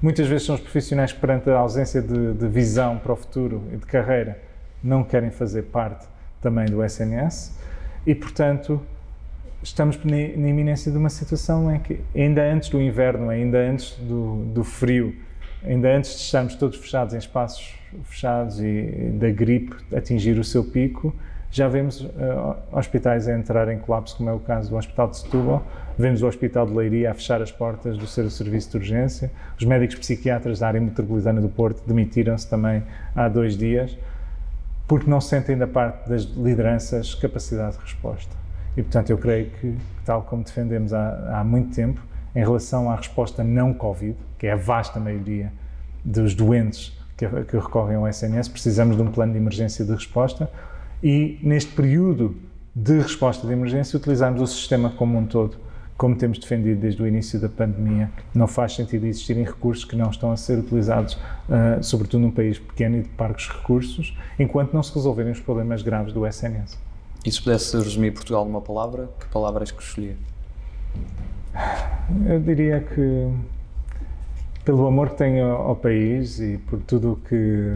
Muitas 0.01 0.27
vezes 0.27 0.45
são 0.45 0.55
os 0.55 0.61
profissionais 0.61 1.11
que, 1.11 1.19
perante 1.19 1.49
a 1.49 1.57
ausência 1.57 2.01
de, 2.01 2.33
de 2.33 2.47
visão 2.47 2.97
para 2.97 3.13
o 3.13 3.15
futuro 3.15 3.63
e 3.73 3.77
de 3.77 3.85
carreira, 3.85 4.39
não 4.83 5.03
querem 5.03 5.29
fazer 5.29 5.63
parte 5.63 6.07
também 6.41 6.65
do 6.65 6.83
SNS 6.83 7.57
e, 8.05 8.15
portanto, 8.15 8.81
estamos 9.61 9.99
na 10.05 10.17
iminência 10.17 10.91
de 10.91 10.97
uma 10.97 11.09
situação 11.09 11.73
em 11.73 11.79
que, 11.79 11.99
ainda 12.15 12.41
antes 12.43 12.69
do 12.69 12.81
inverno, 12.81 13.29
ainda 13.29 13.57
antes 13.57 13.91
do, 13.97 14.45
do 14.53 14.63
frio, 14.63 15.13
ainda 15.63 15.93
antes 15.93 16.11
de 16.11 16.21
estarmos 16.21 16.55
todos 16.55 16.77
fechados 16.77 17.13
em 17.13 17.17
espaços 17.17 17.75
fechados 18.05 18.61
e 18.61 19.11
da 19.19 19.29
gripe 19.31 19.75
atingir 19.93 20.37
o 20.37 20.43
seu 20.43 20.63
pico, 20.63 21.13
já 21.51 21.67
vemos 21.67 22.01
uh, 22.01 22.55
hospitais 22.71 23.27
a 23.27 23.33
entrar 23.35 23.67
em 23.69 23.79
colapso, 23.79 24.15
como 24.17 24.29
é 24.29 24.33
o 24.33 24.39
caso 24.39 24.69
do 24.69 24.77
Hospital 24.77 25.09
de 25.09 25.17
Setúbal, 25.17 25.65
vemos 25.97 26.21
o 26.21 26.27
Hospital 26.27 26.67
de 26.67 26.73
Leiria 26.73 27.11
a 27.11 27.13
fechar 27.13 27.41
as 27.41 27.51
portas 27.51 27.97
do 27.97 28.05
seu 28.05 28.29
serviço 28.29 28.71
de 28.71 28.77
urgência, 28.77 29.31
os 29.57 29.65
médicos 29.65 29.95
psiquiatras 29.97 30.59
da 30.59 30.67
área 30.67 30.79
metropolitana 30.79 31.41
do 31.41 31.49
Porto 31.49 31.81
demitiram-se 31.87 32.47
também 32.47 32.83
há 33.15 33.27
dois 33.27 33.57
dias, 33.57 33.97
porque 34.87 35.09
não 35.09 35.19
sentem 35.19 35.57
da 35.57 35.67
parte 35.67 36.07
das 36.07 36.23
lideranças 36.23 37.15
capacidade 37.15 37.77
de 37.77 37.83
resposta. 37.83 38.35
E, 38.77 38.83
portanto, 38.83 39.09
eu 39.09 39.17
creio 39.17 39.49
que, 39.49 39.75
tal 40.05 40.21
como 40.21 40.43
defendemos 40.43 40.93
há, 40.93 41.39
há 41.39 41.43
muito 41.43 41.73
tempo, 41.75 42.01
em 42.35 42.41
relação 42.41 42.89
à 42.89 42.95
resposta 42.95 43.43
não 43.43 43.73
Covid, 43.73 44.15
que 44.37 44.45
é 44.45 44.51
a 44.51 44.55
vasta 44.55 44.99
maioria 44.99 45.51
dos 46.05 46.35
doentes 46.35 46.97
que, 47.17 47.27
que 47.27 47.57
recorrem 47.57 47.97
ao 47.97 48.07
SNS, 48.07 48.47
precisamos 48.47 48.95
de 48.95 49.01
um 49.01 49.11
plano 49.11 49.33
de 49.33 49.39
emergência 49.39 49.83
de 49.83 49.91
resposta 49.91 50.49
e, 51.03 51.39
neste 51.41 51.71
período 51.71 52.35
de 52.75 52.99
resposta 52.99 53.45
de 53.45 53.53
emergência, 53.53 53.97
utilizarmos 53.97 54.41
o 54.41 54.47
sistema 54.47 54.89
como 54.91 55.17
um 55.17 55.25
todo, 55.25 55.57
como 55.97 56.15
temos 56.15 56.39
defendido 56.39 56.79
desde 56.79 57.01
o 57.01 57.07
início 57.07 57.39
da 57.39 57.49
pandemia. 57.49 58.09
Não 58.33 58.47
faz 58.47 58.73
sentido 58.75 59.05
existirem 59.05 59.43
recursos 59.43 59.83
que 59.83 59.95
não 59.95 60.09
estão 60.09 60.31
a 60.31 60.37
ser 60.37 60.59
utilizados, 60.59 61.15
uh, 61.15 61.83
sobretudo 61.83 62.21
num 62.21 62.31
país 62.31 62.57
pequeno 62.57 62.97
e 62.97 63.01
de 63.01 63.09
parcos 63.09 63.49
recursos, 63.49 64.17
enquanto 64.37 64.73
não 64.73 64.81
se 64.81 64.93
resolverem 64.93 65.31
os 65.31 65.39
problemas 65.39 65.81
graves 65.81 66.13
do 66.13 66.25
SNS. 66.25 66.77
E 67.25 67.31
se 67.31 67.41
pudesse 67.41 67.75
resumir 67.75 68.11
Portugal 68.11 68.45
numa 68.45 68.61
palavra, 68.61 69.09
que 69.19 69.27
palavras 69.27 69.71
que 69.71 69.83
escolhia? 69.83 70.15
Eu 72.25 72.39
diria 72.39 72.79
que 72.79 73.29
pelo 74.63 74.85
amor 74.87 75.09
que 75.09 75.17
tenho 75.17 75.47
ao 75.47 75.75
país 75.75 76.39
e 76.39 76.57
por 76.69 76.79
tudo 76.81 77.13
o 77.13 77.15
que, 77.15 77.75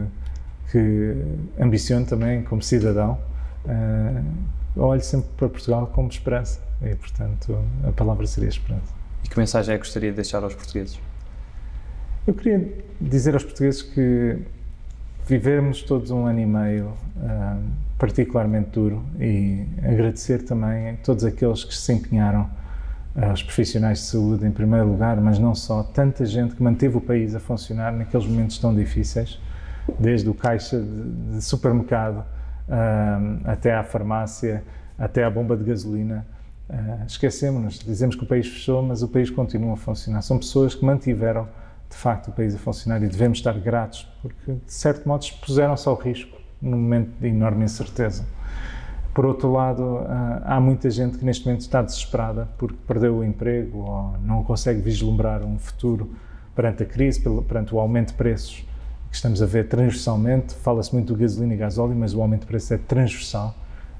que 0.74 1.14
ambiciono 1.56 2.04
também 2.04 2.42
como 2.42 2.60
cidadão, 2.60 3.16
uh, 3.64 4.82
olho 4.82 5.00
sempre 5.00 5.28
para 5.36 5.48
Portugal 5.48 5.86
como 5.94 6.08
esperança 6.08 6.58
e, 6.82 6.92
portanto, 6.96 7.56
a 7.86 7.92
palavra 7.92 8.26
seria 8.26 8.48
esperança. 8.48 8.92
E 9.22 9.28
que 9.28 9.38
mensagem 9.38 9.72
é 9.72 9.78
que 9.78 9.84
gostaria 9.84 10.10
de 10.10 10.16
deixar 10.16 10.42
aos 10.42 10.52
portugueses? 10.52 10.98
Eu 12.26 12.34
queria 12.34 12.76
dizer 13.00 13.34
aos 13.34 13.44
portugueses 13.44 13.82
que 13.82 14.36
vivemos 15.28 15.82
todos 15.82 16.10
um 16.10 16.26
ano 16.26 16.40
e 16.40 16.46
meio 16.46 16.86
uh, 16.86 17.62
particularmente 17.96 18.70
duro 18.70 19.04
e 19.20 19.64
agradecer 19.80 20.42
também 20.42 20.90
a 20.90 20.96
todos 20.96 21.24
aqueles 21.24 21.62
que 21.62 21.72
se 21.72 21.92
empenharam, 21.92 22.50
aos 23.14 23.44
profissionais 23.44 24.00
de 24.00 24.06
saúde 24.06 24.44
em 24.44 24.50
primeiro 24.50 24.88
lugar, 24.88 25.20
mas 25.20 25.38
não 25.38 25.54
só, 25.54 25.84
tanta 25.84 26.26
gente 26.26 26.56
que 26.56 26.62
manteve 26.64 26.96
o 26.96 27.00
país 27.00 27.32
a 27.32 27.38
funcionar 27.38 27.92
naqueles 27.92 28.26
momentos 28.26 28.58
tão 28.58 28.74
difíceis, 28.74 29.38
desde 29.98 30.28
o 30.28 30.34
caixa 30.34 30.80
de, 30.80 31.42
supermercado 31.42 32.24
até 33.44 33.74
à 33.74 33.84
farmácia, 33.84 34.64
até 34.98 35.24
à 35.24 35.30
bomba 35.30 35.56
de 35.56 35.64
gasolina. 35.64 36.26
Uh, 36.68 37.04
Esquecemos-nos, 37.06 37.78
dizemos 37.78 38.16
que 38.16 38.24
o 38.24 38.26
país 38.26 38.48
fechou, 38.48 38.82
mas 38.82 39.02
o 39.02 39.08
país 39.08 39.28
continua 39.28 39.74
a 39.74 39.76
funcionar. 39.76 40.22
São 40.22 40.38
pessoas 40.38 40.74
que 40.74 40.84
mantiveram 40.84 41.46
de 41.90 41.96
facto 41.96 42.28
o 42.28 42.32
país 42.32 42.54
a 42.54 42.58
funcionar 42.58 43.02
e 43.02 43.06
devemos 43.06 43.38
estar 43.38 43.52
gratos, 43.58 44.08
porque 44.22 44.52
de 44.52 44.72
certo 44.72 45.06
modo 45.06 45.22
expuseram-se 45.22 45.86
ao 45.86 45.94
risco 45.94 46.38
num 46.60 46.78
momento 46.78 47.10
de 47.20 47.28
enorme 47.28 47.64
incerteza. 47.64 48.24
Por 49.12 49.26
outro 49.26 49.52
lado, 49.52 49.98
ah, 50.08 50.42
há 50.44 50.60
muita 50.60 50.90
gente 50.90 51.18
que 51.18 51.24
neste 51.24 51.44
momento 51.44 51.60
está 51.60 51.82
desesperada 51.82 52.48
porque 52.58 52.76
perdeu 52.86 53.18
o 53.18 53.24
emprego 53.24 53.78
ou 53.78 54.16
não 54.22 54.42
consegue 54.42 54.80
vislumbrar 54.80 55.42
um 55.44 55.58
futuro 55.58 56.10
perante 56.54 56.82
a 56.82 56.86
crise, 56.86 57.20
perante 57.46 57.74
o 57.74 57.78
aumento 57.78 58.08
de 58.08 58.14
preços 58.14 58.66
que 59.14 59.18
estamos 59.18 59.40
a 59.40 59.46
ver 59.46 59.68
transversalmente. 59.68 60.54
Fala-se 60.54 60.92
muito 60.92 61.14
do 61.14 61.16
gasolina 61.16 61.54
e 61.54 61.56
gasóleo, 61.56 61.94
mas 61.94 62.14
o 62.14 62.20
aumento 62.20 62.40
de 62.40 62.46
preços 62.48 62.72
é 62.72 62.78
transversal, 62.78 63.54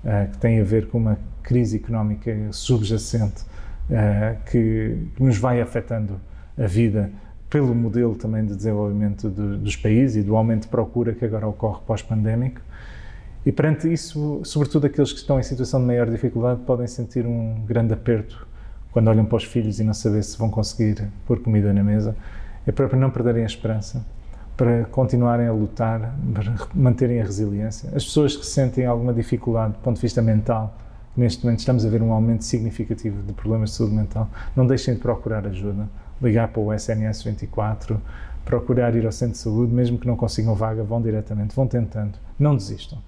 ah, 0.04 0.26
que 0.26 0.38
tem 0.38 0.60
a 0.60 0.64
ver 0.64 0.88
com 0.88 0.98
uma 0.98 1.16
crise 1.40 1.76
económica 1.76 2.36
subjacente 2.50 3.44
ah, 3.92 4.34
que 4.50 4.98
nos 5.20 5.38
vai 5.38 5.60
afetando 5.60 6.20
a 6.58 6.66
vida 6.66 7.12
pelo 7.48 7.72
modelo 7.76 8.16
também 8.16 8.44
de 8.44 8.56
desenvolvimento 8.56 9.30
de, 9.30 9.58
dos 9.58 9.76
países 9.76 10.16
e 10.16 10.22
do 10.26 10.34
aumento 10.34 10.62
de 10.62 10.68
procura 10.68 11.12
que 11.12 11.24
agora 11.24 11.46
ocorre 11.46 11.78
pós-pandémico. 11.86 12.60
E 13.46 13.52
perante 13.52 13.92
isso, 13.92 14.40
sobretudo 14.42 14.86
aqueles 14.86 15.12
que 15.12 15.20
estão 15.20 15.38
em 15.38 15.44
situação 15.44 15.78
de 15.78 15.86
maior 15.86 16.10
dificuldade 16.10 16.62
podem 16.62 16.88
sentir 16.88 17.24
um 17.24 17.64
grande 17.64 17.92
aperto 17.92 18.48
quando 18.90 19.06
olham 19.06 19.24
para 19.24 19.36
os 19.36 19.44
filhos 19.44 19.78
e 19.78 19.84
não 19.84 19.94
saber 19.94 20.24
se 20.24 20.36
vão 20.36 20.50
conseguir 20.50 21.06
pôr 21.24 21.38
comida 21.38 21.72
na 21.72 21.84
mesa. 21.84 22.16
É 22.66 22.72
para 22.72 22.96
não 22.96 23.10
perderem 23.10 23.44
a 23.44 23.46
esperança, 23.46 24.04
para 24.56 24.84
continuarem 24.84 25.46
a 25.46 25.52
lutar, 25.52 26.14
para 26.32 26.54
manterem 26.74 27.20
a 27.20 27.24
resiliência. 27.24 27.90
As 27.94 28.04
pessoas 28.04 28.36
que 28.36 28.46
sentem 28.46 28.86
alguma 28.86 29.12
dificuldade 29.12 29.72
do 29.72 29.78
ponto 29.80 29.96
de 29.96 30.02
vista 30.02 30.22
mental, 30.22 30.76
neste 31.16 31.44
momento 31.44 31.60
estamos 31.60 31.84
a 31.84 31.88
ver 31.88 32.02
um 32.02 32.12
aumento 32.12 32.44
significativo 32.44 33.22
de 33.22 33.32
problemas 33.32 33.70
de 33.70 33.76
saúde 33.76 33.94
mental, 33.94 34.28
não 34.54 34.66
deixem 34.66 34.94
de 34.94 35.00
procurar 35.00 35.46
ajuda 35.46 35.88
ligar 36.22 36.48
para 36.48 36.60
o 36.60 36.72
SNS 36.72 37.22
24, 37.24 38.00
procurar 38.44 38.94
ir 38.94 39.04
ao 39.04 39.12
centro 39.12 39.32
de 39.34 39.38
saúde, 39.38 39.72
mesmo 39.72 39.98
que 39.98 40.06
não 40.06 40.16
consigam 40.16 40.54
vaga, 40.54 40.82
vão 40.82 41.02
diretamente, 41.02 41.54
vão 41.54 41.66
tentando, 41.66 42.18
não 42.38 42.56
desistam. 42.56 42.98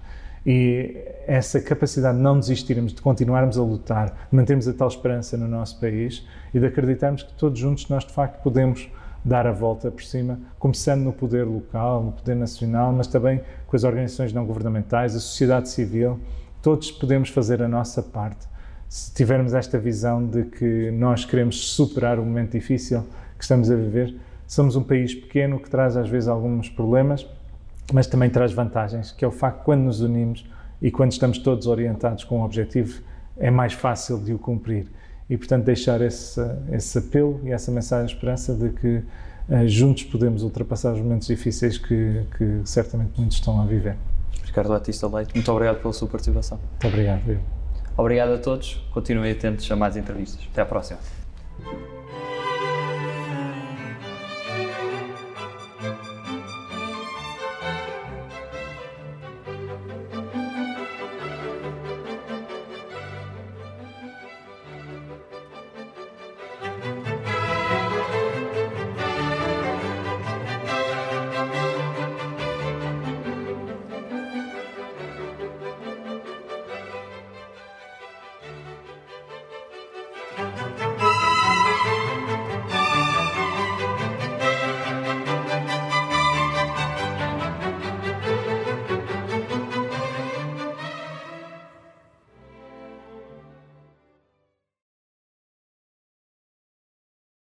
E 0.45 0.95
essa 1.27 1.59
capacidade 1.59 2.17
de 2.17 2.23
não 2.23 2.39
desistirmos, 2.39 2.93
de 2.93 3.01
continuarmos 3.01 3.57
a 3.57 3.61
lutar, 3.61 4.27
de 4.31 4.35
mantermos 4.35 4.67
a 4.67 4.73
tal 4.73 4.87
esperança 4.87 5.35
no 5.35 5.47
nosso 5.47 5.79
país 5.79 6.25
e 6.53 6.59
de 6.59 6.65
acreditarmos 6.65 7.23
que 7.23 7.33
todos 7.33 7.59
juntos 7.59 7.89
nós 7.89 8.05
de 8.05 8.13
facto 8.13 8.41
podemos 8.41 8.89
dar 9.27 9.45
a 9.45 9.51
volta 9.51 9.91
por 9.91 10.03
cima, 10.03 10.39
começando 10.57 11.01
no 11.01 11.13
poder 11.13 11.45
local, 11.45 12.03
no 12.03 12.11
poder 12.11 12.35
nacional, 12.35 12.91
mas 12.91 13.07
também 13.07 13.41
com 13.67 13.75
as 13.75 13.83
organizações 13.83 14.31
não 14.33 14.45
governamentais, 14.45 15.15
a 15.15 15.19
sociedade 15.19 15.69
civil, 15.69 16.19
todos 16.61 16.91
podemos 16.91 17.29
fazer 17.29 17.61
a 17.61 17.67
nossa 17.67 18.01
parte 18.01 18.47
se 18.89 19.13
tivermos 19.13 19.53
esta 19.53 19.77
visão 19.77 20.25
de 20.25 20.43
que 20.43 20.91
nós 20.91 21.25
queremos 21.25 21.71
superar 21.71 22.19
o 22.19 22.23
momento 22.23 22.51
difícil 22.51 23.03
que 23.37 23.43
estamos 23.43 23.69
a 23.69 23.75
viver, 23.75 24.15
somos 24.47 24.75
um 24.75 24.83
país 24.83 25.13
pequeno 25.13 25.59
que 25.59 25.69
traz 25.69 25.97
às 25.97 26.07
vezes 26.07 26.29
alguns 26.29 26.69
problemas, 26.69 27.27
mas 27.93 28.07
também 28.07 28.29
traz 28.29 28.53
vantagens, 28.53 29.11
que 29.11 29.25
é 29.25 29.27
o 29.27 29.31
facto 29.31 29.59
que 29.59 29.65
quando 29.65 29.81
nos 29.81 30.01
unimos 30.01 30.45
e 30.81 30.89
quando 30.89 31.11
estamos 31.11 31.37
todos 31.37 31.67
orientados 31.67 32.23
com 32.23 32.39
um 32.39 32.43
objetivo, 32.43 33.01
é 33.37 33.51
mais 33.51 33.73
fácil 33.73 34.19
de 34.19 34.33
o 34.33 34.39
cumprir. 34.39 34.87
E, 35.29 35.37
portanto, 35.37 35.65
deixar 35.65 36.01
esse, 36.01 36.41
esse 36.71 36.97
apelo 36.97 37.41
e 37.43 37.51
essa 37.51 37.71
mensagem 37.71 38.05
de 38.05 38.13
esperança 38.13 38.53
de 38.53 38.69
que 38.69 38.97
uh, 39.49 39.67
juntos 39.67 40.03
podemos 40.03 40.41
ultrapassar 40.43 40.93
os 40.93 40.99
momentos 40.99 41.27
difíceis 41.27 41.77
que, 41.77 42.23
que 42.37 42.61
certamente 42.63 43.11
muitos 43.17 43.37
estão 43.37 43.61
a 43.61 43.65
viver. 43.65 43.97
Ricardo 44.45 44.69
Batista 44.69 45.07
Leite, 45.07 45.33
muito 45.35 45.51
obrigado 45.51 45.81
pela 45.81 45.93
sua 45.93 46.07
participação. 46.07 46.57
Muito 46.71 46.87
obrigado. 46.87 47.29
Eu. 47.29 47.39
Obrigado 47.97 48.33
a 48.33 48.37
todos. 48.37 48.75
Continuem 48.91 49.31
atentos 49.31 49.69
a 49.71 49.75
mais 49.75 49.97
entrevistas. 49.97 50.47
Até 50.51 50.61
à 50.61 50.65
próxima. 50.65 50.99